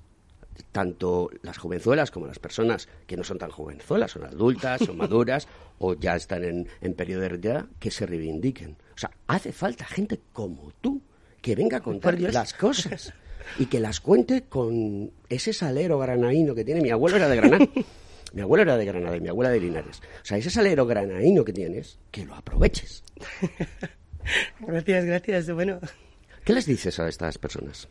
tanto 0.71 1.29
las 1.43 1.57
jovenzuelas 1.57 2.11
como 2.11 2.27
las 2.27 2.39
personas 2.39 2.87
que 3.05 3.17
no 3.17 3.23
son 3.23 3.37
tan 3.37 3.51
jovenzuelas, 3.51 4.11
son 4.11 4.25
adultas, 4.25 4.81
son 4.81 4.97
maduras 4.97 5.47
o 5.79 5.93
ya 5.93 6.15
están 6.15 6.43
en, 6.43 6.67
en 6.81 6.93
periodo 6.93 7.21
de 7.21 7.29
retirada, 7.29 7.67
que 7.79 7.91
se 7.91 8.05
reivindiquen. 8.05 8.71
O 8.95 8.97
sea, 8.97 9.11
hace 9.27 9.51
falta 9.51 9.85
gente 9.85 10.19
como 10.33 10.71
tú 10.81 11.01
que 11.41 11.55
venga 11.55 11.77
a 11.77 11.81
contar 11.81 12.19
las 12.19 12.53
cosas 12.53 13.13
y 13.59 13.67
que 13.67 13.79
las 13.79 14.01
cuente 14.01 14.43
con 14.43 15.11
ese 15.29 15.53
salero 15.53 15.99
granaíno 15.99 16.55
que 16.55 16.65
tiene. 16.65 16.81
Mi 16.81 16.89
abuelo 16.89 17.17
era 17.17 17.29
de 17.29 17.35
Granada. 17.35 17.65
Mi 18.33 18.41
abuelo 18.41 18.63
era 18.63 18.77
de 18.77 18.83
Granada 18.83 19.15
y 19.15 19.21
mi 19.21 19.29
abuela 19.29 19.49
de 19.49 19.61
Linares. 19.61 20.01
O 20.21 20.25
sea, 20.25 20.37
ese 20.37 20.49
salero 20.49 20.85
granaíno 20.85 21.45
que 21.45 21.53
tienes, 21.53 21.97
que 22.11 22.25
lo 22.25 22.35
aproveches. 22.35 23.01
Gracias, 24.59 25.05
gracias. 25.05 25.51
Bueno, 25.51 25.79
¿Qué 26.47 26.53
les 26.53 26.65
dices 26.65 26.97
a 26.97 27.09
estas 27.09 27.37
personas? 27.37 27.89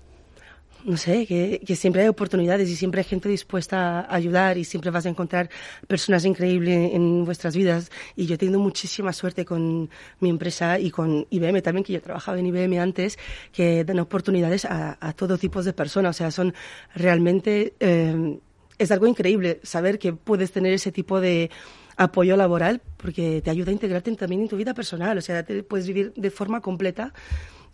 no 0.84 0.96
sé, 0.96 1.26
que, 1.26 1.60
que 1.66 1.76
siempre 1.76 2.02
hay 2.02 2.08
oportunidades 2.08 2.70
y 2.70 2.76
siempre 2.76 3.00
hay 3.00 3.04
gente 3.04 3.28
dispuesta 3.28 4.00
a 4.00 4.14
ayudar 4.14 4.56
y 4.56 4.64
siempre 4.64 4.90
vas 4.90 5.04
a 5.04 5.10
encontrar 5.10 5.50
personas 5.86 6.24
increíbles 6.24 6.94
en 6.94 7.26
vuestras 7.26 7.54
vidas. 7.54 7.90
Y 8.14 8.24
yo 8.24 8.36
he 8.36 8.38
tenido 8.38 8.58
muchísima 8.58 9.12
suerte 9.12 9.44
con 9.44 9.90
mi 10.20 10.30
empresa 10.30 10.78
y 10.78 10.90
con 10.90 11.26
IBM 11.28 11.60
también, 11.60 11.84
que 11.84 11.92
yo 11.92 12.00
trabajaba 12.00 12.38
en 12.38 12.46
IBM 12.46 12.78
antes, 12.78 13.18
que 13.52 13.84
dan 13.84 13.98
oportunidades 13.98 14.64
a, 14.64 14.96
a 15.00 15.12
todo 15.12 15.36
tipo 15.36 15.62
de 15.62 15.74
personas. 15.74 16.16
O 16.16 16.18
sea, 16.18 16.30
son 16.30 16.54
realmente, 16.94 17.74
eh, 17.78 18.38
es 18.78 18.90
algo 18.90 19.06
increíble 19.06 19.60
saber 19.64 19.98
que 19.98 20.14
puedes 20.14 20.50
tener 20.50 20.72
ese 20.72 20.92
tipo 20.92 21.20
de 21.20 21.50
apoyo 21.98 22.36
laboral 22.36 22.80
porque 22.96 23.42
te 23.42 23.50
ayuda 23.50 23.70
a 23.70 23.72
integrarte 23.72 24.14
también 24.14 24.42
en 24.42 24.48
tu 24.48 24.56
vida 24.56 24.72
personal. 24.72 25.18
O 25.18 25.20
sea, 25.20 25.42
te 25.42 25.62
puedes 25.62 25.86
vivir 25.86 26.14
de 26.14 26.30
forma 26.30 26.60
completa 26.62 27.12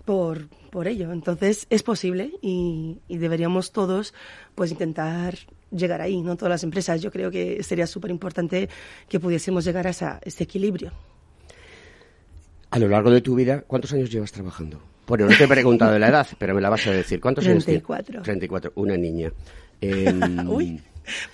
por, 0.05 0.49
por 0.71 0.89
ello. 0.89 1.13
Entonces 1.13 1.67
es 1.71 1.83
posible 1.83 2.33
y, 2.43 2.99
y 3.09 3.19
deberíamos 3.19 3.73
todos 3.73 4.15
pues 4.55 4.71
intentar 4.71 5.37
llegar 5.71 6.01
ahí, 6.01 6.21
no 6.21 6.37
todas 6.37 6.51
las 6.51 6.65
empresas. 6.65 7.01
Yo 7.01 7.11
creo 7.11 7.31
que 7.31 7.63
sería 7.63 7.87
súper 7.87 8.11
importante 8.11 8.69
que 9.09 9.21
pudiésemos 9.21 9.65
llegar 9.65 9.87
a 9.87 9.91
esa, 9.91 10.21
ese 10.23 10.45
equilibrio. 10.45 10.93
A 12.71 12.79
lo 12.79 12.89
largo 12.89 13.11
de 13.11 13.21
tu 13.21 13.35
vida, 13.35 13.63
¿cuántos 13.67 13.93
años 13.93 14.11
llevas 14.11 14.33
trabajando? 14.33 14.81
Bueno, 15.07 15.27
no 15.27 15.37
te 15.37 15.45
he 15.45 15.49
preguntado 15.49 15.99
la 15.99 16.09
edad, 16.09 16.27
pero 16.39 16.55
me 16.55 16.61
la 16.61 16.71
vas 16.71 16.87
a 16.87 16.93
decir. 16.93 17.21
¿Cuántos 17.21 17.45
años 17.47 17.65
tienes? 17.65 17.83
34. 17.83 18.23
34, 18.23 18.73
una 18.77 18.97
niña. 18.97 19.33
Em, 19.83 20.49
Uy, 20.49 20.81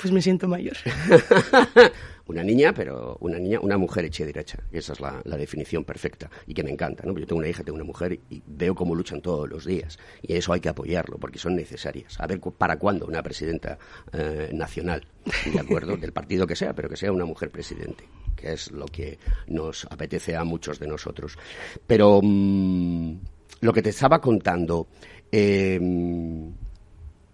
pues 0.00 0.12
me 0.12 0.22
siento 0.22 0.48
mayor. 0.48 0.76
una 2.28 2.42
niña, 2.42 2.72
pero 2.74 3.16
una 3.20 3.38
niña, 3.38 3.58
una 3.60 3.78
mujer 3.78 4.04
hecha 4.04 4.22
y 4.22 4.26
derecha. 4.26 4.58
Esa 4.70 4.92
es 4.92 5.00
la, 5.00 5.22
definición 5.38 5.84
perfecta 5.84 6.30
y 6.46 6.54
que 6.54 6.62
me 6.62 6.70
encanta. 6.70 7.04
¿no? 7.06 7.18
Yo 7.18 7.26
tengo 7.26 7.38
una 7.38 7.48
hija, 7.48 7.64
tengo 7.64 7.76
una 7.76 7.84
mujer 7.84 8.20
y 8.28 8.42
veo 8.46 8.74
cómo 8.74 8.94
luchan 8.94 9.20
todos 9.20 9.48
los 9.48 9.64
días. 9.64 9.98
Y 10.22 10.34
eso 10.34 10.52
hay 10.52 10.60
que 10.60 10.68
apoyarlo 10.68 11.18
porque 11.18 11.38
son 11.38 11.56
necesarias. 11.56 12.20
A 12.20 12.26
ver 12.26 12.40
para 12.40 12.78
cuándo 12.78 13.06
una 13.06 13.22
presidenta 13.22 13.78
eh, 14.12 14.50
nacional, 14.52 15.06
¿de 15.52 15.58
acuerdo? 15.58 15.96
Del 15.96 16.12
partido 16.12 16.46
que 16.46 16.54
sea, 16.54 16.74
pero 16.74 16.88
que 16.88 16.96
sea 16.96 17.12
una 17.12 17.24
mujer 17.24 17.50
presidente, 17.50 18.04
que 18.36 18.52
es 18.52 18.70
lo 18.72 18.86
que 18.86 19.18
nos 19.46 19.86
apetece 19.86 20.36
a 20.36 20.44
muchos 20.44 20.78
de 20.78 20.86
nosotros. 20.86 21.38
Pero 21.86 22.20
mm, 22.22 23.18
lo 23.60 23.72
que 23.72 23.82
te 23.82 23.90
estaba 23.90 24.20
contando, 24.20 24.88
eh, 25.32 25.80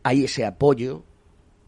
hay 0.04 0.24
ese 0.24 0.44
apoyo 0.44 1.04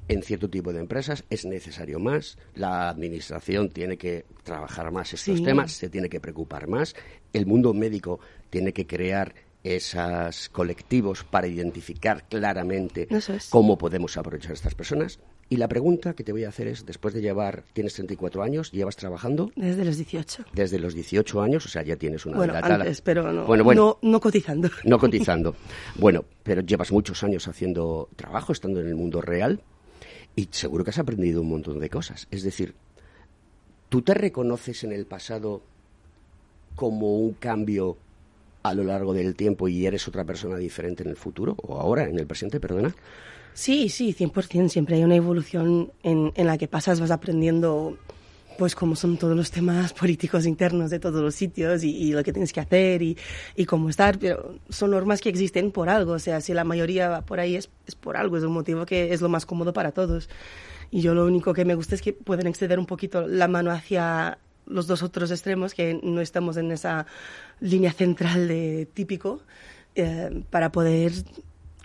en 0.09 0.23
cierto 0.23 0.49
tipo 0.49 0.73
de 0.73 0.81
empresas 0.81 1.25
es 1.31 1.45
necesario 1.45 1.99
más, 1.99 2.39
la 2.55 2.89
administración 2.89 3.71
tiene 3.71 3.97
que 3.97 4.25
trabajar 4.45 4.91
más 4.93 5.13
estos 5.15 5.39
Sí. 5.39 5.45
temas, 5.45 5.73
se 5.73 5.89
tiene 5.89 6.09
que 6.09 6.21
preocupar 6.21 6.69
más, 6.69 6.95
el 7.33 7.47
mundo 7.47 7.75
médico 7.75 8.21
tiene 8.51 8.73
que 8.73 8.87
crear 8.87 9.35
esos 9.65 10.49
colectivos 10.51 11.25
para 11.25 11.49
identificar 11.49 12.25
claramente 12.29 13.09
es. 13.11 13.49
cómo 13.51 13.77
podemos 13.77 14.17
aprovechar 14.17 14.53
a 14.53 14.55
estas 14.55 14.75
personas. 14.75 15.19
Y 15.49 15.57
la 15.59 15.69
pregunta 15.69 16.15
que 16.15 16.25
te 16.25 16.33
voy 16.33 16.43
a 16.45 16.49
hacer 16.49 16.67
es, 16.67 16.87
después 16.87 17.15
de 17.15 17.21
llevar, 17.21 17.65
tienes 17.73 17.95
34 17.95 18.43
años, 18.43 18.73
llevas 18.73 18.97
trabajando 18.97 19.53
Desde 19.55 19.85
los 19.85 19.97
18. 19.97 20.45
desde 20.53 20.79
los 20.81 20.95
18 20.95 21.41
años, 21.41 21.65
o 21.67 21.69
sea, 21.69 21.83
ya 21.83 21.97
tienes 21.97 22.27
una 22.27 22.37
Bueno, 22.37 22.53
dilatada- 22.55 22.83
antes, 22.83 23.01
pero 23.01 23.33
no, 23.33 23.45
Bueno, 23.47 23.63
bueno, 23.65 23.99
no, 24.03 24.11
no 24.11 24.21
cotizando. 24.21 24.71
no 24.85 24.99
cotizando. 24.99 25.55
Bueno, 25.97 26.25
pero 26.43 26.63
llevas 26.63 26.91
muchos 26.91 27.23
años 27.23 27.47
haciendo 27.47 28.09
trabajo, 28.17 28.53
estando 28.53 28.81
en 28.81 28.89
el 28.89 28.97
mundo 28.97 29.21
real, 29.21 29.61
y 30.37 30.49
seguro 30.53 30.85
que 30.85 30.91
has 30.91 30.99
aprendido 30.99 31.41
un 31.41 31.49
montón 31.49 31.81
de 31.81 31.91
cosas. 31.91 32.29
Es 32.31 32.43
decir, 32.43 32.75
¿tú 33.89 34.03
te 34.03 34.15
reconoces 34.15 34.85
en 34.85 34.93
el 34.93 35.07
pasado 35.07 35.63
como 36.77 37.17
un 37.17 37.33
cambio 37.33 37.97
a 38.63 38.75
lo 38.75 38.85
largo 38.85 39.15
del 39.15 39.35
tiempo 39.35 39.67
y 39.67 39.87
eres 39.87 40.07
otra 40.07 40.25
persona 40.25 40.59
diferente 40.59 41.03
en 41.03 41.09
el 41.09 41.17
futuro? 41.17 41.57
¿O 41.63 41.81
ahora, 41.81 42.05
en 42.05 42.19
el 42.19 42.27
presente, 42.27 42.61
perdona? 42.61 42.95
Sí, 43.55 43.89
sí, 43.89 44.15
100%. 44.15 44.69
Siempre 44.69 44.97
hay 44.97 45.05
una 45.05 45.17
evolución 45.17 45.91
en, 46.03 46.33
en 46.35 46.47
la 46.47 46.59
que 46.59 46.69
pasas, 46.69 47.01
vas 47.01 47.11
aprendiendo 47.11 47.97
pues 48.59 48.75
cómo 48.75 48.97
son 48.97 49.17
todos 49.17 49.37
los 49.37 49.51
temas 49.51 49.93
políticos 49.93 50.47
internos 50.47 50.91
de 50.91 50.99
todos 50.99 51.23
los 51.23 51.35
sitios 51.35 51.85
y, 51.85 52.13
lo 52.13 52.23
que 52.25 52.33
tienes 52.33 52.53
que 52.53 52.61
hacer 52.61 53.03
y, 53.03 53.17
y 53.55 53.65
cómo 53.65 53.89
estar, 53.89 54.19
pero 54.19 54.55
son 54.69 54.91
normas 54.91 55.21
que 55.21 55.29
existen 55.29 55.71
por 55.71 55.89
algo, 55.89 56.13
o 56.13 56.19
sea, 56.19 56.41
si 56.41 56.55
la 56.55 56.65
mayoría 56.65 57.09
va 57.09 57.23
por 57.23 57.41
ahí 57.41 57.57
es, 57.57 57.71
es 57.87 57.95
por 57.95 58.17
algo, 58.17 58.37
es 58.37 58.45
un 58.45 58.53
motivo 58.53 58.87
que 58.87 59.13
es 59.13 59.21
lo 59.21 59.29
más 59.29 59.47
cómodo 59.47 59.73
para 59.73 59.93
todos. 59.93 60.29
Y 60.91 61.01
yo 61.01 61.15
lo 61.15 61.25
único 61.27 61.53
que 61.53 61.65
me 61.65 61.75
gusta 61.75 61.95
es 61.95 62.03
que 62.03 62.13
pueden 62.13 62.47
exceder 62.47 62.79
un 62.79 62.87
poquito 62.87 63.27
la 63.27 63.49
mano 63.49 63.71
hacia 63.71 64.39
los 64.67 64.87
dos 64.87 65.03
otros 65.03 65.31
extremos, 65.31 65.75
que 65.75 65.99
no 66.03 66.21
estamos 66.21 66.57
en 66.57 66.73
esa 66.73 67.07
línea 67.61 67.93
central 67.93 68.49
de 68.49 68.89
típico, 68.93 69.41
eh, 69.95 70.43
para 70.51 70.73
poder 70.73 71.13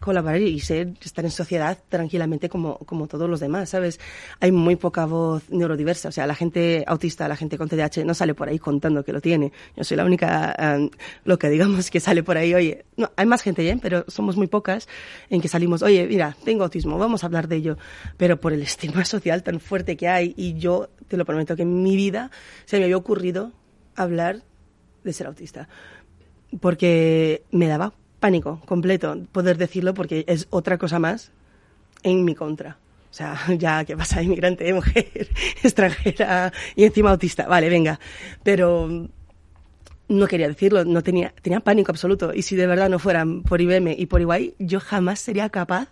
colaborar 0.01 0.41
y 0.41 0.59
ser, 0.59 0.93
estar 1.01 1.23
en 1.23 1.31
sociedad 1.31 1.77
tranquilamente 1.87 2.49
como, 2.49 2.79
como 2.79 3.07
todos 3.07 3.29
los 3.29 3.39
demás, 3.39 3.69
¿sabes? 3.69 3.99
Hay 4.39 4.51
muy 4.51 4.75
poca 4.75 5.05
voz 5.05 5.47
neurodiversa, 5.51 6.09
o 6.09 6.11
sea, 6.11 6.25
la 6.25 6.33
gente 6.33 6.83
autista, 6.87 7.27
la 7.27 7.35
gente 7.35 7.57
con 7.57 7.69
TDAH 7.69 8.03
no 8.03 8.15
sale 8.15 8.33
por 8.33 8.49
ahí 8.49 8.57
contando 8.57 9.05
que 9.05 9.13
lo 9.13 9.21
tiene. 9.21 9.53
Yo 9.77 9.83
soy 9.83 9.97
la 9.97 10.03
única, 10.03 10.55
eh, 10.57 10.89
lo 11.23 11.37
que 11.37 11.49
digamos 11.49 11.91
que 11.91 11.99
sale 11.99 12.23
por 12.23 12.35
ahí, 12.35 12.53
oye, 12.55 12.83
no, 12.97 13.11
hay 13.15 13.27
más 13.27 13.43
gente, 13.43 13.69
¿eh? 13.69 13.77
pero 13.79 14.03
somos 14.07 14.37
muy 14.37 14.47
pocas 14.47 14.87
en 15.29 15.39
que 15.39 15.47
salimos, 15.47 15.83
oye, 15.83 16.07
mira, 16.07 16.35
tengo 16.43 16.63
autismo, 16.63 16.97
vamos 16.97 17.23
a 17.23 17.27
hablar 17.27 17.47
de 17.47 17.57
ello, 17.57 17.77
pero 18.17 18.41
por 18.41 18.53
el 18.53 18.61
estigma 18.63 19.05
social 19.05 19.43
tan 19.43 19.59
fuerte 19.59 19.95
que 19.95 20.07
hay 20.07 20.33
y 20.35 20.55
yo 20.55 20.89
te 21.07 21.15
lo 21.15 21.25
prometo 21.25 21.55
que 21.55 21.61
en 21.61 21.83
mi 21.83 21.95
vida 21.95 22.31
se 22.65 22.79
me 22.79 22.85
había 22.85 22.97
ocurrido 22.97 23.51
hablar 23.95 24.41
de 25.03 25.13
ser 25.13 25.27
autista 25.27 25.69
porque 26.59 27.43
me 27.51 27.67
daba 27.67 27.93
pánico 28.21 28.61
completo 28.65 29.17
poder 29.33 29.57
decirlo 29.57 29.93
porque 29.93 30.23
es 30.27 30.47
otra 30.51 30.77
cosa 30.77 30.99
más 30.99 31.31
en 32.03 32.23
mi 32.23 32.35
contra. 32.35 32.77
O 33.09 33.13
sea, 33.13 33.37
ya 33.57 33.83
que 33.83 33.97
pasa, 33.97 34.23
inmigrante, 34.23 34.73
mujer, 34.79 35.27
extranjera 35.61 36.53
y 36.77 36.85
encima 36.85 37.11
autista. 37.11 37.47
Vale, 37.47 37.67
venga. 37.67 37.99
Pero 38.43 39.09
no 40.07 40.27
quería 40.27 40.47
decirlo, 40.47 40.85
no 40.85 41.03
tenía, 41.03 41.33
tenía 41.41 41.59
pánico 41.59 41.91
absoluto. 41.91 42.33
Y 42.33 42.43
si 42.43 42.55
de 42.55 42.67
verdad 42.67 42.89
no 42.89 42.99
fueran 42.99 43.43
por 43.43 43.59
IBM 43.59 43.95
y 43.97 44.05
por 44.05 44.21
Iguay, 44.21 44.55
yo 44.59 44.79
jamás 44.79 45.19
sería 45.19 45.49
capaz 45.49 45.89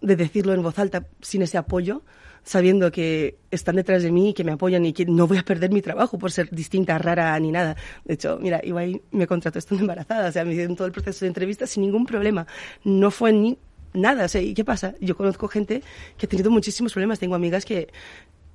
de 0.00 0.16
decirlo 0.16 0.52
en 0.52 0.62
voz 0.62 0.78
alta 0.78 1.06
sin 1.22 1.42
ese 1.42 1.56
apoyo 1.58 2.02
sabiendo 2.44 2.92
que 2.92 3.38
están 3.50 3.76
detrás 3.76 4.02
de 4.02 4.12
mí, 4.12 4.34
que 4.34 4.44
me 4.44 4.52
apoyan 4.52 4.84
y 4.84 4.92
que 4.92 5.06
no 5.06 5.26
voy 5.26 5.38
a 5.38 5.42
perder 5.42 5.70
mi 5.70 5.82
trabajo 5.82 6.18
por 6.18 6.30
ser 6.30 6.50
distinta, 6.50 6.98
rara 6.98 7.38
ni 7.40 7.50
nada. 7.50 7.76
De 8.04 8.14
hecho, 8.14 8.38
mira, 8.40 8.60
igual 8.62 9.00
me 9.10 9.26
contrató 9.26 9.58
estando 9.58 9.82
embarazada, 9.82 10.28
o 10.28 10.32
sea, 10.32 10.44
me 10.44 10.52
hicieron 10.52 10.76
todo 10.76 10.86
el 10.86 10.92
proceso 10.92 11.24
de 11.24 11.28
entrevista 11.28 11.66
sin 11.66 11.82
ningún 11.82 12.06
problema. 12.06 12.46
No 12.84 13.10
fue 13.10 13.32
ni 13.32 13.58
nada, 13.94 14.26
o 14.26 14.28
sea, 14.28 14.42
¿y 14.42 14.54
qué 14.54 14.64
pasa? 14.64 14.94
Yo 15.00 15.16
conozco 15.16 15.48
gente 15.48 15.82
que 16.16 16.26
ha 16.26 16.28
tenido 16.28 16.50
muchísimos 16.50 16.92
problemas, 16.92 17.18
tengo 17.18 17.34
amigas 17.34 17.64
que 17.64 17.88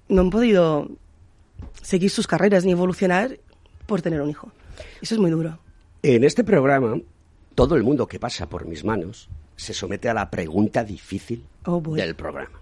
no 0.07 0.21
han 0.21 0.29
podido 0.29 0.89
seguir 1.81 2.09
sus 2.09 2.27
carreras 2.27 2.65
ni 2.65 2.71
evolucionar 2.71 3.39
por 3.85 4.01
tener 4.01 4.21
un 4.21 4.29
hijo. 4.29 4.51
Eso 5.01 5.15
es 5.15 5.19
muy 5.19 5.31
duro. 5.31 5.59
En 6.03 6.23
este 6.23 6.43
programa, 6.43 6.99
todo 7.55 7.75
el 7.75 7.83
mundo 7.83 8.07
que 8.07 8.19
pasa 8.19 8.47
por 8.47 8.65
mis 8.65 8.83
manos 8.83 9.29
se 9.55 9.73
somete 9.73 10.07
a 10.09 10.13
la 10.13 10.29
pregunta 10.29 10.83
difícil 10.83 11.43
Oh, 11.65 11.81
del 11.81 12.15
programa. 12.15 12.58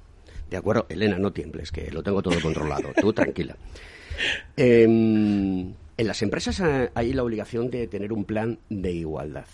¿De 0.49 0.57
acuerdo? 0.57 0.85
Elena, 0.89 1.17
no 1.19 1.31
tiembles, 1.33 1.71
que 1.71 1.91
lo 1.91 2.01
tengo 2.03 2.21
todo 2.21 2.39
controlado. 2.41 2.89
Tú 2.99 3.13
tranquila. 3.13 3.55
Em, 4.57 5.73
en 5.97 6.07
las 6.07 6.21
empresas 6.23 6.59
ha- 6.61 6.89
hay 6.95 7.13
la 7.13 7.21
obligación 7.23 7.69
de 7.69 7.85
tener 7.87 8.11
un 8.11 8.25
plan 8.25 8.57
de 8.69 8.91
igualdad. 8.91 9.45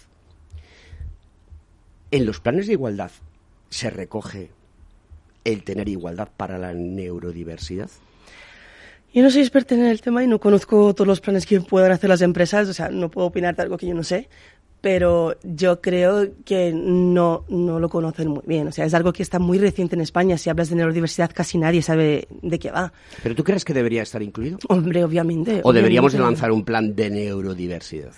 En 2.12 2.26
los 2.26 2.40
planes 2.40 2.68
de 2.68 2.74
igualdad 2.74 3.12
se 3.70 3.90
recoge 3.90 4.52
el 5.44 5.64
tener 5.64 5.90
igualdad 5.90 6.30
para 6.38 6.58
la 6.58 6.74
neurodiversidad. 6.74 7.90
Yo 9.14 9.22
no 9.22 9.30
soy 9.30 9.42
experta 9.42 9.76
en 9.76 9.84
el 9.86 10.02
tema 10.02 10.24
y 10.24 10.28
no 10.28 10.40
conozco 10.40 10.94
todos 10.96 11.08
los 11.08 11.20
planes 11.22 11.46
que 11.46 11.60
puedan 11.62 11.92
hacer 11.92 12.10
las 12.10 12.22
empresas, 12.22 12.68
o 12.70 12.74
sea, 12.74 12.90
no 12.90 13.12
puedo 13.12 13.28
opinar 13.28 13.56
de 13.56 13.64
algo 13.64 13.78
que 13.78 13.88
yo 13.88 13.94
no 13.94 14.04
sé, 14.04 14.30
pero 14.84 15.38
yo 15.44 15.80
creo 15.80 16.28
que 16.44 16.74
no, 16.74 17.46
no 17.48 17.80
lo 17.80 17.88
conocen 17.88 18.28
muy 18.28 18.42
bien. 18.46 18.68
O 18.68 18.72
sea, 18.74 18.84
es 18.84 18.94
algo 18.94 19.14
que 19.14 19.24
está 19.24 19.40
muy 19.40 19.58
reciente 19.58 19.96
en 19.96 20.02
España. 20.02 20.38
Si 20.38 20.50
hablas 20.50 20.70
de 20.70 20.76
neurodiversidad, 20.76 21.32
casi 21.34 21.58
nadie 21.58 21.82
sabe 21.82 22.28
de 22.42 22.60
qué 22.60 22.70
va. 22.70 22.92
¿Pero 23.24 23.34
tú 23.34 23.46
crees 23.46 23.64
que 23.64 23.74
debería 23.74 24.02
estar 24.02 24.22
incluido? 24.22 24.58
Hombre, 24.68 25.06
obviamente. 25.06 25.62
¿O 25.64 25.72
deberíamos 25.72 26.12
de 26.12 26.20
lanzar 26.20 26.52
un 26.52 26.66
plan 26.66 26.94
de 26.98 27.10
neurodiversidad? 27.10 28.12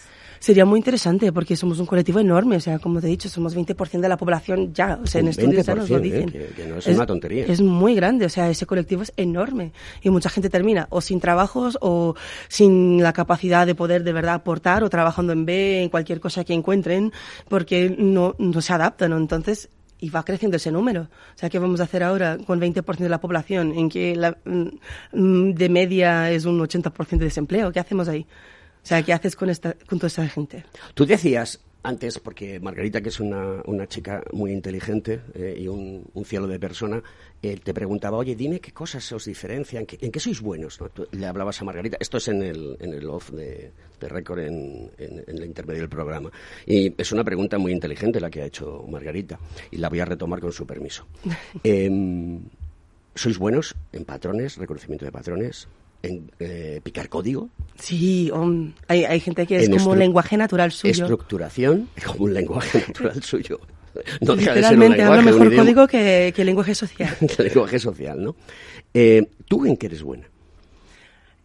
Sería 0.46 0.64
muy 0.64 0.78
interesante 0.78 1.34
porque 1.34 1.56
somos 1.56 1.80
un 1.80 1.88
colectivo 1.88 2.20
enorme, 2.20 2.56
o 2.58 2.60
sea, 2.60 2.78
como 2.78 3.02
te 3.02 3.08
he 3.08 3.10
dicho, 3.10 3.30
somos 3.30 3.56
20% 3.58 4.00
de 4.00 4.08
la 4.10 4.16
población 4.16 4.76
ya, 4.76 5.00
o 5.04 5.08
sea, 5.08 5.22
en 5.22 5.30
estudios 5.30 5.66
ya 5.66 5.74
nos 5.74 5.89
lo 5.89 5.98
20%, 5.98 6.02
dicen. 6.04 6.30
¿eh? 6.30 6.32
Que- 6.32 6.62
que 6.62 6.68
no 6.68 6.78
es 6.78 6.86
una 6.86 7.08
tontería. 7.08 7.46
Es 7.48 7.62
muy 7.62 7.96
grande, 7.96 8.28
o 8.28 8.30
sea, 8.30 8.48
ese 8.48 8.68
colectivo 8.68 9.02
es 9.02 9.12
enorme 9.18 9.72
y 10.04 10.12
mucha 10.12 10.30
gente 10.30 10.52
termina 10.52 10.86
o 10.91 11.02
sin 11.02 11.20
trabajos 11.20 11.80
o 11.82 12.14
sin 12.48 13.02
la 13.02 13.12
capacidad 13.12 13.66
de 13.66 13.74
poder 13.74 14.04
de 14.04 14.14
verdad 14.14 14.36
aportar 14.36 14.84
o 14.84 14.89
trabajando 14.91 15.34
en 15.34 15.48
B, 15.48 15.82
en 15.82 15.89
cualquier 15.89 16.20
cosa 16.20 16.43
que 16.43 16.54
encuentren, 16.54 17.12
porque 17.50 17.96
no, 17.98 18.36
no 18.38 18.62
se 18.62 18.72
adaptan, 18.72 19.10
¿no? 19.10 19.18
Entonces, 19.18 19.70
y 20.00 20.12
va 20.12 20.24
creciendo 20.24 20.58
ese 20.58 20.72
número. 20.72 21.02
O 21.34 21.38
sea, 21.39 21.50
¿qué 21.50 21.58
vamos 21.58 21.80
a 21.80 21.86
hacer 21.86 22.04
ahora 22.04 22.38
con 22.46 22.60
20% 22.62 22.98
de 23.00 23.10
la 23.10 23.20
población 23.20 23.72
en 23.76 23.89
que 23.89 24.16
la, 24.16 24.38
mm, 24.46 25.54
de 25.54 25.70
media 25.70 26.30
es 26.30 26.46
un 26.46 26.60
80% 26.62 27.18
de 27.18 27.26
desempleo? 27.26 27.72
¿Qué 27.72 27.80
hacemos 27.80 28.08
ahí? 28.08 28.28
O 28.86 28.88
sea, 28.88 29.02
¿qué 29.02 29.14
haces 29.14 29.36
con, 29.36 29.50
esta, 29.50 29.74
con 29.90 29.98
toda 29.98 30.08
esa 30.10 30.28
gente? 30.28 30.64
Tú 30.94 31.08
decías 31.08 31.60
antes, 31.82 32.20
porque 32.20 32.60
Margarita, 32.60 33.02
que 33.02 33.10
es 33.10 33.20
una, 33.20 33.62
una 33.66 33.88
chica 33.88 34.24
muy 34.32 34.52
inteligente 34.52 35.22
eh, 35.34 35.56
y 35.60 35.68
un, 35.68 36.04
un 36.14 36.24
cielo 36.26 36.46
de 36.48 36.60
persona, 36.60 37.02
eh, 37.42 37.60
te 37.64 37.74
preguntaba, 37.74 38.18
oye, 38.18 38.36
dime 38.36 38.60
qué 38.60 38.72
cosas 38.72 39.12
os 39.12 39.26
diferencian, 39.26 39.88
en 39.90 40.12
qué 40.12 40.20
sois 40.20 40.40
buenos. 40.40 40.80
¿no? 40.80 40.90
Tú 40.90 41.08
le 41.12 41.26
hablabas 41.26 41.60
a 41.62 41.66
Margarita, 41.66 41.98
esto 42.00 42.18
es 42.18 42.28
en 42.28 42.44
el, 42.44 42.78
en 42.80 42.94
el 42.94 43.10
off 43.10 43.32
de, 43.32 43.72
de 44.00 44.08
récord 44.08 44.40
en, 44.40 44.92
en- 45.00 45.24
en 45.28 45.38
el 45.38 45.46
intermedio 45.46 45.82
del 45.82 45.90
programa. 45.90 46.32
Y 46.68 46.94
es 47.00 47.12
una 47.12 47.24
pregunta 47.24 47.58
muy 47.58 47.72
inteligente 47.72 48.20
la 48.20 48.30
que 48.30 48.44
ha 48.44 48.46
hecho 48.46 48.86
Margarita, 48.88 49.40
y 49.72 49.78
la 49.78 49.90
voy 49.90 50.00
a 50.00 50.06
retomar 50.06 50.40
con 50.40 50.52
su 50.52 50.66
permiso. 50.68 51.08
Em, 51.64 52.40
¿Sois 53.16 53.38
buenos 53.40 53.74
en 53.94 54.06
patrones, 54.06 54.58
reconocimiento 54.58 55.06
de 55.06 55.12
patrones, 55.12 55.68
en 56.06 56.32
eh, 56.39 56.80
picar 56.84 57.10
código? 57.10 57.49
Sí, 57.78 58.32
um, 58.32 58.74
hay, 58.88 59.06
hay 59.06 59.20
gente 59.20 59.45
que 59.45 59.58
es 59.58 59.70
como 59.70 59.91
un 59.91 59.99
lenguaje 59.99 60.38
natural 60.38 60.72
suyo. 60.72 60.91
Estructuración 60.91 61.89
como 62.06 62.26
un 62.26 62.34
lenguaje 62.34 62.80
natural 62.88 63.22
suyo. 63.24 63.60
No 64.22 64.36
deja 64.36 64.53
de 64.53 64.64
ser 64.64 64.74
un 64.74 64.80
Literalmente 64.82 65.03
habla 65.03 65.18
lenguaje, 65.18 65.38
un 65.38 65.47
mejor 65.47 65.56
código 65.64 65.88
que, 65.88 66.34
que 66.36 66.45
lenguaje 66.45 66.76
social. 66.76 67.16
que 67.36 67.43
lenguaje 67.43 67.80
social, 67.80 68.22
¿no? 68.22 68.36
Eh, 68.93 69.28
¿Tú 69.47 69.66
en 69.66 69.78
qué 69.78 69.88
eres 69.88 70.03
buena? 70.03 70.30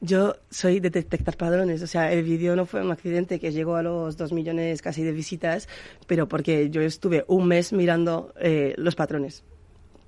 Yo 0.01 0.35
soy 0.51 0.81
de 0.81 0.89
detectar 0.89 1.37
padrones, 1.37 1.83
o 1.83 1.87
sea, 1.87 2.11
el 2.11 2.23
vídeo 2.23 2.57
no 2.57 2.65
fue 2.65 2.81
un 2.81 2.91
accidente 2.91 3.39
que 3.39 3.53
llegó 3.53 3.77
a 3.77 3.83
los 3.83 4.17
dos 4.17 4.33
millones 4.33 4.81
casi 4.81 5.03
de 5.03 5.13
visitas, 5.13 5.69
pero 6.07 6.27
porque 6.27 6.71
yo 6.71 6.81
estuve 6.81 7.25
un 7.29 7.47
mes 7.47 7.75
mirando 7.75 8.33
eh, 8.41 8.73
los 8.79 8.95
patrones 8.95 9.45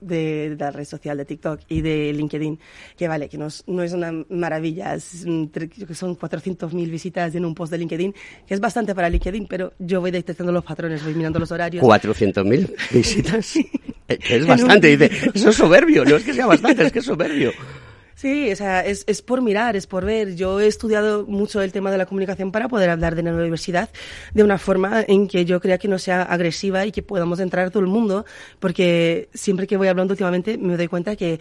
de, 0.02 0.50
de 0.50 0.56
la 0.56 0.70
red 0.70 0.84
social 0.84 1.16
de 1.16 1.24
TikTok 1.24 1.60
y 1.68 1.80
de 1.80 2.12
LinkedIn, 2.12 2.58
que 2.96 3.08
vale, 3.08 3.28
que 3.28 3.38
no 3.38 3.46
es, 3.46 3.64
no 3.66 3.82
es 3.82 3.92
una 3.92 4.12
maravilla, 4.28 4.94
es 4.94 5.24
son 5.94 6.18
400.000 6.18 6.90
visitas 6.90 7.34
en 7.34 7.44
un 7.44 7.54
post 7.54 7.72
de 7.72 7.78
LinkedIn, 7.78 8.14
que 8.46 8.54
es 8.54 8.60
bastante 8.60 8.94
para 8.94 9.08
LinkedIn, 9.08 9.46
pero 9.46 9.72
yo 9.78 10.00
voy 10.00 10.10
detectando 10.10 10.52
los 10.52 10.64
patrones, 10.64 11.04
voy 11.04 11.14
mirando 11.14 11.38
los 11.38 11.50
horarios. 11.52 11.84
400.000 11.84 12.74
visitas. 12.92 13.56
Es 14.08 14.46
bastante, 14.46 14.96
dice. 14.96 15.30
Eso 15.34 15.50
es 15.50 15.56
soberbio, 15.56 16.04
no 16.04 16.16
es 16.16 16.24
que 16.24 16.34
sea 16.34 16.46
bastante, 16.46 16.86
es 16.86 16.92
que 16.92 16.98
es 16.98 17.04
soberbio. 17.04 17.52
Sí, 18.14 18.50
o 18.52 18.56
sea, 18.56 18.80
es, 18.84 19.04
es 19.06 19.22
por 19.22 19.42
mirar, 19.42 19.76
es 19.76 19.86
por 19.86 20.04
ver. 20.04 20.34
Yo 20.34 20.60
he 20.60 20.66
estudiado 20.66 21.24
mucho 21.26 21.60
el 21.62 21.72
tema 21.72 21.90
de 21.90 21.98
la 21.98 22.06
comunicación 22.06 22.52
para 22.52 22.68
poder 22.68 22.90
hablar 22.90 23.14
de 23.14 23.22
neurodiversidad 23.22 23.90
de 24.34 24.42
una 24.42 24.58
forma 24.58 25.04
en 25.06 25.28
que 25.28 25.44
yo 25.44 25.60
crea 25.60 25.78
que 25.78 25.88
no 25.88 25.98
sea 25.98 26.22
agresiva 26.22 26.84
y 26.86 26.92
que 26.92 27.02
podamos 27.02 27.40
entrar 27.40 27.70
todo 27.70 27.82
el 27.82 27.88
mundo, 27.88 28.24
porque 28.60 29.28
siempre 29.34 29.66
que 29.66 29.76
voy 29.76 29.88
hablando 29.88 30.12
últimamente 30.12 30.58
me 30.58 30.76
doy 30.76 30.88
cuenta 30.88 31.16
que 31.16 31.40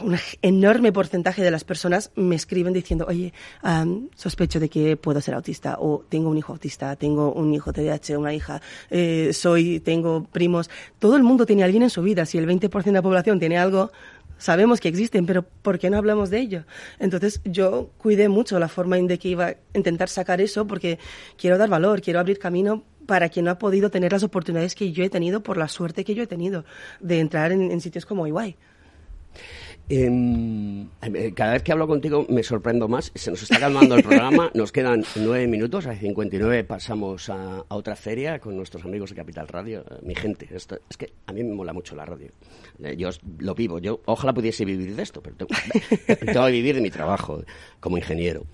un 0.00 0.16
enorme 0.42 0.92
porcentaje 0.92 1.42
de 1.42 1.50
las 1.50 1.64
personas 1.64 2.10
me 2.16 2.36
escriben 2.36 2.72
diciendo, 2.72 3.06
oye, 3.08 3.32
am, 3.62 4.08
sospecho 4.14 4.60
de 4.60 4.68
que 4.68 4.96
puedo 4.96 5.20
ser 5.20 5.34
autista, 5.34 5.76
o 5.78 6.04
tengo 6.08 6.28
un 6.28 6.38
hijo 6.38 6.52
autista, 6.52 6.96
tengo 6.96 7.32
un 7.32 7.54
hijo 7.54 7.72
TDAH, 7.72 8.18
una 8.18 8.34
hija, 8.34 8.60
eh, 8.90 9.30
soy, 9.32 9.80
tengo 9.80 10.24
primos. 10.24 10.70
Todo 10.98 11.16
el 11.16 11.22
mundo 11.22 11.46
tiene 11.46 11.64
alguien 11.64 11.82
en 11.82 11.90
su 11.90 12.02
vida. 12.02 12.26
Si 12.26 12.38
el 12.38 12.46
20% 12.46 12.84
de 12.84 12.92
la 12.92 13.02
población 13.02 13.38
tiene 13.38 13.58
algo, 13.58 13.90
sabemos 14.38 14.80
que 14.80 14.88
existen, 14.88 15.26
pero 15.26 15.42
¿por 15.42 15.78
qué 15.78 15.90
no 15.90 15.96
hablamos 15.96 16.30
de 16.30 16.40
ello? 16.40 16.64
Entonces 16.98 17.40
yo 17.44 17.90
cuidé 17.98 18.28
mucho 18.28 18.58
la 18.58 18.68
forma 18.68 18.98
en 18.98 19.06
de 19.06 19.18
que 19.18 19.28
iba 19.28 19.46
a 19.46 19.56
intentar 19.74 20.08
sacar 20.08 20.40
eso 20.40 20.66
porque 20.66 20.98
quiero 21.36 21.58
dar 21.58 21.68
valor, 21.68 22.00
quiero 22.00 22.20
abrir 22.20 22.38
camino 22.38 22.84
para 23.06 23.28
quien 23.28 23.46
no 23.46 23.50
ha 23.50 23.58
podido 23.58 23.90
tener 23.90 24.12
las 24.12 24.22
oportunidades 24.22 24.74
que 24.74 24.92
yo 24.92 25.04
he 25.04 25.10
tenido 25.10 25.42
por 25.42 25.56
la 25.56 25.68
suerte 25.68 26.04
que 26.04 26.14
yo 26.14 26.22
he 26.22 26.26
tenido 26.26 26.64
de 27.00 27.20
entrar 27.20 27.52
en, 27.52 27.80
sitios 27.80 28.06
como 28.06 28.26
Iguay. 28.26 28.56
Em, 29.86 30.88
eh, 31.02 31.32
cada 31.34 31.52
vez 31.52 31.62
que 31.62 31.70
hablo 31.70 31.86
contigo 31.86 32.24
me 32.30 32.42
sorprendo 32.42 32.88
más. 32.88 33.12
Se 33.14 33.30
nos 33.30 33.42
está 33.42 33.60
calmando 33.60 33.96
el 33.96 34.02
programa. 34.02 34.50
Nos 34.54 34.72
quedan 34.72 35.04
nueve 35.16 35.46
minutos. 35.46 35.86
A 35.86 35.94
59 35.94 36.64
pasamos 36.64 37.28
a, 37.28 37.58
a 37.68 37.74
otra 37.76 37.94
feria 37.94 38.38
con 38.38 38.56
nuestros 38.56 38.84
amigos 38.84 39.10
de 39.10 39.16
Capital 39.16 39.46
Radio. 39.46 39.84
Eh, 39.90 39.98
mi 40.02 40.14
gente, 40.14 40.48
esto, 40.50 40.78
es 40.88 40.96
que 40.96 41.12
a 41.26 41.32
mí 41.32 41.44
me 41.44 41.52
mola 41.52 41.74
mucho 41.74 41.94
la 41.94 42.06
radio. 42.06 42.30
Eh, 42.82 42.96
Yo 42.96 43.10
lo 43.38 43.54
vivo. 43.54 43.78
Yo 43.78 44.00
ojalá 44.06 44.32
pudiese 44.32 44.64
vivir 44.64 44.96
de 44.96 45.02
esto, 45.02 45.20
pero 45.20 45.36
tengo, 45.36 45.50
tengo 46.18 46.46
que 46.46 46.52
vivir 46.52 46.76
de 46.76 46.80
mi 46.80 46.90
trabajo 46.90 47.44
como 47.80 47.98
ingeniero. 47.98 48.44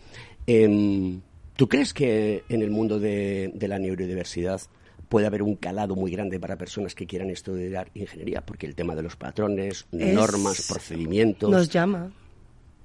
Em, 0.46 1.20
¿Tú 1.54 1.68
crees 1.68 1.92
que 1.92 2.42
en 2.48 2.62
el 2.62 2.70
mundo 2.70 2.98
de, 2.98 3.52
de 3.54 3.68
la 3.68 3.78
neurodiversidad 3.78 4.62
puede 5.11 5.26
haber 5.26 5.42
un 5.42 5.56
calado 5.56 5.94
muy 5.96 6.11
grande 6.12 6.40
para 6.40 6.56
personas 6.56 6.94
que 6.94 7.06
quieran 7.06 7.28
estudiar 7.28 7.90
ingeniería? 7.94 8.40
Porque 8.40 8.64
el 8.66 8.74
tema 8.74 8.94
de 8.94 9.02
los 9.02 9.16
patrones, 9.16 9.86
Es- 9.92 10.14
normas, 10.14 10.66
procedimientos... 10.68 11.50
Nos 11.50 11.68
llama. 11.68 12.11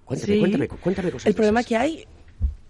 Cuéntame, 0.04 0.34
Sí. 0.34 0.40
cuéntame, 0.40 0.68
cuéntame 0.68 1.12
cosas. 1.12 1.28
El 1.28 1.34
problema 1.36 1.62
esas. 1.62 1.70
que 1.70 1.78
hay, 1.78 2.06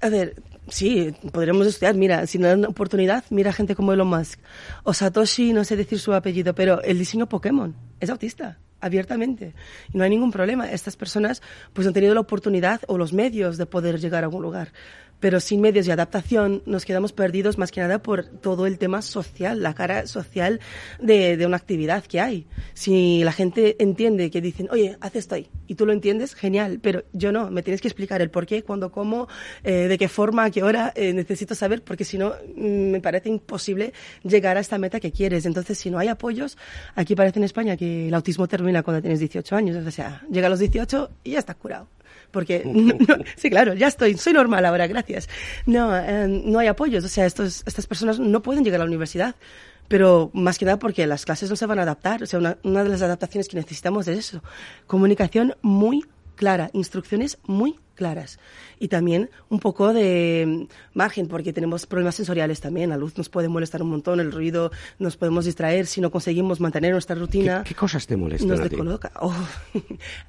a 0.01 0.09
ver, 0.09 0.35
sí, 0.69 1.13
podremos 1.31 1.65
estudiar, 1.67 1.95
mira, 1.95 2.27
si 2.27 2.37
no 2.37 2.47
dan 2.47 2.65
oportunidad, 2.65 3.23
mira 3.29 3.51
gente 3.53 3.75
como 3.75 3.93
Elon 3.93 4.07
Musk. 4.07 4.39
O 4.83 4.93
Satoshi, 4.93 5.51
no 5.53 5.63
sé 5.63 5.75
decir 5.75 5.99
su 5.99 6.13
apellido, 6.13 6.53
pero 6.53 6.81
el 6.83 6.97
diseño 6.99 7.27
Pokémon 7.27 7.73
es 7.99 8.09
autista, 8.09 8.57
abiertamente. 8.81 9.53
Y 9.93 9.97
no 9.97 10.03
hay 10.03 10.09
ningún 10.09 10.31
problema. 10.31 10.69
Estas 10.71 10.95
personas 10.97 11.41
pues 11.73 11.87
han 11.87 11.93
tenido 11.93 12.13
la 12.13 12.19
oportunidad 12.21 12.81
o 12.87 12.97
los 12.97 13.13
medios 13.13 13.57
de 13.57 13.65
poder 13.65 13.99
llegar 13.99 14.23
a 14.23 14.27
algún 14.27 14.41
lugar. 14.43 14.71
Pero 15.19 15.39
sin 15.39 15.61
medios 15.61 15.87
y 15.87 15.91
adaptación 15.91 16.61
nos 16.65 16.85
quedamos 16.85 17.13
perdidos 17.13 17.57
más 17.57 17.71
que 17.71 17.81
nada 17.81 17.99
por 18.01 18.25
todo 18.25 18.67
el 18.67 18.77
tema 18.77 19.01
social, 19.01 19.61
la 19.61 19.73
cara 19.73 20.07
social 20.07 20.59
de, 20.99 21.37
de 21.37 21.45
una 21.45 21.57
actividad 21.57 22.03
que 22.03 22.19
hay. 22.19 22.47
Si 22.73 23.23
la 23.23 23.31
gente 23.31 23.75
entiende 23.79 24.29
que 24.29 24.41
dicen, 24.41 24.67
oye, 24.71 24.97
haz 25.01 25.15
esto 25.15 25.35
ahí, 25.35 25.49
y 25.67 25.75
tú 25.75 25.85
lo 25.85 25.93
entiendes, 25.93 26.35
genial, 26.35 26.79
pero 26.81 27.03
yo 27.13 27.31
no, 27.31 27.49
me 27.49 27.63
tienes 27.63 27.81
que 27.81 27.87
explicar 27.87 28.21
el 28.21 28.29
por 28.29 28.45
qué, 28.45 28.63
cuándo, 28.63 28.91
cómo, 28.91 29.27
eh, 29.63 29.87
de 29.87 29.97
qué 29.97 30.07
forma, 30.07 30.45
a 30.45 30.51
qué 30.51 30.63
hora, 30.63 30.93
eh, 30.95 31.13
necesito 31.13 31.55
saber, 31.55 31.83
porque 31.83 32.05
si 32.05 32.17
no, 32.17 32.33
mm, 32.55 32.91
me 32.91 33.01
parece 33.01 33.29
imposible 33.29 33.93
llegar 34.23 34.57
a 34.57 34.59
esta 34.59 34.77
meta 34.77 34.99
que 34.99 35.11
quieres. 35.11 35.45
Entonces, 35.45 35.77
si 35.77 35.89
no 35.89 35.99
hay 35.99 36.07
apoyos, 36.07 36.57
aquí 36.95 37.15
parece 37.15 37.39
en 37.39 37.45
España 37.45 37.77
que 37.77 38.07
el 38.07 38.13
autismo 38.13 38.47
termina 38.47 38.83
cuando 38.83 39.01
tienes 39.01 39.19
18 39.19 39.55
años, 39.55 39.85
o 39.85 39.91
sea, 39.91 40.23
llega 40.31 40.47
a 40.47 40.49
los 40.49 40.59
18 40.59 41.09
y 41.23 41.31
ya 41.31 41.39
estás 41.39 41.55
curado. 41.55 41.87
Porque 42.31 42.63
no- 42.65 42.93
no- 43.07 43.23
sí, 43.35 43.49
claro, 43.49 43.73
ya 43.73 43.87
estoy, 43.87 44.15
soy 44.17 44.33
normal 44.33 44.65
ahora, 44.65 44.87
gracias. 44.87 45.29
No, 45.65 45.95
eh, 45.97 46.27
no 46.45 46.59
hay 46.59 46.67
apoyos, 46.67 47.03
o 47.03 47.09
sea, 47.09 47.25
estos, 47.25 47.63
estas 47.65 47.87
personas 47.87 48.19
no 48.19 48.41
pueden 48.41 48.63
llegar 48.63 48.81
a 48.81 48.83
la 48.83 48.89
universidad. 48.89 49.35
Pero 49.87 50.31
más 50.33 50.57
que 50.57 50.65
nada 50.65 50.79
porque 50.79 51.05
las 51.05 51.25
clases 51.25 51.47
no 51.47 51.55
se 51.55 51.67
van 51.67 51.77
a 51.77 51.83
adaptar. 51.83 52.23
O 52.23 52.25
sea, 52.25 52.39
una, 52.39 52.57
una 52.63 52.83
de 52.83 52.89
las 52.89 53.03
adaptaciones 53.03 53.47
que 53.47 53.55
necesitamos 53.55 54.07
es 54.07 54.17
eso. 54.17 54.41
Comunicación 54.87 55.53
muy 55.61 56.03
clara, 56.35 56.69
instrucciones 56.73 57.37
muy 57.45 57.77
claras. 57.95 58.39
Y 58.77 58.89
también 58.89 59.29
un 59.49 59.59
poco 59.59 59.93
de 59.93 60.45
mm, 60.45 60.97
margen, 60.97 61.27
porque 61.27 61.53
tenemos 61.53 61.85
problemas 61.87 62.15
sensoriales 62.15 62.61
también. 62.61 62.89
La 62.89 62.97
luz 62.97 63.17
nos 63.17 63.29
puede 63.29 63.47
molestar 63.47 63.81
un 63.81 63.89
montón, 63.89 64.19
el 64.19 64.31
ruido 64.31 64.71
nos 64.99 65.17
podemos 65.17 65.45
distraer 65.45 65.87
si 65.87 66.01
no 66.01 66.11
conseguimos 66.11 66.59
mantener 66.59 66.91
nuestra 66.91 67.15
rutina. 67.15 67.63
¿Qué, 67.63 67.69
qué 67.69 67.75
cosas 67.75 68.05
te 68.05 68.15
molestan 68.15 68.49
Nos 68.49 68.59
descoloca. 68.59 69.11
Oh, 69.21 69.33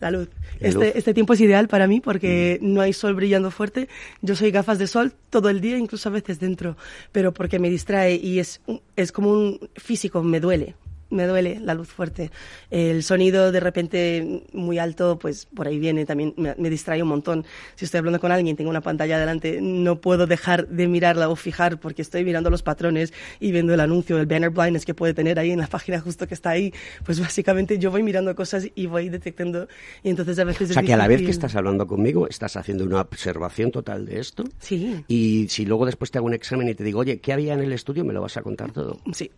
la 0.00 0.10
luz. 0.10 0.28
La 0.60 0.68
este, 0.68 0.84
luz. 0.84 0.94
Mm. 0.94 0.98
este 0.98 1.14
tiempo 1.14 1.32
es 1.34 1.40
ideal 1.40 1.68
para 1.68 1.86
mí 1.86 2.00
porque 2.00 2.58
no 2.62 2.80
hay 2.80 2.92
sol 2.92 3.14
brillando 3.14 3.50
fuerte. 3.50 3.88
Yo 4.22 4.36
soy 4.36 4.50
gafas 4.52 4.78
de 4.78 4.86
sol 4.86 5.12
todo 5.28 5.50
el 5.50 5.60
día, 5.60 5.76
incluso 5.76 6.08
a 6.08 6.12
veces 6.12 6.38
dentro, 6.38 6.76
pero 7.12 7.34
porque 7.34 7.58
me 7.58 7.68
distrae 7.68 8.14
y 8.14 8.38
es, 8.38 8.60
es 8.94 9.12
como 9.12 9.32
un 9.32 9.68
físico, 9.74 10.22
me 10.22 10.40
duele. 10.40 10.76
Me 11.10 11.26
duele 11.26 11.60
la 11.60 11.74
luz 11.74 11.88
fuerte. 11.88 12.30
El 12.70 13.02
sonido 13.02 13.52
de 13.52 13.60
repente 13.60 14.42
muy 14.52 14.78
alto, 14.78 15.18
pues 15.18 15.46
por 15.46 15.68
ahí 15.68 15.78
viene 15.78 16.04
también, 16.04 16.34
me, 16.36 16.54
me 16.58 16.70
distrae 16.70 17.02
un 17.02 17.08
montón. 17.08 17.44
Si 17.76 17.84
estoy 17.84 17.98
hablando 17.98 18.20
con 18.20 18.32
alguien, 18.32 18.56
tengo 18.56 18.70
una 18.70 18.80
pantalla 18.80 19.18
delante, 19.18 19.60
no 19.60 20.00
puedo 20.00 20.26
dejar 20.26 20.68
de 20.68 20.88
mirarla 20.88 21.28
o 21.28 21.36
fijar 21.36 21.78
porque 21.78 22.02
estoy 22.02 22.24
mirando 22.24 22.50
los 22.50 22.62
patrones 22.62 23.12
y 23.40 23.52
viendo 23.52 23.72
el 23.74 23.80
anuncio, 23.80 24.18
el 24.18 24.26
banner 24.26 24.50
blindness 24.50 24.84
que 24.84 24.94
puede 24.94 25.14
tener 25.14 25.38
ahí 25.38 25.50
en 25.50 25.60
la 25.60 25.66
página 25.66 26.00
justo 26.00 26.26
que 26.26 26.34
está 26.34 26.50
ahí. 26.50 26.72
Pues 27.04 27.20
básicamente 27.20 27.78
yo 27.78 27.90
voy 27.90 28.02
mirando 28.02 28.34
cosas 28.34 28.68
y 28.74 28.86
voy 28.86 29.08
detectando. 29.08 29.68
Y 30.02 30.10
entonces 30.10 30.38
a 30.38 30.44
veces 30.44 30.70
O 30.70 30.72
sea, 30.72 30.82
es 30.82 30.86
que 30.86 30.94
a 30.94 30.96
la 30.96 31.08
vez 31.08 31.22
que 31.22 31.30
estás 31.30 31.54
hablando 31.54 31.86
conmigo, 31.86 32.28
estás 32.28 32.56
haciendo 32.56 32.84
una 32.84 33.00
observación 33.00 33.70
total 33.70 34.06
de 34.06 34.20
esto. 34.20 34.44
Sí. 34.58 35.04
Y 35.08 35.46
si 35.48 35.66
luego 35.66 35.86
después 35.86 36.10
te 36.10 36.18
hago 36.18 36.26
un 36.26 36.34
examen 36.34 36.68
y 36.68 36.74
te 36.74 36.84
digo, 36.84 37.00
oye, 37.00 37.20
¿qué 37.20 37.32
había 37.32 37.54
en 37.54 37.60
el 37.60 37.72
estudio? 37.72 38.04
Me 38.04 38.12
lo 38.12 38.22
vas 38.22 38.36
a 38.36 38.42
contar 38.42 38.72
todo. 38.72 38.98
Sí. 39.12 39.30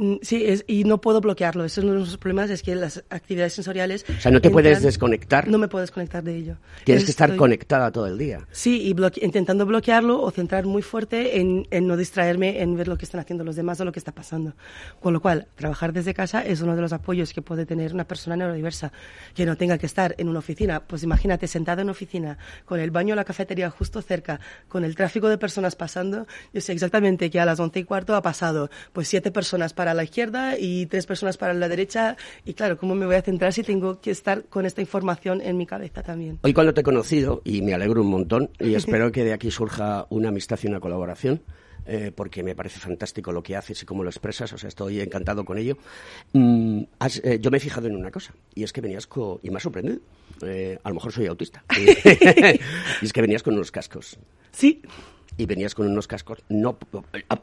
Mm, 0.00 0.16
Sí, 0.22 0.44
es, 0.46 0.64
y 0.66 0.84
no 0.84 0.98
puedo 1.00 1.20
bloquearlo. 1.20 1.64
Eso 1.64 1.80
es 1.80 1.84
uno 1.84 1.92
de 1.94 2.00
los 2.00 2.16
problemas, 2.16 2.48
es 2.50 2.62
que 2.62 2.74
las 2.74 3.04
actividades 3.10 3.52
sensoriales... 3.52 4.04
O 4.08 4.20
sea, 4.20 4.30
no 4.32 4.40
te 4.40 4.48
puedes 4.50 4.82
desconectar. 4.82 5.46
No 5.46 5.58
me 5.58 5.68
puedo 5.68 5.82
desconectar 5.82 6.22
de 6.24 6.36
ello. 6.36 6.56
Tienes 6.84 7.04
que 7.04 7.10
estar 7.10 7.28
Estoy- 7.28 7.38
conectada 7.38 7.90
todo 7.92 8.06
el 8.06 8.16
día. 8.16 8.46
Sí, 8.50 8.80
y 8.82 8.94
bloque- 8.94 9.20
intentando 9.22 9.66
bloquearlo 9.66 10.20
o 10.22 10.30
centrar 10.30 10.64
muy 10.64 10.80
fuerte 10.82 11.38
en, 11.40 11.66
en 11.70 11.86
no 11.86 11.96
distraerme 11.98 12.62
en 12.62 12.76
ver 12.76 12.88
lo 12.88 12.96
que 12.96 13.04
están 13.04 13.20
haciendo 13.20 13.44
los 13.44 13.56
demás 13.56 13.78
o 13.80 13.84
lo 13.84 13.92
que 13.92 13.98
está 13.98 14.12
pasando. 14.12 14.54
Con 15.00 15.12
lo 15.12 15.20
cual, 15.20 15.48
trabajar 15.54 15.92
desde 15.92 16.14
casa 16.14 16.40
es 16.44 16.62
uno 16.62 16.74
de 16.74 16.80
los 16.82 16.92
apoyos 16.94 17.32
que 17.34 17.42
puede 17.42 17.66
tener 17.66 17.92
una 17.92 18.04
persona 18.04 18.36
neurodiversa, 18.36 18.92
que 19.34 19.44
no 19.44 19.56
tenga 19.56 19.76
que 19.76 19.86
estar 19.86 20.14
en 20.18 20.28
una 20.30 20.38
oficina. 20.38 20.80
Pues 20.80 21.02
imagínate, 21.02 21.46
sentada 21.46 21.82
en 21.82 21.86
una 21.86 21.92
oficina, 21.92 22.38
con 22.64 22.80
el 22.80 22.90
baño 22.90 23.12
o 23.12 23.16
la 23.16 23.24
cafetería 23.24 23.68
justo 23.70 24.00
cerca, 24.00 24.40
con 24.68 24.84
el 24.84 24.96
tráfico 24.96 25.28
de 25.28 25.36
personas 25.36 25.76
pasando. 25.76 26.26
Yo 26.54 26.60
sé 26.62 26.72
exactamente 26.72 27.28
que 27.30 27.38
a 27.38 27.44
las 27.44 27.60
once 27.60 27.80
y 27.80 27.84
cuarto 27.84 28.14
ha 28.14 28.22
pasado 28.22 28.70
pues 28.92 29.08
siete 29.08 29.30
personas 29.30 29.74
para 29.74 29.89
la 29.94 30.04
izquierda 30.04 30.56
y 30.58 30.86
tres 30.86 31.06
personas 31.06 31.36
para 31.36 31.54
la 31.54 31.68
derecha. 31.68 32.16
Y 32.44 32.54
claro, 32.54 32.78
¿cómo 32.78 32.94
me 32.94 33.06
voy 33.06 33.14
a 33.16 33.22
centrar 33.22 33.52
si 33.52 33.62
tengo 33.62 34.00
que 34.00 34.10
estar 34.10 34.44
con 34.44 34.66
esta 34.66 34.80
información 34.80 35.40
en 35.40 35.56
mi 35.56 35.66
cabeza 35.66 36.02
también? 36.02 36.38
Hoy 36.42 36.52
cuando 36.54 36.74
te 36.74 36.80
he 36.80 36.84
conocido, 36.84 37.42
y 37.44 37.62
me 37.62 37.74
alegro 37.74 38.02
un 38.02 38.08
montón, 38.10 38.50
y 38.58 38.74
espero 38.74 39.10
que 39.12 39.24
de 39.24 39.32
aquí 39.32 39.50
surja 39.50 40.06
una 40.10 40.28
amistad 40.30 40.58
y 40.62 40.66
una 40.68 40.80
colaboración, 40.80 41.42
eh, 41.86 42.12
porque 42.14 42.42
me 42.42 42.54
parece 42.54 42.78
fantástico 42.78 43.32
lo 43.32 43.42
que 43.42 43.56
haces 43.56 43.82
y 43.82 43.86
cómo 43.86 44.04
lo 44.04 44.10
expresas, 44.10 44.52
o 44.52 44.58
sea, 44.58 44.68
estoy 44.68 45.00
encantado 45.00 45.44
con 45.44 45.56
ello. 45.58 45.76
Mm, 46.34 46.82
has- 46.98 47.20
eh, 47.24 47.38
yo 47.40 47.50
me 47.50 47.56
he 47.56 47.60
fijado 47.60 47.86
en 47.88 47.96
una 47.96 48.10
cosa, 48.10 48.34
y 48.54 48.62
es 48.64 48.72
que 48.72 48.80
venías 48.80 49.06
con... 49.06 49.38
y 49.42 49.50
me 49.50 49.56
ha 49.56 49.60
sorprendido. 49.60 49.98
eh, 50.42 50.78
a 50.82 50.88
lo 50.90 50.94
mejor 50.96 51.12
soy 51.12 51.26
autista. 51.26 51.64
y 51.76 53.04
es 53.06 53.12
que 53.12 53.20
venías 53.22 53.42
con 53.42 53.54
unos 53.54 53.70
cascos. 53.70 54.18
Sí, 54.52 54.82
y 55.40 55.46
venías 55.46 55.74
con 55.74 55.86
unos 55.86 56.06
cascos, 56.06 56.38
no, 56.50 56.76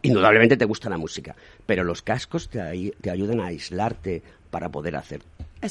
indudablemente 0.03 0.55
te 0.55 0.65
gusta 0.65 0.89
la 0.89 0.97
música, 0.97 1.35
pero 1.65 1.83
los 1.83 2.01
cascos 2.03 2.47
te, 2.47 2.93
te 3.01 3.09
ayudan 3.09 3.39
a 3.39 3.47
aislarte 3.47 4.21
para 4.51 4.69
poder 4.69 4.95
hacer 4.95 5.21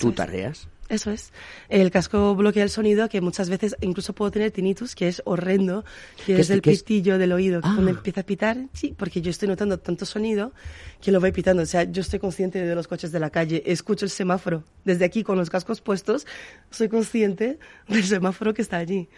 tus 0.00 0.14
tareas. 0.14 0.68
Eso 0.88 1.10
es. 1.10 1.32
El 1.68 1.90
casco 1.90 2.36
bloquea 2.36 2.62
el 2.62 2.70
sonido, 2.70 3.08
que 3.08 3.20
muchas 3.20 3.48
veces 3.48 3.74
incluso 3.80 4.12
puedo 4.12 4.30
tener 4.30 4.52
tinnitus, 4.52 4.94
que 4.94 5.08
es 5.08 5.20
horrendo, 5.24 5.84
que 6.24 6.36
¿Qué 6.36 6.40
es 6.40 6.50
el 6.50 6.62
qué 6.62 6.70
es? 6.72 6.82
pitillo 6.82 7.18
del 7.18 7.32
oído. 7.32 7.60
que 7.60 7.66
Ah. 7.68 7.72
Cuando 7.74 7.90
empieza 7.90 8.20
a 8.20 8.24
pitar, 8.24 8.56
sí, 8.72 8.94
porque 8.96 9.20
yo 9.20 9.30
estoy 9.30 9.48
notando 9.48 9.78
tanto 9.78 10.04
sonido 10.06 10.52
que 11.00 11.10
lo 11.10 11.20
voy 11.20 11.32
pitando. 11.32 11.62
O 11.62 11.66
sea, 11.66 11.84
yo 11.84 12.02
estoy 12.02 12.20
consciente 12.20 12.64
de 12.64 12.74
los 12.74 12.86
coches 12.86 13.10
de 13.10 13.18
la 13.18 13.30
calle, 13.30 13.64
escucho 13.66 14.04
el 14.04 14.10
semáforo. 14.10 14.62
Desde 14.84 15.04
aquí, 15.04 15.24
con 15.24 15.36
los 15.38 15.50
cascos 15.50 15.80
puestos, 15.80 16.24
soy 16.70 16.88
consciente 16.88 17.58
del 17.88 18.04
semáforo 18.04 18.54
que 18.54 18.62
está 18.62 18.76
allí. 18.76 19.08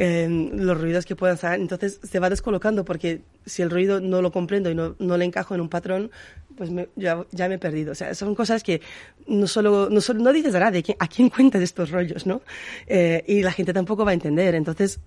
Eh, 0.00 0.50
los 0.54 0.80
ruidos 0.80 1.04
que 1.04 1.16
puedan 1.16 1.34
estar. 1.34 1.58
Entonces 1.58 2.00
se 2.02 2.18
va 2.20 2.30
descolocando, 2.30 2.84
porque 2.84 3.22
si 3.44 3.62
el 3.62 3.70
ruido 3.70 4.00
no 4.00 4.22
lo 4.22 4.30
comprendo 4.30 4.70
y 4.70 4.74
no, 4.74 4.94
no 5.00 5.16
le 5.16 5.24
encajo 5.24 5.54
en 5.56 5.60
un 5.60 5.68
patrón, 5.68 6.10
pues 6.56 6.70
me- 6.70 6.88
ya, 6.96 7.24
ya 7.32 7.48
me 7.48 7.56
he 7.56 7.58
perdido. 7.58 7.92
O 7.92 7.94
sea, 7.96 8.14
son 8.14 8.34
cosas 8.36 8.62
que 8.62 8.80
no 9.26 9.46
solo, 9.48 9.88
no, 9.90 10.00
solo, 10.00 10.20
no 10.20 10.32
dices 10.32 10.54
a 10.54 10.60
nadie, 10.60 10.84
¿a 11.00 11.08
quién 11.08 11.28
cuenta 11.30 11.58
de 11.58 11.64
estos 11.64 11.90
rollos, 11.90 12.26
no? 12.26 12.42
Eh, 12.86 13.24
y 13.26 13.42
la 13.42 13.50
gente 13.52 13.72
tampoco 13.72 14.04
va 14.04 14.12
a 14.12 14.14
entender. 14.14 14.54
Entonces, 14.54 15.00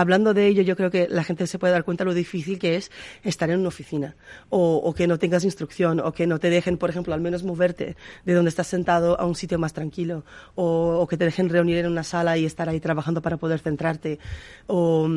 hablando 0.00 0.32
de 0.32 0.46
ello, 0.46 0.62
yo 0.62 0.76
creo 0.76 0.90
que 0.90 1.08
la 1.10 1.24
gente 1.24 1.46
se 1.48 1.58
puede 1.58 1.72
dar 1.72 1.82
cuenta 1.82 2.04
lo 2.04 2.14
difícil 2.14 2.58
que 2.58 2.76
es 2.76 2.90
estar 3.24 3.50
en 3.50 3.58
una 3.58 3.68
oficina 3.68 4.14
o, 4.48 4.94
que 4.94 5.08
no 5.08 5.18
tengas 5.18 5.44
instrucción 5.44 5.98
o 5.98 6.12
que 6.12 6.26
no 6.26 6.38
te 6.38 6.50
dejen, 6.50 6.78
por 6.78 6.88
ejemplo, 6.88 7.14
al 7.14 7.20
menos 7.20 7.42
moverte 7.42 7.96
de 8.24 8.32
donde 8.32 8.48
estás 8.48 8.68
sentado 8.68 9.18
a 9.20 9.26
un 9.26 9.34
sitio 9.34 9.58
más 9.58 9.72
tranquilo 9.72 10.24
o, 10.54 10.98
o 11.00 11.06
que 11.08 11.16
te 11.16 11.24
dejen 11.24 11.48
reunir 11.48 11.78
en 11.78 11.86
una 11.86 12.04
sala 12.04 12.38
y 12.38 12.44
estar 12.44 12.68
ahí 12.68 12.78
trabajando 12.78 13.22
para 13.22 13.38
poder 13.38 13.58
centrarte 13.58 14.20
o 14.68 15.08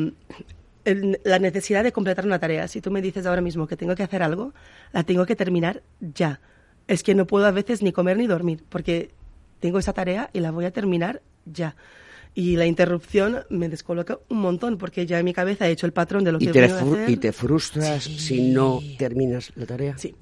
la 0.84 1.38
necesidad 1.38 1.84
de 1.84 1.92
completar 1.92 2.26
una 2.26 2.40
tarea. 2.40 2.66
Si 2.66 2.80
tú 2.80 2.90
me 2.90 3.00
dices 3.00 3.24
ahora 3.26 3.40
mismo 3.40 3.68
que 3.68 3.76
tengo 3.76 3.94
que 3.94 4.02
hacer 4.02 4.22
algo, 4.22 4.52
la 4.92 5.04
tengo 5.04 5.26
que 5.26 5.36
terminar 5.36 5.82
ya. 6.00 6.40
Es 6.88 7.04
que 7.04 7.14
no 7.14 7.26
puedo 7.26 7.46
a 7.46 7.52
veces 7.52 7.82
ni 7.82 7.92
comer 7.92 8.16
ni 8.16 8.26
dormir 8.26 8.64
porque 8.68 9.10
tengo 9.60 9.78
esa 9.78 9.92
tarea 9.92 10.28
y 10.32 10.40
la 10.40 10.50
voy 10.50 10.64
a 10.64 10.72
terminar 10.72 11.22
ya. 11.44 11.76
Y 12.34 12.56
la 12.56 12.64
interrupción 12.66 13.40
me 13.50 13.68
descoloca 13.68 14.18
un 14.30 14.38
montón 14.40 14.78
porque 14.78 15.04
ya 15.04 15.18
en 15.18 15.24
mi 15.24 15.34
cabeza 15.34 15.68
he 15.68 15.72
hecho 15.72 15.86
el 15.86 15.92
patrón 15.92 16.24
de 16.24 16.32
lo 16.32 16.38
¿Y 16.40 16.46
que 16.46 16.52
voy 16.52 16.62
a 16.62 16.76
hacer. 16.80 17.10
y 17.10 17.16
te 17.18 17.32
frustras 17.32 18.04
si 18.04 18.50
no 18.50 18.80
terminas 18.96 19.52
la 19.54 19.66
tarea? 19.66 19.98
Sí, 19.98 20.14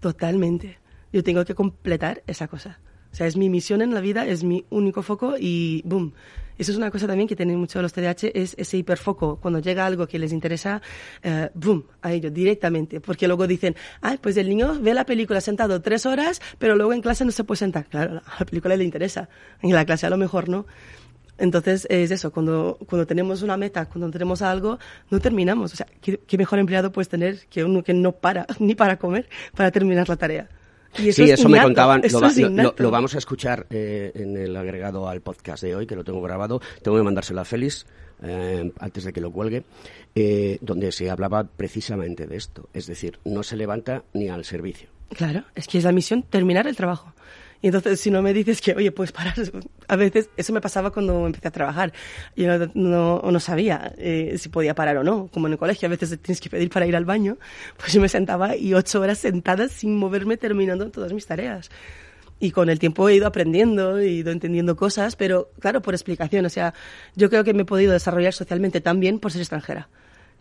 totalmente. 0.00 0.78
Yo 1.12 1.22
tengo 1.22 1.44
que 1.44 1.54
completar 1.54 2.22
esa 2.26 2.48
cosa. 2.48 2.80
O 3.12 3.16
sea, 3.16 3.28
es 3.28 3.36
mi 3.36 3.48
misión 3.48 3.80
en 3.80 3.94
la 3.94 4.00
vida, 4.00 4.26
es 4.26 4.42
mi 4.42 4.64
único 4.70 5.02
foco 5.02 5.36
y 5.38 5.82
boom. 5.84 6.12
Eso 6.58 6.72
es 6.72 6.78
una 6.78 6.90
cosa 6.90 7.06
también 7.06 7.28
que 7.28 7.36
tienen 7.36 7.58
mucho 7.58 7.80
los 7.82 7.92
TDAH, 7.92 8.30
es 8.34 8.54
ese 8.58 8.76
hiperfoco. 8.76 9.36
Cuando 9.40 9.60
llega 9.60 9.86
algo 9.86 10.06
que 10.06 10.18
les 10.18 10.32
interesa, 10.32 10.82
eh, 11.22 11.50
boom, 11.54 11.84
a 12.02 12.12
ello, 12.12 12.30
directamente. 12.30 13.00
Porque 13.00 13.26
luego 13.28 13.46
dicen, 13.46 13.76
ay, 14.00 14.18
pues 14.20 14.36
el 14.36 14.48
niño 14.48 14.80
ve 14.80 14.94
la 14.94 15.04
película 15.06 15.40
sentado 15.40 15.80
tres 15.80 16.06
horas, 16.06 16.40
pero 16.58 16.74
luego 16.76 16.92
en 16.92 17.02
clase 17.02 17.24
no 17.24 17.30
se 17.30 17.44
puede 17.44 17.58
sentar. 17.58 17.86
Claro, 17.86 18.20
a 18.24 18.40
la 18.40 18.46
película 18.46 18.76
le 18.76 18.84
interesa. 18.84 19.28
En 19.62 19.72
la 19.72 19.84
clase 19.84 20.06
a 20.06 20.10
lo 20.10 20.16
mejor 20.16 20.48
no. 20.48 20.66
Entonces 21.38 21.86
es 21.90 22.10
eso, 22.10 22.30
cuando, 22.32 22.78
cuando 22.88 23.06
tenemos 23.06 23.42
una 23.42 23.56
meta, 23.56 23.86
cuando 23.86 24.10
tenemos 24.10 24.40
algo, 24.42 24.78
no 25.10 25.20
terminamos. 25.20 25.72
O 25.72 25.76
sea, 25.76 25.86
¿qué, 26.00 26.18
qué 26.26 26.38
mejor 26.38 26.58
empleado 26.58 26.92
puedes 26.92 27.08
tener 27.08 27.46
que 27.50 27.64
uno 27.64 27.82
que 27.82 27.92
no 27.94 28.12
para 28.12 28.46
ni 28.58 28.74
para 28.74 28.98
comer 28.98 29.28
para 29.56 29.70
terminar 29.70 30.08
la 30.08 30.16
tarea? 30.16 30.48
Y 30.96 31.10
sí, 31.10 31.24
es 31.24 31.40
eso 31.40 31.48
me 31.48 31.60
contaban. 31.60 32.04
eso 32.04 32.20
Lo, 32.20 32.26
va- 32.28 32.32
es 32.32 32.78
lo 32.78 32.90
vamos 32.92 33.16
a 33.16 33.18
escuchar 33.18 33.66
eh, 33.70 34.12
en 34.14 34.36
el 34.36 34.54
agregado 34.56 35.08
al 35.08 35.22
podcast 35.22 35.62
de 35.64 35.74
hoy, 35.74 35.86
que 35.88 35.96
lo 35.96 36.04
tengo 36.04 36.22
grabado. 36.22 36.60
Tengo 36.82 36.96
que 36.96 37.02
mandárselo 37.02 37.40
a 37.40 37.44
Félix 37.44 37.84
eh, 38.22 38.70
antes 38.78 39.02
de 39.02 39.12
que 39.12 39.20
lo 39.20 39.32
cuelgue, 39.32 39.64
eh, 40.14 40.58
donde 40.60 40.92
se 40.92 41.10
hablaba 41.10 41.42
precisamente 41.42 42.28
de 42.28 42.36
esto. 42.36 42.68
Es 42.72 42.86
decir, 42.86 43.18
no 43.24 43.42
se 43.42 43.56
levanta 43.56 44.04
ni 44.12 44.28
al 44.28 44.44
servicio. 44.44 44.88
Claro, 45.16 45.42
es 45.56 45.66
que 45.66 45.78
es 45.78 45.84
la 45.84 45.90
misión 45.90 46.22
terminar 46.22 46.68
el 46.68 46.76
trabajo. 46.76 47.12
Y 47.64 47.68
entonces, 47.68 47.98
si 47.98 48.10
no 48.10 48.20
me 48.20 48.34
dices 48.34 48.60
que, 48.60 48.74
oye, 48.74 48.92
puedes 48.92 49.10
parar, 49.10 49.32
a 49.88 49.96
veces 49.96 50.28
eso 50.36 50.52
me 50.52 50.60
pasaba 50.60 50.90
cuando 50.90 51.24
empecé 51.24 51.48
a 51.48 51.50
trabajar. 51.50 51.94
Yo 52.36 52.58
no, 52.58 52.70
no, 52.74 53.22
no 53.22 53.40
sabía 53.40 53.94
eh, 53.96 54.36
si 54.36 54.50
podía 54.50 54.74
parar 54.74 54.98
o 54.98 55.02
no. 55.02 55.28
Como 55.32 55.46
en 55.46 55.54
el 55.54 55.58
colegio, 55.58 55.86
a 55.86 55.88
veces 55.88 56.20
tienes 56.20 56.42
que 56.42 56.50
pedir 56.50 56.68
para 56.68 56.86
ir 56.86 56.94
al 56.94 57.06
baño. 57.06 57.38
Pues 57.78 57.94
yo 57.94 58.02
me 58.02 58.10
sentaba 58.10 58.54
y 58.54 58.74
ocho 58.74 59.00
horas 59.00 59.16
sentada 59.16 59.68
sin 59.68 59.96
moverme 59.96 60.36
terminando 60.36 60.90
todas 60.90 61.14
mis 61.14 61.24
tareas. 61.24 61.70
Y 62.38 62.50
con 62.50 62.68
el 62.68 62.78
tiempo 62.78 63.08
he 63.08 63.14
ido 63.14 63.26
aprendiendo, 63.26 63.96
he 63.96 64.08
ido 64.08 64.30
entendiendo 64.30 64.76
cosas, 64.76 65.16
pero 65.16 65.48
claro, 65.58 65.80
por 65.80 65.94
explicación. 65.94 66.44
O 66.44 66.50
sea, 66.50 66.74
yo 67.16 67.30
creo 67.30 67.44
que 67.44 67.54
me 67.54 67.62
he 67.62 67.64
podido 67.64 67.94
desarrollar 67.94 68.34
socialmente 68.34 68.82
también 68.82 69.20
por 69.20 69.32
ser 69.32 69.40
extranjera. 69.40 69.88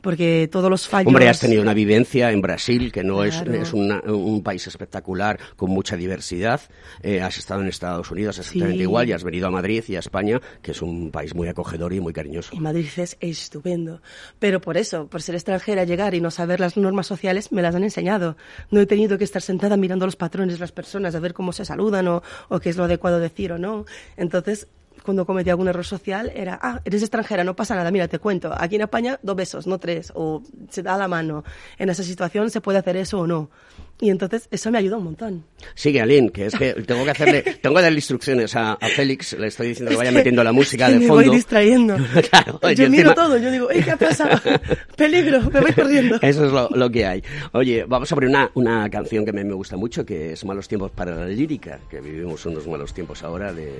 Porque 0.03 0.49
todos 0.51 0.69
los 0.69 0.87
fallos... 0.87 1.07
Hombre, 1.07 1.29
has 1.29 1.39
tenido 1.39 1.61
una 1.61 1.73
vivencia 1.73 2.29
en 2.31 2.41
Brasil, 2.41 2.91
que 2.91 3.03
no 3.03 3.23
es, 3.23 3.35
Claro. 3.37 3.53
es 3.53 3.73
una- 3.73 4.01
un 4.01 4.43
país 4.43 4.67
espectacular, 4.67 5.39
con 5.55 5.71
mucha 5.71 5.95
diversidad. 5.95 6.59
Eh, 7.01 7.21
has 7.21 7.37
estado 7.37 7.61
en 7.61 7.69
Estados 7.69 8.11
Unidos 8.11 8.37
exactamente 8.37 8.75
Sí. 8.77 8.81
igual 8.83 9.07
y 9.07 9.13
has 9.13 9.23
venido 9.23 9.47
a 9.47 9.51
Madrid 9.51 9.81
y 9.87 9.95
a 9.95 9.99
España, 9.99 10.41
que 10.61 10.71
es 10.71 10.81
un 10.81 11.09
país 11.09 11.33
muy 11.33 11.47
acogedor 11.47 11.93
y 11.93 12.01
muy 12.01 12.11
cariñoso. 12.11 12.53
Y 12.53 12.59
Madrid 12.59 12.85
es 12.97 13.15
estupendo. 13.21 14.01
Pero 14.39 14.59
por 14.59 14.75
eso, 14.75 15.07
por 15.07 15.21
ser 15.21 15.35
extranjera, 15.35 15.85
llegar 15.85 16.13
y 16.13 16.19
no 16.21 16.31
saber 16.31 16.59
las 16.59 16.75
normas 16.75 17.07
sociales, 17.07 17.51
me 17.53 17.61
las 17.61 17.73
han 17.73 17.83
enseñado. 17.83 18.35
No 18.71 18.81
he 18.81 18.85
tenido 18.85 19.17
que 19.17 19.23
estar 19.23 19.41
sentada 19.41 19.77
mirando 19.77 20.05
los 20.05 20.17
patrones 20.17 20.59
las 20.59 20.73
personas, 20.73 21.15
a 21.15 21.19
ver 21.21 21.33
cómo 21.33 21.53
se 21.53 21.63
saludan 21.63 22.09
o, 22.09 22.21
o 22.49 22.59
qué 22.59 22.69
es 22.71 22.75
lo 22.77 22.83
adecuado 22.83 23.21
decir 23.21 23.53
o 23.53 23.57
no. 23.57 23.85
Entonces, 24.17 24.67
cuando 25.03 25.25
cometí 25.25 25.49
algún 25.49 25.67
error 25.67 25.85
social 25.85 26.31
era, 26.35 26.57
ah, 26.61 26.81
eres 26.85 27.01
extranjera, 27.01 27.43
no 27.43 27.55
pasa 27.55 27.75
nada, 27.75 27.91
mira, 27.91 28.07
te 28.07 28.19
cuento, 28.19 28.53
aquí 28.57 28.75
en 28.75 28.81
España 28.81 29.19
dos 29.21 29.35
besos, 29.35 29.67
no 29.67 29.77
tres, 29.77 30.11
o 30.15 30.41
se 30.69 30.81
da 30.83 30.97
la 30.97 31.07
mano, 31.07 31.43
en 31.77 31.89
esa 31.89 32.03
situación 32.03 32.49
se 32.49 32.61
puede 32.61 32.79
hacer 32.79 32.95
eso 32.97 33.19
o 33.19 33.27
no. 33.27 33.49
Y 34.01 34.09
entonces 34.09 34.47
eso 34.51 34.69
me 34.71 34.79
ayuda 34.79 34.97
un 34.97 35.03
montón. 35.05 35.45
Sigue, 35.75 36.01
Aline, 36.01 36.29
que 36.31 36.47
es 36.47 36.55
que 36.55 36.73
tengo 36.73 37.05
que 37.05 37.11
hacerle, 37.11 37.41
tengo 37.61 37.75
que 37.75 37.81
darle 37.83 37.97
instrucciones 37.99 38.55
a, 38.55 38.73
a 38.73 38.87
Félix, 38.89 39.33
le 39.33 39.47
estoy 39.47 39.67
diciendo 39.69 39.91
que 39.91 39.97
vaya 39.97 40.11
metiendo 40.11 40.43
la 40.43 40.51
música 40.51 40.89
de 40.89 40.99
me 40.99 41.07
fondo. 41.07 41.23
voy 41.27 41.35
distrayendo. 41.35 41.95
Claro, 42.29 42.59
yo 42.73 42.89
miro 42.89 43.11
encima- 43.11 43.15
todo, 43.15 43.37
yo 43.37 43.51
digo, 43.51 43.69
"Ey, 43.69 43.83
¿qué 43.83 43.91
ha 43.91 43.97
pasado? 43.97 44.39
Peligro, 44.97 45.41
me 45.51 45.61
voy 45.61 45.73
corriendo. 45.73 46.17
Eso 46.21 46.45
es 46.45 46.51
lo, 46.51 46.69
lo 46.69 46.89
que 46.89 47.05
hay. 47.05 47.23
Oye, 47.53 47.85
vamos 47.87 48.11
a 48.11 48.15
poner 48.15 48.29
una, 48.29 48.51
una 48.55 48.89
canción 48.89 49.23
que 49.23 49.29
a 49.29 49.33
mí 49.33 49.43
me 49.43 49.53
gusta 49.53 49.77
mucho, 49.77 50.05
que 50.05 50.33
es 50.33 50.43
Malos 50.43 50.67
tiempos 50.67 50.91
para 50.91 51.15
la 51.15 51.25
lírica, 51.27 51.79
que 51.89 52.01
vivimos 52.01 52.45
unos 52.45 52.67
malos 52.67 52.93
tiempos 52.93 53.23
ahora 53.23 53.53
de, 53.53 53.71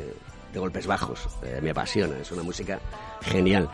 de 0.53 0.59
golpes 0.59 0.87
bajos. 0.87 1.27
Eh, 1.43 1.59
me 1.61 1.71
apasiona, 1.71 2.17
es 2.19 2.31
una 2.31 2.43
música 2.43 2.79
genial. 3.21 3.69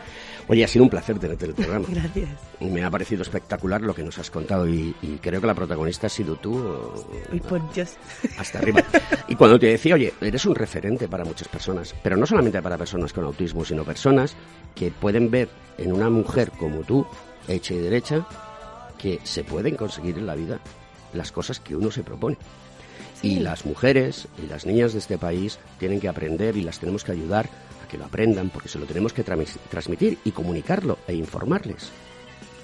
Oye, 0.47 0.63
ha 0.63 0.67
sido 0.67 0.84
un 0.84 0.89
placer 0.89 1.19
tenerte 1.19 1.45
en 1.45 1.51
el 1.51 1.55
programa. 1.55 1.86
Gracias. 1.89 2.30
Me 2.61 2.84
ha 2.84 2.89
parecido 2.89 3.21
espectacular 3.21 3.82
lo 3.82 3.93
que 3.93 4.03
nos 4.03 4.17
has 4.17 4.32
contado 4.32 4.67
y, 4.67 4.95
y 5.01 5.17
creo 5.21 5.39
que 5.41 5.47
la 5.47 5.53
protagonista 5.53 6.07
has 6.07 6.13
sido 6.13 6.36
tú. 6.38 6.57
o- 6.57 7.05
Uy, 7.32 7.39
por 7.41 7.71
Dios. 7.73 7.97
hasta 8.38 8.59
arriba. 8.59 8.82
Y 9.27 9.36
cuando 9.36 9.59
te 9.59 9.67
decía, 9.67 9.93
oye, 9.93 10.11
eres 10.21 10.45
un 10.47 10.55
referente 10.55 11.07
para 11.07 11.23
muchas 11.23 11.47
personas, 11.47 11.93
pero 12.01 12.17
no 12.17 12.25
solamente 12.25 12.59
para 12.63 12.77
personas 12.80 13.13
con 13.13 13.25
autismo, 13.25 13.63
sino 13.63 13.84
personas 13.84 14.36
que 14.73 14.89
pueden 14.89 15.30
ver 15.30 15.49
en 15.77 15.93
una 15.93 16.09
mujer 16.09 16.49
como 16.57 16.80
tú, 16.82 17.05
hecha 17.47 17.75
y 17.75 17.77
derecha, 17.77 18.25
que 18.97 19.19
se 19.23 19.43
pueden 19.43 19.75
conseguir 19.75 20.17
en 20.17 20.25
la 20.25 20.34
vida 20.36 20.59
las 21.13 21.32
cosas 21.32 21.59
que 21.59 21.75
uno 21.75 21.91
se 21.91 22.01
propone. 22.03 22.38
Y 23.22 23.39
las 23.39 23.65
mujeres 23.65 24.28
y 24.41 24.47
las 24.47 24.65
niñas 24.65 24.93
de 24.93 24.99
este 24.99 25.17
país 25.17 25.59
tienen 25.78 25.99
que 25.99 26.07
aprender 26.07 26.55
y 26.55 26.61
las 26.61 26.80
tenemos 26.80 27.03
que 27.03 27.11
ayudar 27.11 27.49
a 27.84 27.88
que 27.88 27.97
lo 27.97 28.05
aprendan 28.05 28.49
porque 28.49 28.70
se 28.70 28.80
lo 28.80 28.86
tenemos 28.86 29.11
que 29.13 29.24
transmitir 29.24 30.17
y 30.24 30.32
comunicarlo 30.32 30.99
e 31.07 31.13
informarles. 31.15 31.89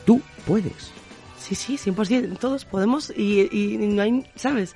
Tú 0.06 0.22
puedes. 0.46 0.92
Sí, 1.40 1.56
sí, 1.56 1.78
100%, 1.78 2.38
todos 2.40 2.64
podemos 2.66 3.12
y, 3.16 3.50
y 3.52 3.78
no 3.78 4.02
hay, 4.02 4.26
¿sabes? 4.36 4.76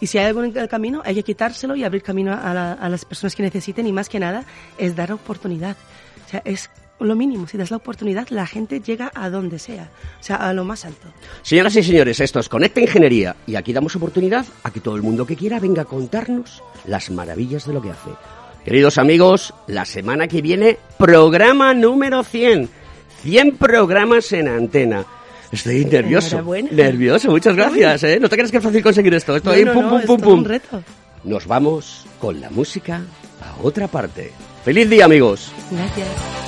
Y 0.00 0.06
si 0.06 0.16
hay 0.18 0.26
algo 0.26 0.44
en 0.44 0.56
el 0.56 0.68
camino, 0.68 1.02
hay 1.04 1.16
que 1.16 1.22
quitárselo 1.24 1.74
y 1.74 1.82
abrir 1.84 2.02
camino 2.02 2.32
a, 2.32 2.54
la- 2.54 2.72
a 2.74 2.88
las 2.88 3.04
personas 3.04 3.34
que 3.34 3.42
necesiten 3.42 3.86
y 3.86 3.92
más 3.92 4.08
que 4.08 4.20
nada 4.20 4.44
es 4.78 4.94
dar 4.94 5.10
oportunidad. 5.12 5.76
O 6.26 6.28
sea, 6.30 6.40
es 6.44 6.70
lo 7.06 7.14
mínimo, 7.16 7.46
si 7.46 7.56
das 7.56 7.70
la 7.70 7.76
oportunidad, 7.76 8.26
la 8.30 8.46
gente 8.46 8.80
llega 8.80 9.10
a 9.14 9.30
donde 9.30 9.58
sea, 9.58 9.88
o 10.20 10.22
sea, 10.22 10.36
a 10.36 10.52
lo 10.52 10.64
más 10.64 10.84
alto. 10.84 11.08
Señoras 11.42 11.76
y 11.76 11.82
señores, 11.82 12.18
esto 12.20 12.40
es 12.40 12.48
Conecta 12.48 12.80
Ingeniería 12.80 13.36
y 13.46 13.54
aquí 13.56 13.72
damos 13.72 13.94
oportunidad 13.96 14.44
a 14.64 14.70
que 14.70 14.80
todo 14.80 14.96
el 14.96 15.02
mundo 15.02 15.26
que 15.26 15.36
quiera 15.36 15.60
venga 15.60 15.82
a 15.82 15.84
contarnos 15.86 16.62
las 16.86 17.10
maravillas 17.10 17.66
de 17.66 17.72
lo 17.72 17.82
que 17.82 17.90
hace. 17.90 18.10
Queridos 18.64 18.98
amigos, 18.98 19.54
la 19.66 19.84
semana 19.84 20.26
que 20.28 20.42
viene, 20.42 20.78
programa 20.98 21.72
número 21.74 22.22
100. 22.24 22.68
100 23.22 23.56
programas 23.56 24.30
en 24.32 24.48
antena. 24.48 25.04
Estoy 25.50 25.84
nervioso. 25.86 26.42
Nervioso, 26.70 27.30
muchas 27.30 27.56
gracias. 27.56 28.02
¿eh? 28.04 28.18
No 28.20 28.28
te 28.28 28.36
creas 28.36 28.50
que 28.50 28.58
es 28.58 28.62
fácil 28.62 28.82
conseguir 28.82 29.14
esto. 29.14 29.34
Esto 29.34 29.50
ahí, 29.50 29.64
No, 29.64 29.72
pum, 29.72 29.82
no, 29.82 29.88
pum, 29.90 29.98
es 30.00 30.06
pum, 30.06 30.20
todo 30.20 30.30
un 30.34 30.42
pum. 30.42 30.44
reto. 30.44 30.82
Nos 31.24 31.46
vamos 31.46 32.06
con 32.20 32.40
la 32.40 32.50
música 32.50 33.00
a 33.40 33.62
otra 33.62 33.88
parte. 33.88 34.32
¡Feliz 34.64 34.90
día, 34.90 35.06
amigos! 35.06 35.50
Gracias. 35.70 36.47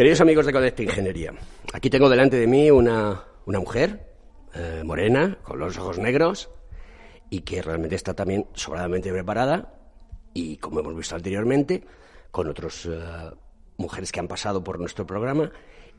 Queridos 0.00 0.22
amigos 0.22 0.46
de 0.46 0.52
Conecta 0.54 0.82
Ingeniería, 0.82 1.34
aquí 1.74 1.90
tengo 1.90 2.08
delante 2.08 2.38
de 2.38 2.46
mí 2.46 2.70
una, 2.70 3.22
una 3.44 3.60
mujer 3.60 4.14
eh, 4.54 4.80
morena, 4.82 5.36
con 5.42 5.58
los 5.58 5.76
ojos 5.76 5.98
negros, 5.98 6.48
y 7.28 7.42
que 7.42 7.60
realmente 7.60 7.96
está 7.96 8.14
también 8.14 8.46
sobradamente 8.54 9.12
preparada, 9.12 9.74
y 10.32 10.56
como 10.56 10.80
hemos 10.80 10.96
visto 10.96 11.16
anteriormente, 11.16 11.84
con 12.30 12.48
otras 12.48 12.88
mujeres 13.76 14.10
que 14.10 14.20
han 14.20 14.26
pasado 14.26 14.64
por 14.64 14.80
nuestro 14.80 15.06
programa, 15.06 15.52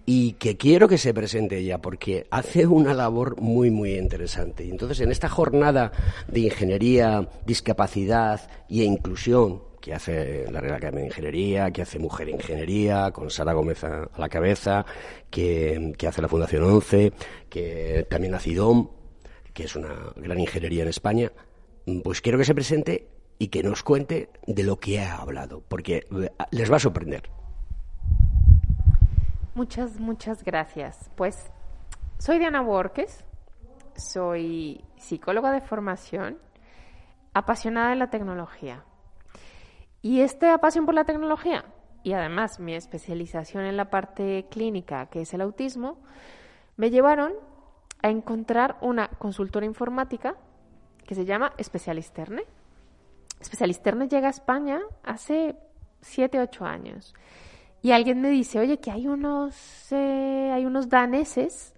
y 0.03 0.31
que 0.31 0.57
quiero 0.57 0.87
que 0.87 0.97
se 0.97 1.13
presente 1.13 1.59
ella, 1.59 1.77
porque 1.77 2.25
hace 2.31 2.65
una 2.65 2.95
labor 2.95 3.39
muy, 3.39 3.69
muy 3.69 3.99
interesante. 3.99 4.65
Y 4.65 4.71
entonces, 4.71 4.99
en 5.01 5.11
esta 5.11 5.29
jornada 5.29 5.91
de 6.27 6.39
ingeniería, 6.39 7.29
discapacidad 7.45 8.49
e 8.67 8.83
inclusión, 8.83 9.61
que 9.81 9.93
hace 9.93 10.49
la 10.51 10.61
Real 10.61 10.75
Academia 10.75 11.01
de 11.01 11.07
Ingeniería, 11.07 11.71
que 11.71 11.81
hace 11.81 11.99
Mujer 11.99 12.29
Ingeniería, 12.29 13.11
con 13.11 13.29
Sara 13.29 13.53
Gómez 13.53 13.83
a, 13.83 14.07
la 14.17 14.29
cabeza, 14.29 14.85
que, 15.29 15.93
que 15.97 16.07
hace 16.07 16.21
la 16.21 16.27
Fundación 16.27 16.63
11, 16.63 17.11
que 17.49 18.05
también 18.09 18.35
hace 18.35 18.51
IDOM, 18.51 18.87
que 19.53 19.63
es 19.63 19.75
una 19.75 20.13
gran 20.15 20.39
ingeniería 20.39 20.83
en 20.83 20.89
España, 20.89 21.31
pues 22.03 22.21
quiero 22.21 22.37
que 22.37 22.45
se 22.45 22.55
presente 22.55 23.07
y 23.39 23.47
que 23.47 23.63
nos 23.63 23.83
cuente 23.83 24.29
de 24.45 24.63
lo 24.63 24.79
que 24.79 24.99
ha 24.99 25.17
hablado, 25.17 25.63
porque 25.67 26.05
eh, 26.11 26.29
les 26.51 26.71
va 26.71 26.75
a 26.75 26.79
sorprender. 26.79 27.23
Muchas, 29.55 29.99
muchas 29.99 30.43
gracias. 30.43 31.09
Pues 31.15 31.51
soy 32.19 32.37
Diana 32.37 32.61
Borges, 32.61 33.25
soy 33.95 34.85
psicóloga 34.95 35.51
de 35.51 35.61
formación, 35.61 36.37
apasionada 37.33 37.89
de 37.89 37.95
la 37.95 38.09
tecnología. 38.09 38.85
Y 40.01 40.21
esta 40.21 40.57
pasión 40.57 40.85
por 40.85 40.95
la 40.95 41.05
tecnología 41.05 41.65
y 42.03 42.13
además 42.13 42.59
mi 42.59 42.73
especialización 42.73 43.65
en 43.65 43.77
la 43.77 43.89
parte 43.89 44.47
clínica, 44.49 45.07
que 45.07 45.21
es 45.21 45.33
el 45.33 45.41
autismo, 45.41 45.97
me 46.77 46.89
llevaron 46.89 47.33
a 48.01 48.09
encontrar 48.09 48.77
una 48.81 49.07
consultora 49.07 49.65
informática 49.65 50.35
que 51.05 51.13
se 51.13 51.25
llama 51.25 51.53
Specialisterne. 51.61 52.43
Specialisterne 53.43 54.07
llega 54.07 54.27
a 54.27 54.31
España 54.31 54.81
hace 55.03 55.55
7, 56.01 56.39
8 56.39 56.65
años. 56.65 57.13
Y 57.83 57.91
alguien 57.91 58.21
me 58.21 58.29
dice, 58.29 58.59
oye, 58.59 58.79
que 58.79 58.91
hay 58.91 59.07
unos, 59.07 59.91
eh, 59.91 60.51
hay 60.53 60.65
unos 60.65 60.89
daneses 60.89 61.75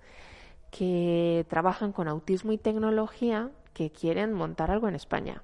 que 0.72 1.46
trabajan 1.50 1.92
con 1.92 2.08
autismo 2.08 2.52
y 2.52 2.58
tecnología 2.58 3.52
que 3.74 3.92
quieren 3.92 4.34
montar 4.34 4.72
algo 4.72 4.88
en 4.88 4.96
España. 4.96 5.42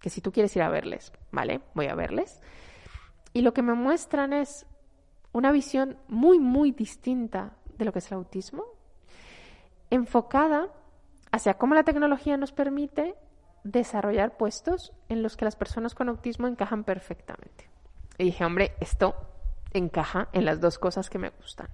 Que 0.00 0.10
si 0.10 0.20
tú 0.20 0.32
quieres 0.32 0.54
ir 0.56 0.62
a 0.62 0.70
verles, 0.70 1.12
¿vale? 1.30 1.60
Voy 1.74 1.86
a 1.86 1.94
verles. 1.94 2.40
Y 3.32 3.42
lo 3.42 3.52
que 3.52 3.62
me 3.62 3.74
muestran 3.74 4.32
es 4.32 4.66
una 5.32 5.52
visión 5.52 5.98
muy, 6.08 6.38
muy 6.38 6.72
distinta 6.72 7.56
de 7.76 7.84
lo 7.84 7.92
que 7.92 8.00
es 8.00 8.10
el 8.10 8.18
autismo, 8.18 8.64
enfocada 9.90 10.68
hacia 11.32 11.54
cómo 11.54 11.74
la 11.74 11.84
tecnología 11.84 12.36
nos 12.36 12.52
permite 12.52 13.14
desarrollar 13.62 14.36
puestos 14.36 14.92
en 15.08 15.22
los 15.22 15.36
que 15.36 15.44
las 15.44 15.56
personas 15.56 15.94
con 15.94 16.08
autismo 16.08 16.46
encajan 16.46 16.84
perfectamente. 16.84 17.68
Y 18.18 18.24
dije, 18.24 18.44
hombre, 18.44 18.74
esto 18.80 19.14
encaja 19.72 20.28
en 20.32 20.44
las 20.44 20.60
dos 20.60 20.78
cosas 20.78 21.08
que 21.10 21.18
me 21.18 21.30
gustan. 21.30 21.68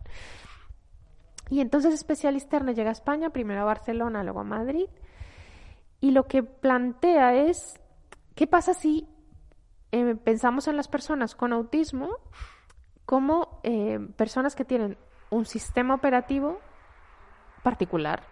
Y 1.48 1.60
entonces 1.60 1.94
Especialisterne 1.94 2.74
llega 2.74 2.90
a 2.90 2.92
España, 2.92 3.30
primero 3.30 3.62
a 3.62 3.64
Barcelona, 3.64 4.24
luego 4.24 4.40
a 4.40 4.44
Madrid, 4.44 4.88
y 6.00 6.10
lo 6.10 6.24
que 6.24 6.42
plantea 6.42 7.34
es, 7.34 7.80
¿qué 8.36 8.46
pasa 8.46 8.74
si 8.74 9.08
eh, 9.90 10.14
pensamos 10.14 10.68
en 10.68 10.76
las 10.76 10.86
personas 10.86 11.34
con 11.34 11.52
autismo 11.52 12.10
como 13.04 13.60
eh, 13.64 13.98
personas 14.16 14.54
que 14.54 14.64
tienen 14.64 14.96
un 15.30 15.46
sistema 15.46 15.94
operativo 15.94 16.60
particular? 17.64 18.22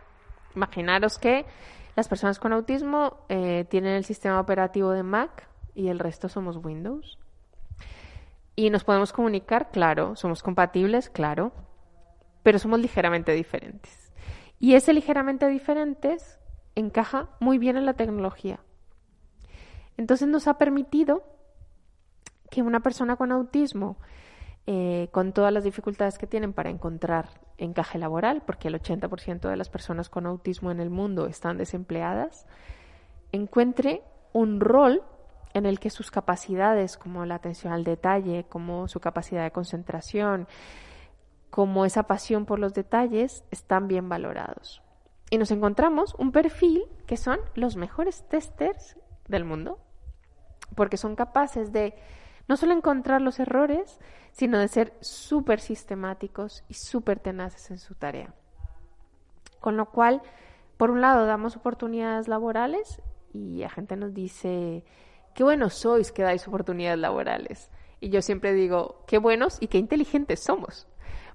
Imaginaros 0.55 1.19
que 1.19 1.45
las 1.97 2.07
personas 2.07 2.39
con 2.39 2.53
autismo 2.53 3.25
eh, 3.29 3.67
tienen 3.69 3.95
el 3.95 4.05
sistema 4.05 4.39
operativo 4.39 4.91
de 4.91 5.03
Mac 5.03 5.49
y 5.75 5.89
el 5.89 5.99
resto 5.99 6.29
somos 6.29 6.59
Windows. 6.59 7.19
Y 8.57 8.71
nos 8.71 8.85
podemos 8.85 9.13
comunicar, 9.13 9.73
claro, 9.73 10.15
somos 10.15 10.45
compatibles, 10.45 11.11
claro, 11.11 11.53
pero 12.45 12.61
somos 12.61 12.79
ligeramente 12.79 13.33
diferentes. 13.33 14.13
Y 14.61 14.75
ese 14.75 14.93
ligeramente 14.93 15.49
diferentes 15.49 16.39
encaja 16.77 17.31
muy 17.41 17.59
bien 17.59 17.77
en 17.77 17.87
la 17.87 17.95
tecnología. 17.95 18.61
Entonces 19.97 20.29
nos 20.29 20.49
ha 20.49 20.59
permitido 20.59 21.23
que 22.51 22.63
una 22.63 22.81
persona 22.81 23.17
con 23.17 23.33
autismo, 23.33 23.97
eh, 24.67 25.09
con 25.13 25.33
todas 25.33 25.53
las 25.53 25.65
dificultades 25.65 26.19
que 26.19 26.27
tienen 26.27 26.53
para 26.53 26.71
encontrar 26.71 27.29
encaje 27.59 27.99
laboral, 27.99 28.43
porque 28.45 28.69
el 28.69 28.75
80% 28.75 29.49
de 29.49 29.57
las 29.57 29.69
personas 29.69 30.09
con 30.09 30.27
autismo 30.27 30.71
en 30.71 30.81
el 30.81 30.91
mundo 30.91 31.27
están 31.27 31.59
desempleadas, 31.59 32.47
encuentre 33.33 34.03
un 34.33 34.61
rol 34.61 35.03
en 35.53 35.67
el 35.67 35.79
que 35.79 35.91
sus 35.91 36.11
capacidades, 36.11 36.97
como 36.97 37.25
la 37.25 37.37
atención 37.37 37.73
al 37.73 37.85
detalle, 37.85 38.45
como 38.49 38.89
su 38.89 39.01
capacidad 39.01 39.45
de 39.45 39.53
concentración, 39.53 40.49
como 41.51 41.85
esa 41.85 42.05
pasión 42.05 42.47
por 42.47 42.59
los 42.59 42.75
detalles, 42.75 43.45
están 43.53 43.87
bien 43.87 44.09
valorados. 44.09 44.83
Y 45.31 45.39
nos 45.39 45.53
encontramos 45.53 46.15
un 46.19 46.33
perfil 46.33 46.85
que 47.07 47.17
son 47.17 47.39
los 47.55 47.77
mejores 47.77 48.29
testers 48.29 48.97
del 49.29 49.45
mundo, 49.45 49.79
porque 50.75 50.97
son 50.97 51.17
capaces 51.17 51.73
de 51.73 51.95
no 52.49 52.57
solo 52.57 52.75
encontrar 52.75 53.23
los 53.23 53.41
errores, 53.41 53.99
sino 54.33 54.59
de 54.59 54.69
ser 54.69 54.93
súper 55.01 55.61
sistemáticos 55.61 56.65
y 56.69 56.75
súper 56.75 57.21
tenaces 57.21 57.71
en 57.71 57.79
su 57.79 57.95
tarea. 57.95 58.35
Con 59.61 59.77
lo 59.77 59.91
cual, 59.91 60.23
por 60.77 60.91
un 60.91 61.01
lado, 61.01 61.25
damos 61.27 61.57
oportunidades 61.57 62.29
laborales 62.29 63.01
y 63.33 63.59
la 63.59 63.71
gente 63.71 63.97
nos 63.97 64.13
dice, 64.13 64.85
qué 65.35 65.43
buenos 65.43 65.75
sois 65.75 66.13
que 66.13 66.23
dais 66.23 66.47
oportunidades 66.47 66.99
laborales. 66.99 67.71
Y 68.01 68.11
yo 68.11 68.21
siempre 68.21 68.53
digo, 68.53 69.05
qué 69.07 69.19
buenos 69.19 69.57
y 69.61 69.69
qué 69.69 69.79
inteligentes 69.79 70.41
somos, 70.41 70.87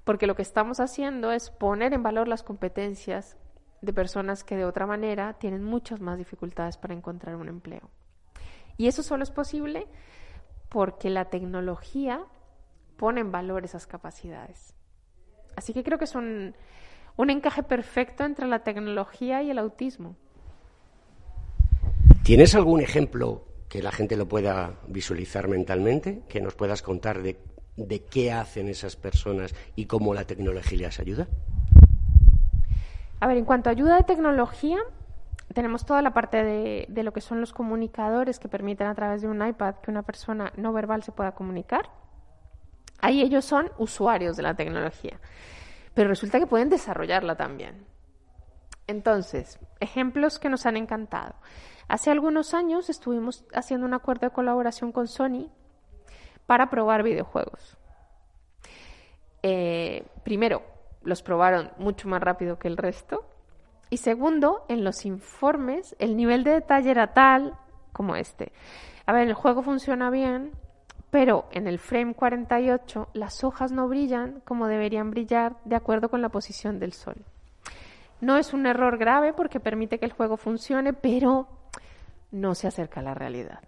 porque 0.04 0.28
lo 0.28 0.36
que 0.36 0.44
estamos 0.44 0.80
haciendo 0.80 1.32
es 1.32 1.50
poner 1.50 1.94
en 1.94 2.04
valor 2.04 2.28
las 2.28 2.44
competencias 2.44 3.38
de 3.82 3.94
personas 3.94 4.44
que 4.44 4.56
de 4.56 4.66
otra 4.66 4.86
manera 4.86 5.34
tienen 5.34 5.64
muchas 5.64 6.02
más 6.02 6.18
dificultades 6.18 6.78
para 6.78 6.94
encontrar 6.94 7.36
un 7.36 7.48
empleo. 7.48 7.90
Y 8.78 8.88
eso 8.88 9.04
solo 9.04 9.24
es 9.24 9.32
posible 9.32 9.88
porque 10.70 11.10
la 11.10 11.26
tecnología 11.26 12.24
pone 12.98 13.22
en 13.22 13.32
valor 13.32 13.66
esas 13.66 13.88
capacidades. 13.88 14.74
Así 15.56 15.74
que 15.74 15.84
creo 15.84 15.98
que 15.98 16.06
es 16.06 16.16
un, 16.16 16.56
un 17.18 17.30
encaje 17.30 17.64
perfecto 17.64 18.24
entre 18.24 18.48
la 18.48 18.60
tecnología 18.60 19.42
y 19.42 19.50
el 19.50 19.58
autismo. 19.58 20.16
¿Tienes 22.24 22.56
algún 22.56 22.82
ejemplo 22.82 23.46
que 23.68 23.82
la 23.82 23.92
gente 23.92 24.16
lo 24.16 24.28
pueda 24.28 24.80
visualizar 24.88 25.48
mentalmente? 25.48 26.24
Que 26.30 26.42
nos 26.42 26.56
puedas 26.56 26.82
contar 26.82 27.22
de, 27.22 27.40
de 27.76 28.04
qué 28.04 28.32
hacen 28.32 28.70
esas 28.70 28.96
personas 28.96 29.56
y 29.76 29.86
cómo 29.86 30.14
la 30.14 30.26
tecnología 30.26 30.88
les 30.88 31.00
ayuda. 31.00 31.28
A 33.20 33.28
ver, 33.28 33.38
en 33.38 33.46
cuanto 33.46 33.70
a 33.70 33.72
ayuda 33.72 33.98
de 33.98 34.04
tecnología, 34.04 34.80
tenemos 35.54 35.86
toda 35.86 36.02
la 36.02 36.14
parte 36.14 36.44
de, 36.44 36.86
de 36.88 37.04
lo 37.04 37.12
que 37.12 37.22
son 37.22 37.42
los 37.42 37.54
comunicadores 37.54 38.40
que 38.40 38.48
permiten 38.48 38.88
a 38.88 38.96
través 38.96 39.22
de 39.22 39.28
un 39.28 39.46
iPad 39.46 39.76
que 39.76 39.92
una 39.92 40.04
persona 40.04 40.54
no 40.56 40.72
verbal 40.74 41.04
se 41.04 41.12
pueda 41.12 41.34
comunicar. 41.34 41.90
Ahí 43.02 43.22
ellos 43.22 43.46
son 43.46 43.72
usuarios 43.78 44.38
de 44.38 44.44
la 44.44 44.56
tecnología, 44.56 45.20
pero 45.94 46.10
resulta 46.10 46.40
que 46.40 46.48
pueden 46.48 46.70
desarrollarla 46.70 47.36
también. 47.36 47.86
Entonces, 48.88 49.60
ejemplos 49.80 50.40
que 50.40 50.50
nos 50.50 50.66
han 50.66 50.76
encantado. 50.76 51.36
Hace 51.88 52.12
algunos 52.12 52.54
años 52.54 52.90
estuvimos 52.90 53.46
haciendo 53.54 53.86
un 53.86 53.94
acuerdo 53.94 54.28
de 54.28 54.34
colaboración 54.34 54.92
con 54.92 55.08
Sony 55.08 55.50
para 56.46 56.70
probar 56.70 57.04
videojuegos. 57.04 57.78
Eh, 59.44 60.06
primero, 60.24 60.64
los 61.04 61.22
probaron 61.22 61.72
mucho 61.78 62.08
más 62.08 62.22
rápido 62.22 62.60
que 62.60 62.68
el 62.68 62.78
resto. 62.78 63.26
Y 63.90 63.98
segundo, 63.98 64.66
en 64.68 64.84
los 64.84 65.06
informes 65.06 65.96
el 66.00 66.16
nivel 66.16 66.44
de 66.44 66.52
detalle 66.52 66.92
era 66.92 67.14
tal 67.14 67.56
como 67.92 68.16
este. 68.16 68.52
A 69.06 69.14
ver, 69.14 69.28
el 69.28 69.34
juego 69.34 69.64
funciona 69.64 70.10
bien, 70.10 70.52
pero 71.10 71.48
en 71.52 71.68
el 71.68 71.80
frame 71.80 72.14
48 72.14 73.10
las 73.14 73.44
hojas 73.44 73.72
no 73.72 73.88
brillan 73.88 74.42
como 74.46 74.68
deberían 74.68 75.10
brillar 75.10 75.58
de 75.66 75.76
acuerdo 75.76 76.10
con 76.10 76.22
la 76.22 76.30
posición 76.30 76.80
del 76.80 76.94
sol. 76.94 77.26
No 78.22 78.38
es 78.38 78.54
un 78.54 78.66
error 78.66 78.98
grave 78.98 79.34
porque 79.34 79.60
permite 79.60 79.98
que 79.98 80.06
el 80.06 80.12
juego 80.12 80.38
funcione, 80.38 80.94
pero 80.94 81.48
no 82.32 82.54
se 82.54 82.68
acerca 82.68 83.00
a 83.00 83.04
la 83.04 83.14
realidad. 83.14 83.62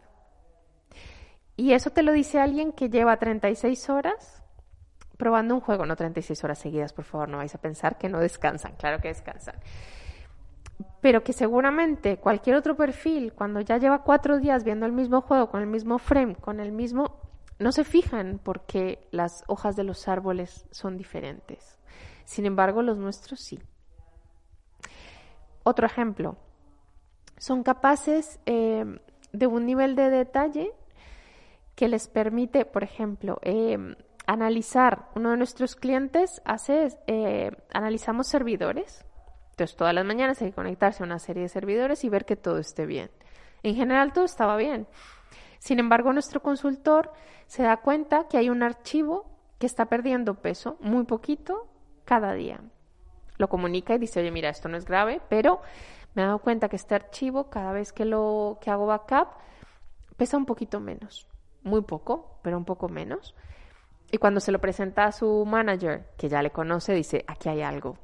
Y 1.56 1.74
eso 1.74 1.90
te 1.90 2.04
lo 2.04 2.12
dice 2.12 2.40
alguien 2.40 2.72
que 2.72 2.90
lleva 2.90 3.18
36 3.18 3.90
horas 3.90 4.41
probando 5.22 5.54
un 5.54 5.62
juego, 5.62 5.86
no 5.86 5.96
36 5.96 6.44
horas 6.44 6.58
seguidas, 6.58 6.94
por 6.94 7.06
favor, 7.06 7.30
no 7.30 7.38
vais 7.38 7.54
a 7.54 7.60
pensar 7.60 8.00
que 8.00 8.10
no 8.10 8.20
descansan, 8.20 8.74
claro 8.76 9.00
que 9.00 9.10
descansan. 9.10 9.54
Pero 11.00 11.24
que 11.24 11.32
seguramente 11.32 12.18
cualquier 12.18 12.56
otro 12.56 12.76
perfil, 12.76 13.32
cuando 13.32 13.62
ya 13.62 13.78
lleva 13.78 14.02
cuatro 14.02 14.40
días 14.40 14.64
viendo 14.64 14.88
el 14.88 14.94
mismo 14.94 15.22
juego, 15.22 15.52
con 15.52 15.62
el 15.62 15.68
mismo 15.68 16.00
frame, 16.00 16.36
con 16.36 16.60
el 16.60 16.72
mismo... 16.72 17.20
No 17.60 17.72
se 17.72 17.84
fijan 17.84 18.40
porque 18.44 19.08
las 19.12 19.44
hojas 19.46 19.76
de 19.76 19.84
los 19.84 20.08
árboles 20.08 20.66
son 20.72 20.98
diferentes. 20.98 21.78
Sin 22.26 22.48
embargo, 22.48 22.82
los 22.82 22.98
nuestros 22.98 23.42
sí. 23.42 23.60
Otro 25.62 25.86
ejemplo, 25.86 26.36
son 27.38 27.62
capaces 27.62 28.40
eh, 28.48 28.86
de 29.34 29.46
un 29.46 29.68
nivel 29.68 29.96
de 29.96 30.10
detalle 30.10 30.74
que 31.76 31.88
les 31.88 32.08
permite, 32.08 32.66
por 32.66 32.84
ejemplo, 32.84 33.38
eh, 33.44 33.78
analizar. 34.34 35.10
Uno 35.16 35.32
de 35.32 35.38
nuestros 35.38 35.76
clientes 35.76 36.42
hace, 36.46 36.90
eh, 37.08 37.52
analizamos 37.74 38.28
servidores. 38.28 39.06
Entonces, 39.52 39.76
todas 39.76 39.94
las 39.94 40.06
mañanas 40.06 40.42
hay 40.42 40.50
que 40.50 40.56
conectarse 40.56 41.04
a 41.04 41.06
una 41.06 41.20
serie 41.20 41.44
de 41.44 41.50
servidores 41.50 42.04
y 42.04 42.10
ver 42.10 42.26
que 42.26 42.36
todo 42.36 42.58
esté 42.58 42.86
bien. 42.86 43.12
En 43.64 43.76
general, 43.76 44.14
todo 44.14 44.26
estaba 44.26 44.58
bien. 44.58 44.88
Sin 45.60 45.80
embargo, 45.80 46.14
nuestro 46.14 46.42
consultor 46.42 47.12
se 47.48 47.64
da 47.64 47.78
cuenta 47.78 48.28
que 48.28 48.38
hay 48.38 48.50
un 48.50 48.64
archivo 48.64 49.30
que 49.60 49.68
está 49.68 49.86
perdiendo 49.86 50.36
peso, 50.36 50.78
muy 50.80 51.04
poquito, 51.04 51.68
cada 52.06 52.34
día 52.34 52.62
lo 53.42 53.50
comunica 53.50 53.96
y 53.96 53.98
dice, 53.98 54.22
oye, 54.22 54.32
mira, 54.32 54.50
esto 54.50 54.70
no 54.70 54.78
es 54.78 54.86
grave, 54.86 55.20
pero 55.28 55.62
me 56.14 56.22
he 56.22 56.26
dado 56.26 56.40
cuenta 56.40 56.70
que 56.70 56.78
este 56.78 56.96
archivo, 56.96 57.50
cada 57.50 57.74
vez 57.74 57.92
que, 57.92 58.06
lo, 58.06 58.60
que 58.62 58.70
hago 58.70 58.86
backup, 58.86 59.30
pesa 60.16 60.38
un 60.38 60.46
poquito 60.46 60.80
menos. 60.80 61.28
Muy 61.64 61.82
poco, 61.82 62.40
pero 62.44 62.58
un 62.58 62.66
poco 62.66 62.88
menos. 62.88 63.36
Y 64.12 64.18
cuando 64.18 64.42
se 64.42 64.52
lo 64.52 64.60
presenta 64.60 65.06
a 65.06 65.12
su 65.14 65.46
manager, 65.46 66.04
que 66.18 66.28
ya 66.28 66.42
le 66.42 66.52
conoce, 66.52 66.94
dice, 66.94 67.24
aquí 67.28 67.48
hay 67.48 67.62
algo. 67.62 67.98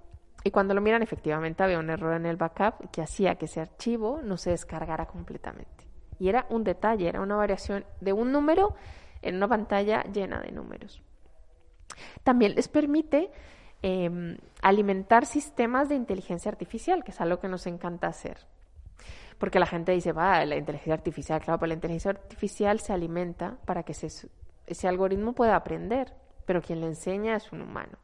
Y 0.44 0.52
cuando 0.52 0.74
lo 0.74 0.80
miran, 0.80 1.02
efectivamente 1.02 1.64
había 1.64 1.80
un 1.80 1.90
error 1.90 2.16
en 2.16 2.26
el 2.26 2.38
backup 2.38 2.90
que 2.92 3.02
hacía 3.02 3.36
que 3.36 3.46
ese 3.46 3.60
archivo 3.60 4.22
no 4.24 4.38
se 4.38 4.52
descargara 4.52 5.06
completamente. 5.06 5.86
Y 6.20 6.30
era 6.30 6.46
un 6.50 6.64
detalle, 6.64 7.10
era 7.10 7.22
una 7.22 7.36
variación 7.36 7.84
de 8.00 8.14
un 8.14 8.32
número 8.32 8.74
en 9.22 9.36
una 9.36 9.50
pantalla 9.50 10.04
llena 10.04 10.40
de 10.40 10.54
números. 10.54 11.04
También 12.24 12.56
les 12.56 12.70
permite 12.70 13.30
eh, 13.84 14.38
alimentar 14.62 15.26
sistemas 15.26 15.90
de 15.90 15.96
inteligencia 15.96 16.50
artificial, 16.50 17.04
que 17.04 17.12
es 17.12 17.20
algo 17.20 17.42
que 17.42 17.50
nos 17.50 17.68
encanta 17.68 18.08
hacer. 18.08 18.38
Porque 19.38 19.60
la 19.60 19.66
gente 19.66 19.92
dice, 19.92 20.14
va, 20.14 20.44
la 20.46 20.56
inteligencia 20.56 20.94
artificial, 20.94 21.42
claro, 21.42 21.60
pero 21.60 21.68
la 21.68 21.76
inteligencia 21.76 22.12
artificial 22.12 22.80
se 22.80 22.94
alimenta 22.94 23.58
para 23.66 23.84
que 23.84 23.92
ese, 23.92 24.30
ese 24.68 24.88
algoritmo 24.88 25.34
pueda 25.34 25.56
aprender, 25.56 26.14
pero 26.46 26.62
quien 26.62 26.82
le 26.82 26.88
enseña 26.88 27.36
es 27.36 27.52
un 27.52 27.62
humano. 27.62 27.98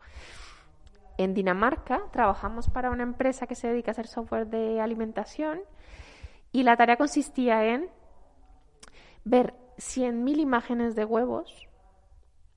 En 1.18 1.34
Dinamarca 1.34 2.02
trabajamos 2.12 2.70
para 2.70 2.90
una 2.90 3.04
empresa 3.04 3.46
que 3.46 3.56
se 3.56 3.68
dedica 3.68 3.92
a 3.92 3.94
hacer 3.94 4.08
software 4.08 4.48
de 4.48 4.82
alimentación 4.82 5.62
y 6.52 6.64
la 6.64 6.76
tarea 6.76 6.98
consistía 6.98 7.66
en 7.66 7.90
ver 9.24 9.54
100.000 9.78 10.40
imágenes 10.40 10.96
de 10.96 11.06
huevos, 11.06 11.68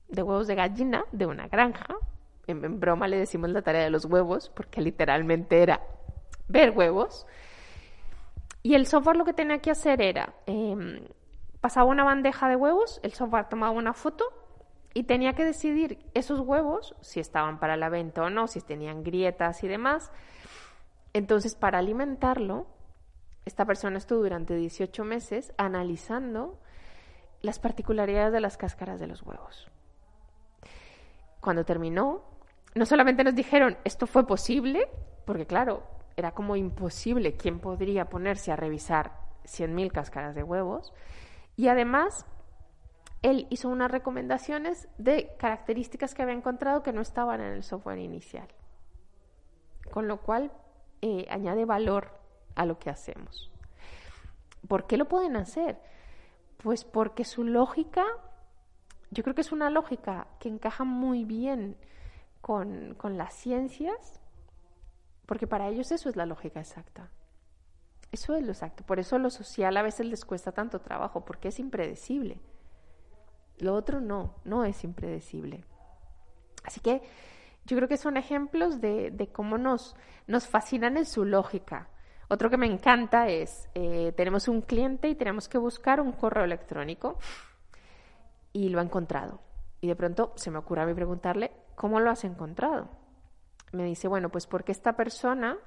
de 0.08 0.22
huevos 0.22 0.46
de 0.46 0.54
gallina 0.54 1.04
de 1.12 1.26
una 1.26 1.48
granja, 1.48 1.86
en, 2.46 2.80
broma 2.80 3.08
le 3.08 3.18
decimos 3.18 3.50
la 3.50 3.62
tarea 3.62 3.84
de 3.84 3.90
los 3.90 4.04
huevos, 4.04 4.50
porque 4.50 4.80
literalmente 4.80 5.62
era 5.62 5.80
ver 6.48 6.70
huevos. 6.70 7.26
Y 8.62 8.74
el 8.74 8.86
software 8.86 9.16
lo 9.16 9.24
que 9.24 9.32
tenía 9.32 9.58
que 9.58 9.70
hacer 9.70 10.00
era, 10.00 10.34
em, 10.46 11.00
pasaba 11.66 11.90
una 11.90 12.04
bandeja 12.04 12.48
de 12.48 12.54
huevos, 12.54 13.00
el 13.02 13.12
software 13.12 13.48
tomaba 13.48 13.72
una 13.72 13.92
foto 13.92 14.24
y 14.94 15.02
tenía 15.02 15.32
que 15.32 15.44
decidir 15.44 15.98
esos 16.14 16.38
huevos, 16.38 16.94
si 17.00 17.18
estaban 17.18 17.58
para 17.58 17.76
la 17.76 17.88
venta 17.88 18.22
o 18.22 18.30
no, 18.30 18.46
si 18.46 18.60
tenían 18.60 19.02
grietas 19.02 19.64
y 19.64 19.66
demás. 19.66 20.12
Entonces, 21.12 21.56
para 21.56 21.78
alimentarlo, 21.78 22.68
esta 23.44 23.64
persona 23.64 23.98
estuvo 23.98 24.20
durante 24.20 24.54
18 24.54 25.02
meses 25.02 25.52
analizando 25.58 26.56
las 27.42 27.58
particularidades 27.58 28.32
de 28.32 28.40
las 28.40 28.56
cáscaras 28.56 29.00
de 29.00 29.08
los 29.08 29.22
huevos. 29.22 29.68
Cuando 31.40 31.64
terminó, 31.64 32.22
no 32.76 32.86
solamente 32.86 33.24
nos 33.24 33.34
dijeron 33.34 33.76
esto 33.82 34.06
fue 34.06 34.24
posible, 34.24 34.88
porque 35.24 35.46
claro, 35.46 35.82
era 36.16 36.30
como 36.30 36.54
imposible 36.54 37.36
quién 37.36 37.58
podría 37.58 38.08
ponerse 38.08 38.52
a 38.52 38.56
revisar 38.56 39.18
100.000 39.46 39.90
cáscaras 39.90 40.36
de 40.36 40.44
huevos, 40.44 40.92
y 41.56 41.68
además 41.68 42.26
él 43.22 43.46
hizo 43.50 43.68
unas 43.68 43.90
recomendaciones 43.90 44.88
de 44.98 45.34
características 45.38 46.14
que 46.14 46.22
había 46.22 46.34
encontrado 46.34 46.82
que 46.82 46.92
no 46.92 47.00
estaban 47.00 47.40
en 47.40 47.52
el 47.52 47.62
software 47.62 47.98
inicial, 47.98 48.48
con 49.90 50.06
lo 50.06 50.20
cual 50.20 50.52
eh, 51.02 51.26
añade 51.30 51.64
valor 51.64 52.10
a 52.54 52.66
lo 52.66 52.78
que 52.78 52.90
hacemos. 52.90 53.50
¿Por 54.68 54.86
qué 54.86 54.96
lo 54.96 55.06
pueden 55.06 55.36
hacer? 55.36 55.78
Pues 56.58 56.84
porque 56.84 57.24
su 57.24 57.44
lógica, 57.44 58.04
yo 59.10 59.22
creo 59.22 59.34
que 59.34 59.40
es 59.40 59.52
una 59.52 59.70
lógica 59.70 60.26
que 60.38 60.48
encaja 60.48 60.84
muy 60.84 61.24
bien 61.24 61.76
con, 62.40 62.94
con 62.94 63.16
las 63.16 63.34
ciencias, 63.34 64.20
porque 65.26 65.46
para 65.46 65.68
ellos 65.68 65.90
eso 65.90 66.08
es 66.08 66.16
la 66.16 66.26
lógica 66.26 66.60
exacta. 66.60 67.10
Eso 68.16 68.34
es 68.34 68.42
lo 68.42 68.52
exacto. 68.52 68.82
Por 68.82 68.98
eso 68.98 69.18
lo 69.18 69.28
social 69.28 69.76
a 69.76 69.82
veces 69.82 70.06
les 70.06 70.24
cuesta 70.24 70.50
tanto 70.50 70.80
trabajo, 70.80 71.26
porque 71.26 71.48
es 71.48 71.58
impredecible. 71.58 72.40
Lo 73.58 73.74
otro 73.74 74.00
no, 74.00 74.36
no 74.42 74.64
es 74.64 74.84
impredecible. 74.84 75.66
Así 76.64 76.80
que 76.80 77.02
yo 77.66 77.76
creo 77.76 77.88
que 77.88 77.98
son 77.98 78.16
ejemplos 78.16 78.80
de, 78.80 79.10
de 79.10 79.26
cómo 79.28 79.58
nos, 79.58 79.96
nos 80.26 80.46
fascinan 80.46 80.96
en 80.96 81.04
su 81.04 81.26
lógica. 81.26 81.90
Otro 82.28 82.48
que 82.48 82.56
me 82.56 82.64
encanta 82.64 83.28
es, 83.28 83.68
eh, 83.74 84.14
tenemos 84.16 84.48
un 84.48 84.62
cliente 84.62 85.10
y 85.10 85.14
tenemos 85.14 85.46
que 85.46 85.58
buscar 85.58 86.00
un 86.00 86.12
correo 86.12 86.44
electrónico 86.44 87.18
y 88.54 88.70
lo 88.70 88.80
ha 88.80 88.82
encontrado. 88.82 89.40
Y 89.82 89.88
de 89.88 89.94
pronto 89.94 90.32
se 90.36 90.50
me 90.50 90.56
ocurre 90.56 90.80
a 90.80 90.86
mí 90.86 90.94
preguntarle, 90.94 91.52
¿cómo 91.74 92.00
lo 92.00 92.10
has 92.10 92.24
encontrado? 92.24 92.88
Me 93.72 93.84
dice, 93.84 94.08
bueno, 94.08 94.30
pues 94.30 94.46
porque 94.46 94.72
esta 94.72 94.96
persona 94.96 95.58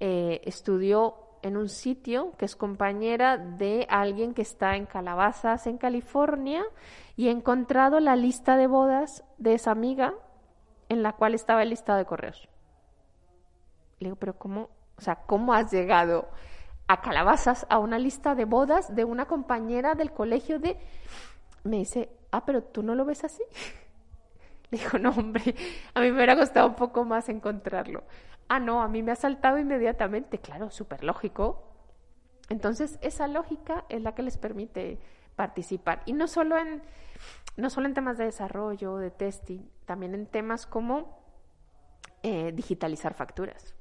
eh, 0.00 0.40
estudió 0.44 1.27
en 1.42 1.56
un 1.56 1.68
sitio 1.68 2.32
que 2.36 2.44
es 2.44 2.56
compañera 2.56 3.36
de 3.36 3.86
alguien 3.88 4.34
que 4.34 4.42
está 4.42 4.76
en 4.76 4.86
Calabazas, 4.86 5.66
en 5.66 5.78
California, 5.78 6.64
y 7.16 7.28
he 7.28 7.30
encontrado 7.30 8.00
la 8.00 8.16
lista 8.16 8.56
de 8.56 8.66
bodas 8.66 9.24
de 9.38 9.54
esa 9.54 9.70
amiga 9.70 10.14
en 10.88 11.02
la 11.02 11.12
cual 11.12 11.34
estaba 11.34 11.62
el 11.62 11.70
listado 11.70 11.98
de 11.98 12.04
correos. 12.04 12.48
Le 13.98 14.06
digo, 14.06 14.16
pero 14.16 14.38
¿cómo? 14.38 14.70
O 14.96 15.00
sea, 15.00 15.16
¿cómo 15.26 15.52
has 15.52 15.70
llegado 15.72 16.28
a 16.86 17.00
Calabazas 17.00 17.66
a 17.68 17.78
una 17.78 17.98
lista 17.98 18.34
de 18.34 18.44
bodas 18.44 18.94
de 18.94 19.04
una 19.04 19.26
compañera 19.26 19.94
del 19.94 20.12
colegio 20.12 20.58
de... 20.58 20.78
Me 21.64 21.78
dice, 21.78 22.08
ah, 22.32 22.44
pero 22.44 22.62
tú 22.62 22.82
no 22.82 22.94
lo 22.94 23.04
ves 23.04 23.24
así. 23.24 23.42
Le 24.70 24.78
digo, 24.78 24.98
no, 24.98 25.10
hombre, 25.10 25.54
a 25.94 26.00
mí 26.00 26.10
me 26.10 26.16
hubiera 26.16 26.36
costado 26.36 26.68
un 26.68 26.74
poco 26.74 27.04
más 27.04 27.28
encontrarlo. 27.28 28.04
Ah, 28.48 28.60
no, 28.60 28.82
a 28.82 28.88
mí 28.88 29.02
me 29.02 29.12
ha 29.12 29.16
saltado 29.16 29.58
inmediatamente. 29.58 30.38
Claro, 30.38 30.70
súper 30.70 31.04
lógico. 31.04 31.64
Entonces, 32.48 32.98
esa 33.02 33.28
lógica 33.28 33.84
es 33.88 34.02
la 34.02 34.14
que 34.14 34.22
les 34.22 34.38
permite 34.38 34.98
participar. 35.36 36.02
Y 36.06 36.14
no 36.14 36.26
solo 36.26 36.56
en, 36.56 36.82
no 37.56 37.70
solo 37.70 37.86
en 37.86 37.94
temas 37.94 38.16
de 38.18 38.24
desarrollo, 38.24 38.96
de 38.96 39.10
testing, 39.10 39.60
también 39.84 40.14
en 40.14 40.26
temas 40.26 40.66
como 40.66 41.22
eh, 42.22 42.52
digitalizar 42.52 43.14
facturas. 43.14 43.74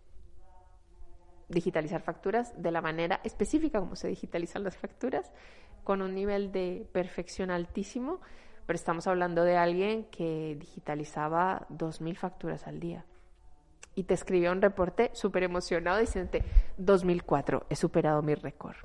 Digitalizar 1.47 2.01
facturas 2.01 2.53
de 2.61 2.71
la 2.71 2.81
manera 2.81 3.21
específica 3.23 3.79
como 3.79 3.95
se 3.95 4.09
digitalizan 4.09 4.63
las 4.65 4.77
facturas, 4.77 5.31
con 5.85 6.01
un 6.01 6.13
nivel 6.13 6.51
de 6.51 6.85
perfección 6.91 7.51
altísimo, 7.51 8.19
pero 8.65 8.75
estamos 8.75 9.07
hablando 9.07 9.45
de 9.45 9.55
alguien 9.55 10.05
que 10.11 10.57
digitalizaba 10.59 11.65
2.000 11.69 12.17
facturas 12.17 12.67
al 12.67 12.81
día. 12.81 13.05
Y 13.97 14.03
te 14.03 14.13
escribió 14.13 14.51
un 14.51 14.61
reporte 14.61 15.09
súper 15.13 15.41
emocionado 15.41 15.97
diciéndote, 15.97 16.43
2004, 16.77 17.65
he 17.67 17.75
superado 17.75 18.21
mi 18.21 18.35
récord. 18.35 18.75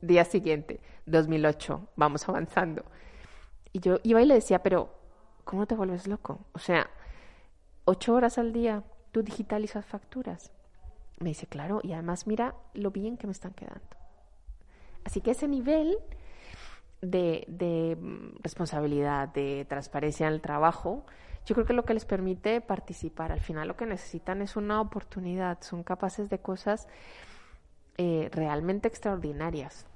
Día 0.00 0.24
siguiente, 0.24 0.80
2008, 1.06 1.90
vamos 1.94 2.28
avanzando. 2.28 2.84
Y 3.72 3.78
yo 3.78 4.00
iba 4.02 4.20
y 4.20 4.26
le 4.26 4.34
decía, 4.34 4.64
pero 4.64 4.92
¿cómo 5.44 5.66
te 5.66 5.76
vuelves 5.76 6.08
loco? 6.08 6.40
O 6.52 6.58
sea, 6.58 6.90
ocho 7.84 8.14
horas 8.14 8.38
al 8.38 8.52
día 8.52 8.82
tú 9.12 9.22
digitalizas 9.22 9.86
facturas. 9.86 10.50
Me 11.20 11.28
dice, 11.28 11.46
claro, 11.46 11.78
y 11.84 11.92
además 11.92 12.26
mira 12.26 12.56
lo 12.74 12.90
bien 12.90 13.16
que 13.16 13.28
me 13.28 13.32
están 13.34 13.52
quedando. 13.52 13.96
Así 15.04 15.20
que 15.20 15.30
ese 15.30 15.46
nivel 15.46 15.96
de, 17.02 17.44
de 17.46 17.96
mm, 18.00 18.42
responsabilidad, 18.42 19.28
de 19.28 19.64
transparencia 19.68 20.26
en 20.26 20.32
el 20.32 20.40
trabajo, 20.40 21.06
yo 21.46 21.54
creo 21.54 21.64
que 21.66 21.72
lo 21.72 21.84
que 21.84 21.94
les 21.94 22.04
permite 22.04 22.60
participar. 22.60 23.32
Al 23.32 23.40
final 23.40 23.68
lo 23.68 23.76
que 23.76 23.86
necesitan 23.86 24.42
es 24.42 24.56
una 24.56 24.80
oportunidad, 24.80 25.58
son 25.62 25.82
capaces 25.82 26.28
de 26.28 26.38
cosas 26.38 26.88
eh, 27.96 28.28
realmente 28.32 28.88
extraordinarias. 28.88 29.86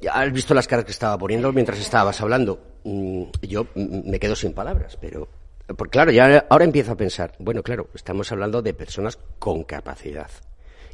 Ya 0.00 0.12
has 0.12 0.32
visto 0.32 0.52
las 0.54 0.66
caras 0.66 0.84
que 0.84 0.90
estaba 0.90 1.16
poniendo 1.16 1.52
mientras 1.52 1.78
estabas 1.78 2.20
hablando. 2.20 2.60
Mm, 2.84 3.24
Yo 3.42 3.66
me 3.74 4.18
quedo 4.18 4.36
sin 4.36 4.52
palabras, 4.52 4.98
pero. 5.00 5.28
Porque 5.66 5.90
claro, 5.90 6.10
ya 6.12 6.46
ahora 6.48 6.64
empiezo 6.64 6.92
a 6.92 6.96
pensar. 6.96 7.32
Bueno, 7.38 7.62
claro, 7.62 7.88
estamos 7.94 8.30
hablando 8.30 8.62
de 8.62 8.74
personas 8.74 9.18
con 9.38 9.64
capacidad. 9.64 10.30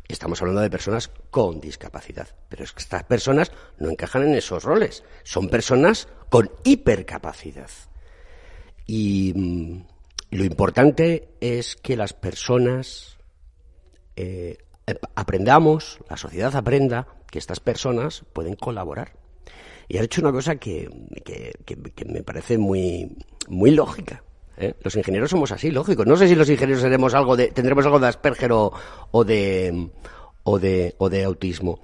Estamos 0.09 0.41
hablando 0.43 0.61
de 0.61 0.71
personas 0.71 1.09
con 1.31 1.61
discapacidad. 1.61 2.29
Pero 2.49 2.65
es 2.65 2.73
que 2.73 2.81
estas 2.83 3.05
personas 3.05 3.51
no 3.79 3.91
encajan 3.91 4.25
en 4.27 4.35
esos 4.35 4.65
roles. 4.65 5.05
Son 5.23 5.49
personas 5.49 6.09
con 6.29 6.51
hipercapacidad. 6.65 7.71
Y 8.87 9.33
mm, 9.35 9.83
lo 10.33 10.45
importante 10.45 11.29
es 11.41 11.77
que 11.77 11.97
las 11.97 12.13
personas 12.13 13.17
eh, 14.17 14.59
ap- 14.87 15.11
aprendamos, 15.15 15.99
la 16.11 16.17
sociedad 16.17 16.55
aprenda 16.57 17.07
que 17.31 17.39
estas 17.39 17.61
personas 17.61 18.25
pueden 18.33 18.55
colaborar. 18.57 19.13
Y 19.89 19.99
ha 19.99 20.03
hecho 20.03 20.21
una 20.21 20.33
cosa 20.33 20.57
que, 20.57 20.89
que- 21.25 21.53
que- 21.65 21.77
que 21.77 22.05
me 22.05 22.23
parece 22.23 22.59
muy, 22.59 23.17
muy 23.49 23.71
lógica. 23.71 24.23
¿Eh? 24.57 24.75
Los 24.83 24.97
ingenieros 24.97 25.31
somos 25.31 25.53
así, 25.53 25.71
lógicos. 25.71 26.07
No 26.07 26.17
sé 26.17 26.29
si 26.29 26.35
los 26.35 26.49
ingenieros 26.49 26.83
seremos 26.83 27.15
algo 27.15 27.37
de, 27.37 27.49
tendremos 27.49 27.85
algo 27.85 27.99
de 27.99 28.09
Asperger 28.09 28.53
o, 28.53 28.73
o 29.11 29.25
de, 29.25 29.91
o, 30.45 30.59
de, 30.59 30.95
o 30.99 31.09
de 31.09 31.25
autismo. 31.25 31.81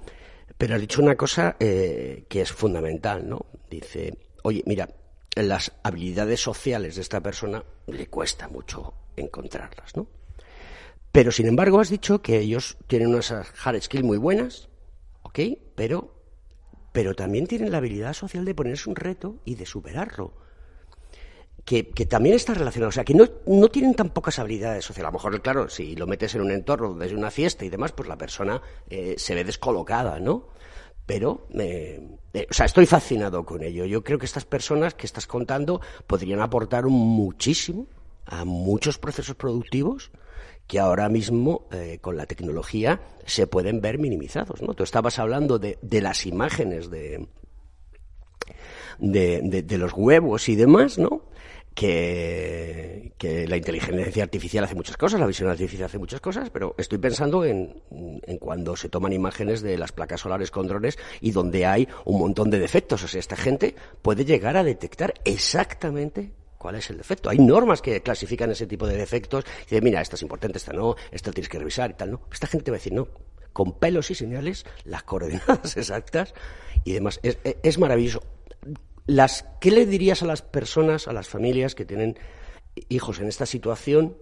Pero 0.57 0.75
ha 0.75 0.79
dicho 0.79 1.01
una 1.01 1.15
cosa 1.15 1.55
eh, 1.59 2.25
que 2.27 2.41
es 2.41 2.51
fundamental, 2.51 3.27
¿no? 3.27 3.45
Dice, 3.69 4.17
oye, 4.43 4.63
mira, 4.65 4.89
las 5.35 5.71
habilidades 5.83 6.41
sociales 6.41 6.95
de 6.95 7.01
esta 7.01 7.21
persona 7.21 7.63
le 7.87 8.07
cuesta 8.07 8.47
mucho 8.49 8.93
encontrarlas, 9.15 9.95
¿no? 9.95 10.07
Pero 11.11 11.31
sin 11.31 11.47
embargo 11.47 11.79
has 11.79 11.89
dicho 11.89 12.21
que 12.21 12.39
ellos 12.39 12.77
tienen 12.87 13.09
unas 13.09 13.31
hard 13.31 13.81
skills 13.81 14.03
muy 14.03 14.17
buenas, 14.17 14.69
¿ok? 15.23 15.39
Pero, 15.75 16.13
pero 16.91 17.15
también 17.15 17.47
tienen 17.47 17.71
la 17.71 17.77
habilidad 17.77 18.13
social 18.13 18.45
de 18.45 18.53
ponerse 18.53 18.89
un 18.89 18.95
reto 18.95 19.37
y 19.45 19.55
de 19.55 19.65
superarlo. 19.65 20.35
Que, 21.65 21.83
también 21.83 22.35
está 22.35 22.55
relacionado, 22.55 22.89
o 22.89 22.91
sea, 22.91 23.03
que 23.03 23.13
no, 23.13 23.25
no 23.45 23.67
tienen 23.69 23.93
tan 23.93 24.09
pocas 24.09 24.39
habilidades 24.39 24.83
sociales. 24.85 25.07
A 25.07 25.11
lo 25.11 25.17
mejor, 25.17 25.41
claro, 25.41 25.69
si 25.69 25.95
lo 25.95 26.07
metes 26.07 26.33
en 26.33 26.41
un 26.41 26.51
entorno 26.51 26.89
donde 26.89 27.05
es 27.05 27.13
una 27.13 27.29
fiesta 27.29 27.63
y 27.63 27.69
demás, 27.69 27.91
pues 27.91 28.09
la 28.09 28.17
persona 28.17 28.59
eh, 28.89 29.15
se 29.17 29.35
ve 29.35 29.43
descolocada, 29.43 30.19
¿no? 30.19 30.47
Pero, 31.05 31.47
eh, 31.53 32.17
eh, 32.33 32.47
o 32.49 32.53
sea, 32.53 32.65
estoy 32.65 32.85
fascinado 32.87 33.45
con 33.45 33.61
ello. 33.63 33.85
Yo 33.85 34.03
creo 34.03 34.17
que 34.17 34.25
estas 34.25 34.45
personas 34.45 34.95
que 34.95 35.05
estás 35.05 35.27
contando 35.27 35.79
podrían 36.07 36.39
aportar 36.41 36.85
muchísimo 36.85 37.85
a 38.25 38.45
muchos 38.45 38.97
procesos 38.97 39.35
productivos 39.35 40.11
que 40.65 40.79
ahora 40.79 41.09
mismo 41.09 41.67
eh, 41.71 41.97
con 42.01 42.15
la 42.15 42.25
tecnología 42.27 42.99
se 43.25 43.47
pueden 43.47 43.81
ver 43.81 43.97
minimizados. 43.99 44.61
¿no? 44.61 44.73
Tú 44.75 44.83
estabas 44.83 45.17
hablando 45.19 45.57
de, 45.59 45.77
de 45.81 46.01
las 46.01 46.25
imágenes 46.27 46.89
de, 46.91 47.27
de- 48.99 49.63
de 49.63 49.77
los 49.77 49.93
huevos 49.93 50.47
y 50.49 50.55
demás, 50.55 50.97
¿no? 50.97 51.23
Que, 51.75 53.13
la 53.47 53.57
inteligencia 53.57 54.23
artificial 54.23 54.63
hace 54.63 54.75
muchas 54.75 54.97
cosas, 54.97 55.19
la 55.19 55.25
visión 55.25 55.49
artificial 55.49 55.85
hace 55.85 55.97
muchas 55.97 56.19
cosas, 56.19 56.49
pero 56.49 56.75
estoy 56.77 56.97
pensando 56.97 57.45
en, 57.45 57.81
en 57.91 58.37
cuando 58.37 58.75
se 58.75 58.89
toman 58.89 59.13
imágenes 59.13 59.61
de 59.61 59.77
las 59.77 59.91
placas 59.91 60.21
solares 60.21 60.51
con 60.51 60.67
drones 60.67 60.97
y 61.21 61.31
donde 61.31 61.65
hay 61.65 61.87
un 62.05 62.19
montón 62.19 62.49
de 62.49 62.59
defectos. 62.59 63.03
O 63.03 63.07
sea, 63.07 63.19
esta 63.19 63.35
gente 63.35 63.75
puede 64.01 64.25
llegar 64.25 64.57
a 64.57 64.63
detectar 64.63 65.13
exactamente 65.23 66.31
cuál 66.59 66.75
es 66.75 66.89
el 66.91 66.97
defecto. 66.97 67.31
Hay 67.31 67.39
normas 67.39 67.81
que 67.81 68.01
clasifican 68.01 68.51
ese 68.51 68.67
tipo 68.67 68.85
de 68.85 68.97
defectos 68.97 69.45
y 69.61 69.61
dicen, 69.61 69.83
mira, 69.83 70.01
esta 70.01 70.15
es 70.15 70.21
importante, 70.21 70.59
esta 70.59 70.73
no, 70.73 70.95
esta 71.11 71.31
tienes 71.31 71.49
que 71.49 71.57
revisar 71.57 71.89
y 71.89 71.93
tal, 71.95 72.11
no. 72.11 72.21
Esta 72.31 72.45
gente 72.45 72.69
va 72.69 72.75
a 72.75 72.79
decir, 72.79 72.93
no, 72.93 73.07
con 73.53 73.79
pelos 73.79 74.11
y 74.11 74.15
señales, 74.15 74.65
las 74.83 75.03
coordenadas 75.03 75.75
exactas 75.77 76.35
y 76.83 76.91
demás. 76.93 77.19
Es 77.23 77.79
maravilloso. 77.79 78.21
Las, 79.09 79.43
¿Qué 79.59 79.71
le 79.71 79.85
dirías 79.87 80.21
a 80.21 80.27
las 80.27 80.41
personas, 80.43 81.07
a 81.07 81.13
las 81.13 81.27
familias 81.27 81.73
que 81.73 81.83
tienen 81.85 82.17
hijos 82.89 83.19
en 83.19 83.27
esta 83.27 83.45
situación? 83.47 84.15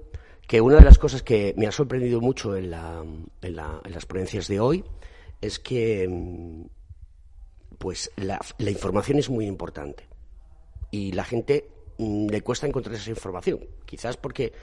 Que 0.48 0.62
una 0.62 0.78
de 0.78 0.84
las 0.86 0.98
cosas 0.98 1.24
que 1.24 1.54
me 1.58 1.68
ha 1.68 1.72
sorprendido 1.74 2.22
mucho 2.22 2.56
en, 2.56 2.72
la- 2.72 3.04
en 3.42 3.56
la- 3.56 3.82
en 3.84 3.92
las 3.92 4.06
ponencias 4.06 4.48
de 4.48 4.62
hoy 4.62 4.86
es 5.42 5.60
que 5.60 6.08
mm, 6.08 6.66
pues 7.78 8.12
la, 8.16 8.40
la 8.58 8.72
información 8.72 9.20
es 9.20 9.30
muy 9.30 9.46
importante 9.46 10.08
y 10.90 11.12
la 11.12 11.26
gente 11.26 11.70
mm, 11.98 12.28
le 12.30 12.42
cuesta 12.42 12.66
encontrar 12.66 12.96
esa 12.96 13.10
información. 13.10 13.60
Quizás 13.86 14.16
porque 14.16 14.54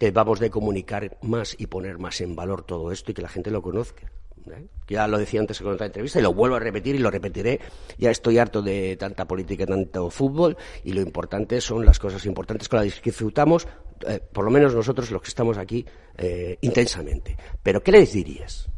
debamos 0.00 0.40
de 0.40 0.48
comunicar 0.48 1.18
más 1.20 1.54
y 1.58 1.66
poner 1.66 1.98
más 1.98 2.20
en 2.22 2.34
valor 2.34 2.62
todo 2.62 2.90
esto 2.90 3.10
y 3.10 3.14
que 3.14 3.22
la 3.22 3.28
gente 3.28 3.50
lo 3.50 3.60
conozca. 3.60 4.10
¿Eh? 4.50 4.66
Ya 4.88 5.06
lo 5.06 5.18
decía 5.18 5.40
antes 5.40 5.60
en 5.60 5.68
otra 5.68 5.86
entrevista 5.86 6.18
y 6.18 6.22
lo 6.22 6.32
vuelvo 6.32 6.56
a 6.56 6.60
repetir 6.60 6.94
y 6.94 6.98
lo 6.98 7.10
repetiré. 7.10 7.60
Ya 7.98 8.10
estoy 8.10 8.38
harto 8.38 8.62
de 8.62 8.96
tanta 8.96 9.26
política 9.26 9.64
y 9.64 9.66
tanto 9.66 10.10
fútbol 10.10 10.56
y 10.84 10.92
lo 10.92 11.00
importante 11.00 11.60
son 11.60 11.84
las 11.84 11.98
cosas 11.98 12.24
importantes 12.26 12.68
con 12.68 12.84
las 12.84 13.00
que 13.00 13.10
disfrutamos, 13.10 13.66
eh, 14.06 14.20
por 14.20 14.44
lo 14.44 14.50
menos 14.50 14.74
nosotros 14.74 15.10
los 15.10 15.22
que 15.22 15.28
estamos 15.28 15.58
aquí, 15.58 15.84
eh, 16.16 16.58
intensamente. 16.62 17.36
Pero 17.62 17.82
¿qué 17.82 17.92
les 17.92 18.12
dirías? 18.12 18.68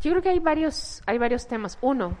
Yo 0.00 0.10
creo 0.10 0.22
que 0.22 0.30
hay 0.30 0.40
varios, 0.40 1.02
hay 1.06 1.18
varios 1.18 1.46
temas. 1.46 1.78
Uno, 1.80 2.16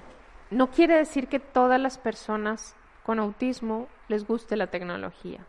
no 0.50 0.70
quiere 0.70 0.96
decir 0.96 1.28
que 1.28 1.40
todas 1.40 1.80
las 1.80 1.98
personas 1.98 2.76
con 3.02 3.18
autismo 3.18 3.88
les 4.08 4.26
guste 4.26 4.56
la 4.56 4.68
tecnología, 4.68 5.46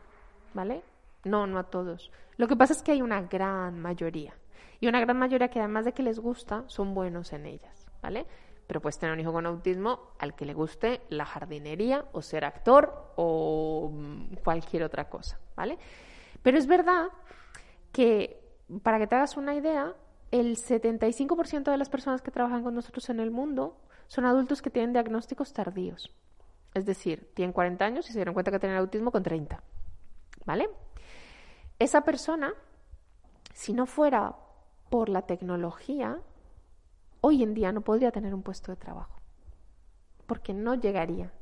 ¿vale? 0.54 0.82
No, 1.24 1.45
no 1.45 1.60
a 1.60 1.64
todos. 1.64 2.12
Lo 2.38 2.47
que 2.47 2.56
pasa 2.56 2.74
es 2.74 2.82
que 2.82 2.93
hay 2.93 3.01
una 3.01 3.22
gran 3.22 3.80
mayoría. 3.80 4.34
Y 4.84 4.88
una 4.88 4.99
gran 4.99 5.17
mayoría 5.17 5.47
que 5.47 5.59
además 5.59 5.86
de 5.86 5.93
que 5.93 6.03
les 6.03 6.19
gusta, 6.19 6.65
son 6.67 6.93
buenos 6.93 7.31
en 7.31 7.45
ellas, 7.45 7.88
¿vale? 8.01 8.25
Pero 8.67 8.81
puedes 8.81 8.99
tener 8.99 9.13
un 9.13 9.19
hijo 9.21 9.31
con 9.31 9.45
autismo 9.45 10.09
al 10.19 10.36
que 10.36 10.43
le 10.43 10.53
guste 10.53 11.03
la 11.07 11.25
jardinería 11.25 12.03
o 12.11 12.21
ser 12.21 12.43
actor 12.43 13.13
o 13.15 13.89
mm, 13.93 14.34
cualquier 14.43 14.84
otra 14.84 15.07
cosa, 15.07 15.39
¿vale? 15.55 15.77
Pero 16.41 16.57
es 16.57 16.67
verdad 16.67 17.07
que, 17.93 18.57
para 18.84 18.99
que 18.99 19.07
te 19.07 19.15
hagas 19.15 19.38
una 19.38 19.55
idea, 19.55 19.95
el 20.31 20.57
75% 20.57 21.71
de 21.71 21.77
las 21.77 21.88
personas 21.88 22.21
que 22.21 22.31
trabajan 22.31 22.61
con 22.61 22.75
nosotros 22.75 23.09
en 23.09 23.21
el 23.21 23.31
mundo 23.31 23.77
son 24.07 24.25
adultos 24.25 24.61
que 24.61 24.69
tienen 24.69 24.91
diagnósticos 24.91 25.53
tardíos. 25.53 26.13
Es 26.73 26.86
decir, 26.86 27.31
tienen 27.34 27.53
40 27.53 27.86
años 27.86 28.09
y 28.09 28.11
se 28.11 28.17
dieron 28.17 28.34
cuenta 28.34 28.51
que 28.51 28.59
tienen 28.59 28.79
autismo 28.79 29.13
con 29.13 29.23
30. 29.23 29.63
¿Vale? 30.43 30.69
Esa 31.79 32.01
persona, 32.01 32.53
si 33.53 33.71
no 33.71 33.86
fuera 33.86 34.42
por 34.93 35.09
la 35.09 35.23
tecnología, 35.23 36.19
hoy 37.21 37.41
en 37.41 37.55
día 37.55 37.71
no 37.71 37.81
podría 37.81 38.11
tener 38.11 38.35
un 38.35 38.43
puesto 38.43 38.71
de 38.71 38.75
trabajo. 38.75 39.19
Porque 40.27 40.53
no 40.53 40.75
llegaría 40.75 41.33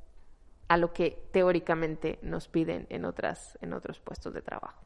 a 0.69 0.77
lo 0.77 0.93
que 0.93 1.27
teóricamente 1.33 2.17
nos 2.21 2.47
piden 2.47 2.87
en, 2.89 3.03
otras, 3.03 3.59
en 3.61 3.73
otros 3.73 3.99
puestos 3.99 4.33
de 4.33 4.41
trabajo. 4.41 4.81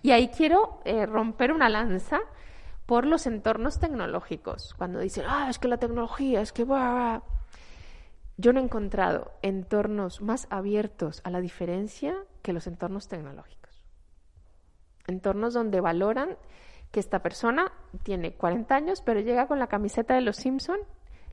Y 0.00 0.12
ahí 0.12 0.28
quiero 0.28 0.80
eh, 0.86 1.04
romper 1.04 1.52
una 1.52 1.68
lanza 1.68 2.20
por 2.86 3.04
los 3.04 3.26
entornos 3.26 3.78
tecnológicos. 3.78 4.72
Cuando 4.78 4.98
dicen, 4.98 5.26
ah, 5.28 5.48
es 5.50 5.58
que 5.58 5.68
la 5.68 5.76
tecnología, 5.76 6.40
es 6.40 6.54
que 6.54 6.64
va. 6.64 7.22
Yo 8.38 8.54
no 8.54 8.60
he 8.60 8.64
encontrado 8.64 9.32
entornos 9.42 10.22
más 10.22 10.46
abiertos 10.48 11.20
a 11.24 11.28
la 11.28 11.42
diferencia 11.42 12.16
que 12.40 12.54
los 12.54 12.66
entornos 12.66 13.08
tecnológicos. 13.08 13.84
Entornos 15.06 15.52
donde 15.52 15.82
valoran 15.82 16.38
que 16.94 17.00
esta 17.00 17.18
persona 17.18 17.72
tiene 18.04 18.34
40 18.34 18.72
años, 18.72 19.02
pero 19.02 19.18
llega 19.18 19.48
con 19.48 19.58
la 19.58 19.66
camiseta 19.66 20.14
de 20.14 20.20
los 20.20 20.36
Simpson, 20.36 20.78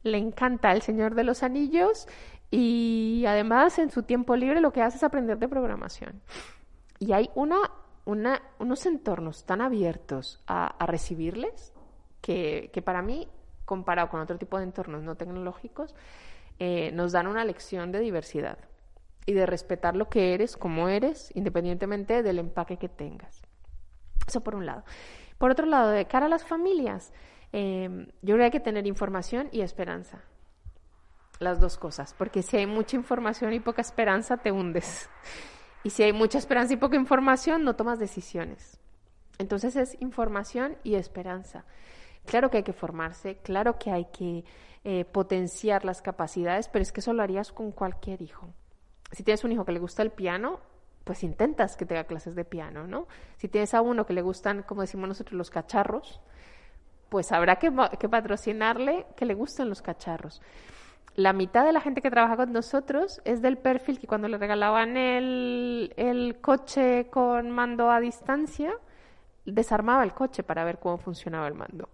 le 0.01 0.18
encanta 0.18 0.72
El 0.72 0.82
Señor 0.82 1.14
de 1.14 1.24
los 1.24 1.43
Anillos 1.43 2.07
y 2.49 3.26
además 3.28 3.78
en 3.78 3.91
su 3.91 4.01
tiempo 4.01 4.36
libre 4.36 4.59
lo 4.59 4.74
que 4.74 4.82
hace 4.82 4.97
es 4.97 5.03
aprender 5.03 5.38
de 5.38 5.47
programación. 5.47 6.20
Y 6.97 7.14
hay 7.14 7.30
una 7.36 7.59
unos 8.05 8.86
entornos 8.88 9.45
tan 9.45 9.62
abiertos 9.62 10.41
a, 10.47 10.76
recibirles 10.88 11.72
que, 12.22 12.82
para 12.84 13.03
mí, 13.03 13.28
comparado 13.64 14.09
con 14.09 14.20
otro 14.20 14.39
tipo 14.39 14.57
de 14.57 14.64
entornos 14.64 15.03
no 15.03 15.16
tecnológicos, 15.16 15.93
eh, 16.57 16.91
nos 16.91 17.12
dan 17.12 17.28
una 17.28 17.45
lección 17.45 17.91
de 17.91 17.99
diversidad 17.99 18.57
y 19.28 19.34
de 19.34 19.45
respetar 19.45 19.95
lo 19.95 20.09
que 20.09 20.34
eres, 20.34 20.57
como 20.57 20.89
eres, 20.89 21.32
independientemente 21.36 22.24
del 22.24 22.39
empaque 22.39 22.78
que 22.78 22.89
tengas. 22.89 23.43
Eso 24.28 24.41
por 24.41 24.55
un 24.55 24.66
lado. 24.66 24.84
Por 25.41 25.49
otro 25.49 25.65
lado, 25.65 25.89
de 25.89 26.05
cara 26.05 26.27
a 26.27 26.29
las 26.29 26.45
familias, 26.45 27.11
eh, 27.51 27.89
yo 28.21 28.35
creo 28.35 28.37
que 28.37 28.43
hay 28.43 28.51
que 28.51 28.59
tener 28.59 28.85
información 28.85 29.49
y 29.51 29.61
esperanza. 29.61 30.21
Las 31.39 31.59
dos 31.59 31.79
cosas, 31.79 32.13
porque 32.15 32.43
si 32.43 32.57
hay 32.57 32.67
mucha 32.67 32.95
información 32.95 33.51
y 33.51 33.59
poca 33.59 33.81
esperanza, 33.81 34.37
te 34.37 34.51
hundes. 34.51 35.09
Y 35.83 35.89
si 35.89 36.03
hay 36.03 36.13
mucha 36.13 36.37
esperanza 36.37 36.75
y 36.75 36.77
poca 36.77 36.95
información, 36.95 37.63
no 37.63 37.75
tomas 37.75 37.97
decisiones. 37.97 38.79
Entonces 39.39 39.75
es 39.75 39.99
información 39.99 40.77
y 40.83 40.93
esperanza. 40.93 41.65
Claro 42.27 42.51
que 42.51 42.57
hay 42.57 42.63
que 42.63 42.71
formarse, 42.71 43.37
claro 43.37 43.79
que 43.79 43.89
hay 43.89 44.05
que 44.13 44.45
eh, 44.83 45.05
potenciar 45.05 45.85
las 45.85 46.03
capacidades, 46.03 46.67
pero 46.67 46.83
es 46.83 46.91
que 46.91 46.99
eso 46.99 47.13
lo 47.13 47.23
harías 47.23 47.51
con 47.51 47.71
cualquier 47.71 48.21
hijo. 48.21 48.53
Si 49.11 49.23
tienes 49.23 49.43
un 49.43 49.53
hijo 49.53 49.65
que 49.65 49.71
le 49.71 49.79
gusta 49.79 50.03
el 50.03 50.11
piano, 50.11 50.59
pues 51.03 51.23
intentas 51.23 51.75
que 51.75 51.85
tenga 51.85 52.03
clases 52.03 52.35
de 52.35 52.45
piano, 52.45 52.87
¿no? 52.87 53.07
Si 53.37 53.47
tienes 53.47 53.73
a 53.73 53.81
uno 53.81 54.05
que 54.05 54.13
le 54.13 54.21
gustan, 54.21 54.63
como 54.63 54.81
decimos 54.81 55.07
nosotros, 55.07 55.37
los 55.37 55.49
cacharros, 55.49 56.21
pues 57.09 57.31
habrá 57.31 57.57
que, 57.57 57.71
patrocinarle 57.71 59.05
que 59.15 59.25
le 59.25 59.33
gusten 59.33 59.69
los 59.69 59.81
cacharros 59.81 60.41
la 61.15 61.33
mitad 61.33 61.65
de 61.65 61.73
la 61.73 61.81
gente 61.81 62.01
que 62.01 62.09
trabaja 62.09 62.37
con 62.37 62.53
nosotros 62.53 63.21
es 63.25 63.41
del 63.41 63.57
perfil 63.57 63.99
que 63.99 64.07
cuando 64.07 64.27
le 64.27 64.37
regalaban 64.37 64.95
el, 64.95 65.93
el 65.97 66.39
coche 66.39 67.09
con 67.09 67.49
mando 67.49 67.91
a 67.91 67.99
distancia, 67.99 68.73
desarmaba 69.45 70.03
el 70.03 70.13
coche 70.13 70.43
para 70.43 70.63
ver 70.63 70.79
cómo 70.79 70.97
funcionaba 70.97 71.47
el 71.47 71.55
mando. 71.55 71.89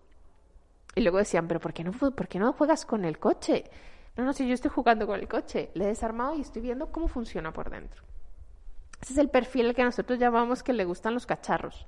Y 0.96 1.02
luego 1.02 1.18
decían, 1.18 1.48
pero 1.48 1.60
¿por 1.60 1.74
qué 1.74 1.84
no, 1.84 1.92
por 1.92 2.28
qué 2.28 2.40
no 2.40 2.54
juegas 2.54 2.86
con 2.86 3.06
el 3.06 3.20
coche? 3.20 3.64
No, 4.16 4.24
no, 4.24 4.34
si 4.34 4.48
yo 4.48 4.54
estoy 4.54 4.72
jugando 4.72 5.06
con 5.06 5.20
el 5.20 5.28
coche, 5.28 5.70
le 5.74 5.86
he 5.86 5.88
desarmado 5.88 6.36
y 6.36 6.42
estoy 6.42 6.62
viendo 6.62 6.92
cómo 6.92 7.08
funciona 7.08 7.52
por 7.52 7.70
dentro. 7.70 8.04
Ese 9.02 9.14
es 9.14 9.20
el 9.20 9.30
perfil 9.30 9.74
que 9.74 9.84
nosotros 9.84 10.20
llamamos 10.20 10.64
que 10.64 10.74
le 10.74 10.86
gustan 10.86 11.14
los 11.14 11.26
cacharros, 11.26 11.86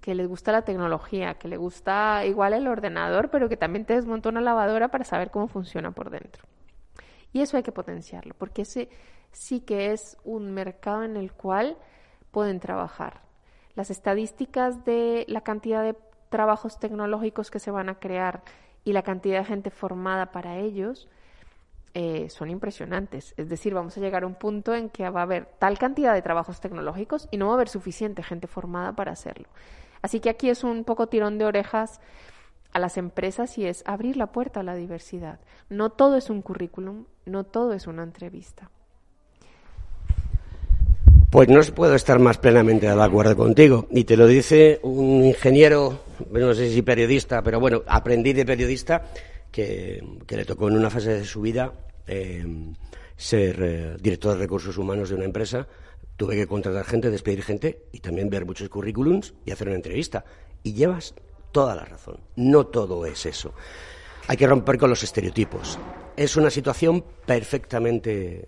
que 0.00 0.14
les 0.14 0.26
gusta 0.26 0.52
la 0.52 0.62
tecnología, 0.62 1.34
que 1.34 1.48
le 1.48 1.56
gusta 1.56 2.24
igual 2.24 2.54
el 2.54 2.66
ordenador, 2.66 3.30
pero 3.30 3.48
que 3.48 3.56
también 3.56 3.84
te 3.84 3.94
desmonta 3.94 4.28
una 4.28 4.40
lavadora 4.40 4.88
para 4.88 5.04
saber 5.04 5.30
cómo 5.30 5.48
funciona 5.48 5.90
por 5.92 6.10
dentro. 6.10 6.44
Y 7.32 7.40
eso 7.40 7.56
hay 7.56 7.62
que 7.62 7.72
potenciarlo, 7.72 8.34
porque 8.34 8.62
ese 8.62 8.88
sí 9.30 9.60
que 9.60 9.92
es 9.92 10.18
un 10.24 10.52
mercado 10.52 11.04
en 11.04 11.16
el 11.16 11.32
cual 11.32 11.76
pueden 12.30 12.60
trabajar. 12.60 13.22
Las 13.74 13.90
estadísticas 13.90 14.84
de 14.84 15.24
la 15.28 15.42
cantidad 15.42 15.82
de 15.82 15.96
trabajos 16.28 16.78
tecnológicos 16.78 17.50
que 17.50 17.58
se 17.58 17.70
van 17.70 17.88
a 17.88 17.98
crear 17.98 18.42
y 18.84 18.92
la 18.92 19.02
cantidad 19.02 19.38
de 19.38 19.44
gente 19.44 19.70
formada 19.70 20.32
para 20.32 20.58
ellos 20.58 21.08
eh, 21.94 22.28
son 22.30 22.50
impresionantes. 22.50 23.34
Es 23.36 23.48
decir, 23.48 23.74
vamos 23.74 23.96
a 23.96 24.00
llegar 24.00 24.22
a 24.22 24.26
un 24.26 24.34
punto 24.34 24.74
en 24.74 24.88
que 24.88 25.08
va 25.10 25.20
a 25.20 25.24
haber 25.24 25.46
tal 25.58 25.78
cantidad 25.78 26.14
de 26.14 26.22
trabajos 26.22 26.60
tecnológicos 26.60 27.28
y 27.30 27.36
no 27.36 27.46
va 27.46 27.52
a 27.52 27.56
haber 27.56 27.68
suficiente 27.68 28.22
gente 28.22 28.46
formada 28.46 28.92
para 28.94 29.12
hacerlo. 29.12 29.48
Así 30.00 30.20
que 30.20 30.30
aquí 30.30 30.48
es 30.48 30.64
un 30.64 30.84
poco 30.84 31.08
tirón 31.08 31.38
de 31.38 31.44
orejas 31.44 32.00
a 32.72 32.78
las 32.78 32.96
empresas 32.96 33.58
y 33.58 33.66
es 33.66 33.82
abrir 33.86 34.16
la 34.16 34.28
puerta 34.28 34.60
a 34.60 34.62
la 34.62 34.74
diversidad. 34.74 35.40
No 35.68 35.90
todo 35.90 36.16
es 36.16 36.30
un 36.30 36.40
currículum, 36.40 37.04
no 37.26 37.44
todo 37.44 37.74
es 37.74 37.86
una 37.86 38.02
entrevista. 38.02 38.70
Pues 41.30 41.48
no 41.48 41.60
puedo 41.74 41.94
estar 41.94 42.18
más 42.18 42.36
plenamente 42.38 42.86
de 42.86 43.02
acuerdo 43.02 43.36
contigo. 43.36 43.86
Y 43.90 44.04
te 44.04 44.16
lo 44.16 44.26
dice 44.26 44.80
un 44.82 45.24
ingeniero, 45.24 46.00
no 46.30 46.54
sé 46.54 46.70
si 46.70 46.82
periodista, 46.82 47.42
pero 47.42 47.60
bueno, 47.60 47.82
aprendí 47.86 48.32
de 48.32 48.44
periodista 48.44 49.04
que, 49.52 50.02
le 50.28 50.44
tocó 50.44 50.68
en 50.68 50.76
una 50.76 50.90
fase 50.90 51.10
de 51.10 51.24
su 51.24 51.42
vida 51.42 51.72
eh, 52.08 52.44
ser 53.16 53.62
eh, 53.62 53.96
director 54.00 54.32
de 54.32 54.40
recursos 54.40 54.76
humanos 54.76 55.10
de 55.10 55.14
una 55.14 55.24
empresa 55.26 55.68
Tuve 56.16 56.36
que 56.36 56.46
contratar 56.46 56.84
gente, 56.84 57.10
despedir 57.10 57.42
gente 57.42 57.86
y 57.90 58.00
también 58.00 58.30
ver 58.30 58.44
muchos 58.44 58.68
currículums 58.68 59.34
y 59.44 59.50
hacer 59.50 59.68
una 59.68 59.76
entrevista. 59.76 60.24
Y 60.62 60.74
llevas 60.74 61.14
toda 61.50 61.74
la 61.74 61.84
razón. 61.84 62.20
No 62.36 62.66
todo 62.66 63.06
es 63.06 63.26
eso. 63.26 63.54
Hay 64.28 64.36
que 64.36 64.46
romper 64.46 64.78
con 64.78 64.90
los 64.90 65.02
estereotipos. 65.02 65.78
Es 66.16 66.36
una 66.36 66.50
situación 66.50 67.04
perfectamente 67.26 68.46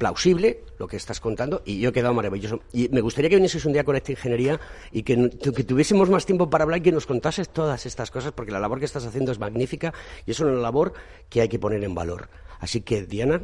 plausible 0.00 0.64
lo 0.78 0.88
que 0.88 0.96
estás 0.96 1.20
contando 1.20 1.60
y 1.66 1.78
yo 1.78 1.90
he 1.90 1.92
quedado 1.92 2.14
maravilloso. 2.14 2.60
Y 2.72 2.88
me 2.88 3.02
gustaría 3.02 3.28
que 3.28 3.36
vinieses 3.36 3.66
un 3.66 3.74
día 3.74 3.84
con 3.84 3.94
esta 3.94 4.12
ingeniería 4.12 4.58
y 4.90 5.02
que, 5.02 5.30
que, 5.38 5.62
tuviésemos 5.62 6.08
más 6.08 6.24
tiempo 6.24 6.48
para 6.48 6.64
hablar 6.64 6.78
y 6.78 6.82
que 6.82 6.90
nos 6.90 7.06
contases 7.06 7.50
todas 7.50 7.84
estas 7.84 8.10
cosas 8.10 8.32
porque 8.32 8.50
la 8.50 8.58
labor 8.58 8.78
que 8.78 8.86
estás 8.86 9.04
haciendo 9.04 9.30
es 9.30 9.38
magnífica 9.38 9.92
y 10.24 10.30
es 10.30 10.40
una 10.40 10.52
labor 10.52 10.94
que 11.28 11.42
hay 11.42 11.48
que 11.48 11.58
poner 11.58 11.84
en 11.84 11.94
valor. 11.94 12.30
Así 12.60 12.80
que, 12.80 13.04
Diana, 13.04 13.42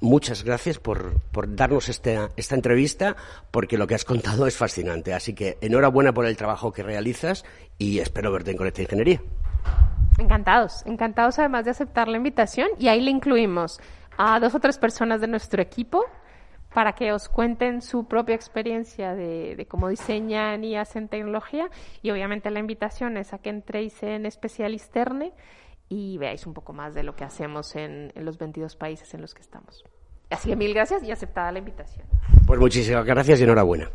muchas 0.00 0.44
gracias 0.44 0.78
por, 0.78 1.20
darnos 1.54 1.90
esta, 1.90 2.30
esta 2.36 2.54
entrevista, 2.54 3.14
porque 3.50 3.76
lo 3.76 3.86
que 3.86 3.94
has 3.94 4.06
contado 4.06 4.46
es 4.46 4.56
fascinante. 4.56 5.12
Así 5.12 5.34
que 5.34 5.58
enhorabuena 5.60 6.14
por 6.14 6.24
el 6.24 6.38
trabajo 6.38 6.72
que 6.72 6.82
realizas 6.82 7.44
y 7.76 7.98
espero 7.98 8.32
verte 8.32 8.52
en 8.52 8.56
Conecta 8.56 8.80
Ingeniería. 8.80 9.20
Encantados, 10.18 10.84
encantados 10.86 11.38
además 11.38 11.66
de 11.66 11.72
aceptar 11.72 12.08
la 12.08 12.16
invitación 12.16 12.68
y 12.78 12.88
ahí 12.88 13.00
le 13.02 13.10
incluimos 13.10 13.78
a 14.18 14.38
dos 14.40 14.54
o 14.54 14.60
tres 14.60 14.76
personas 14.78 15.20
de 15.20 15.28
nuestro 15.28 15.62
equipo 15.62 16.04
para 16.74 16.92
que 16.92 17.12
os 17.12 17.28
cuenten 17.28 17.80
su 17.80 18.06
propia 18.06 18.34
experiencia 18.34 19.14
de, 19.14 19.66
cómo 19.70 19.88
diseñan 19.88 20.64
y 20.64 20.76
hacen 20.76 21.08
tecnología 21.08 21.70
y 22.02 22.10
obviamente 22.10 22.50
la 22.50 22.58
invitación 22.58 23.16
es 23.16 23.32
a 23.32 23.38
que 23.38 23.48
entréis 23.48 24.02
en 24.02 24.26
Especialisterne 24.26 25.32
y 25.88 26.18
veáis 26.18 26.46
un 26.46 26.52
poco 26.52 26.74
más 26.74 26.94
de 26.94 27.04
lo 27.04 27.16
que 27.16 27.24
hacemos 27.24 27.74
en, 27.76 28.12
en 28.14 28.24
los 28.24 28.36
22 28.36 28.76
países 28.76 29.14
en 29.14 29.22
los 29.22 29.34
que 29.34 29.40
estamos. 29.40 29.84
Así 30.30 30.50
que 30.50 30.56
mil 30.56 30.74
gracias 30.74 31.02
y 31.04 31.10
aceptada 31.10 31.50
la 31.52 31.60
invitación. 31.60 32.04
Pues 32.46 32.60
muchísimas 32.60 33.06
gracias 33.06 33.40
y 33.40 33.44
enhorabuena. 33.44 33.90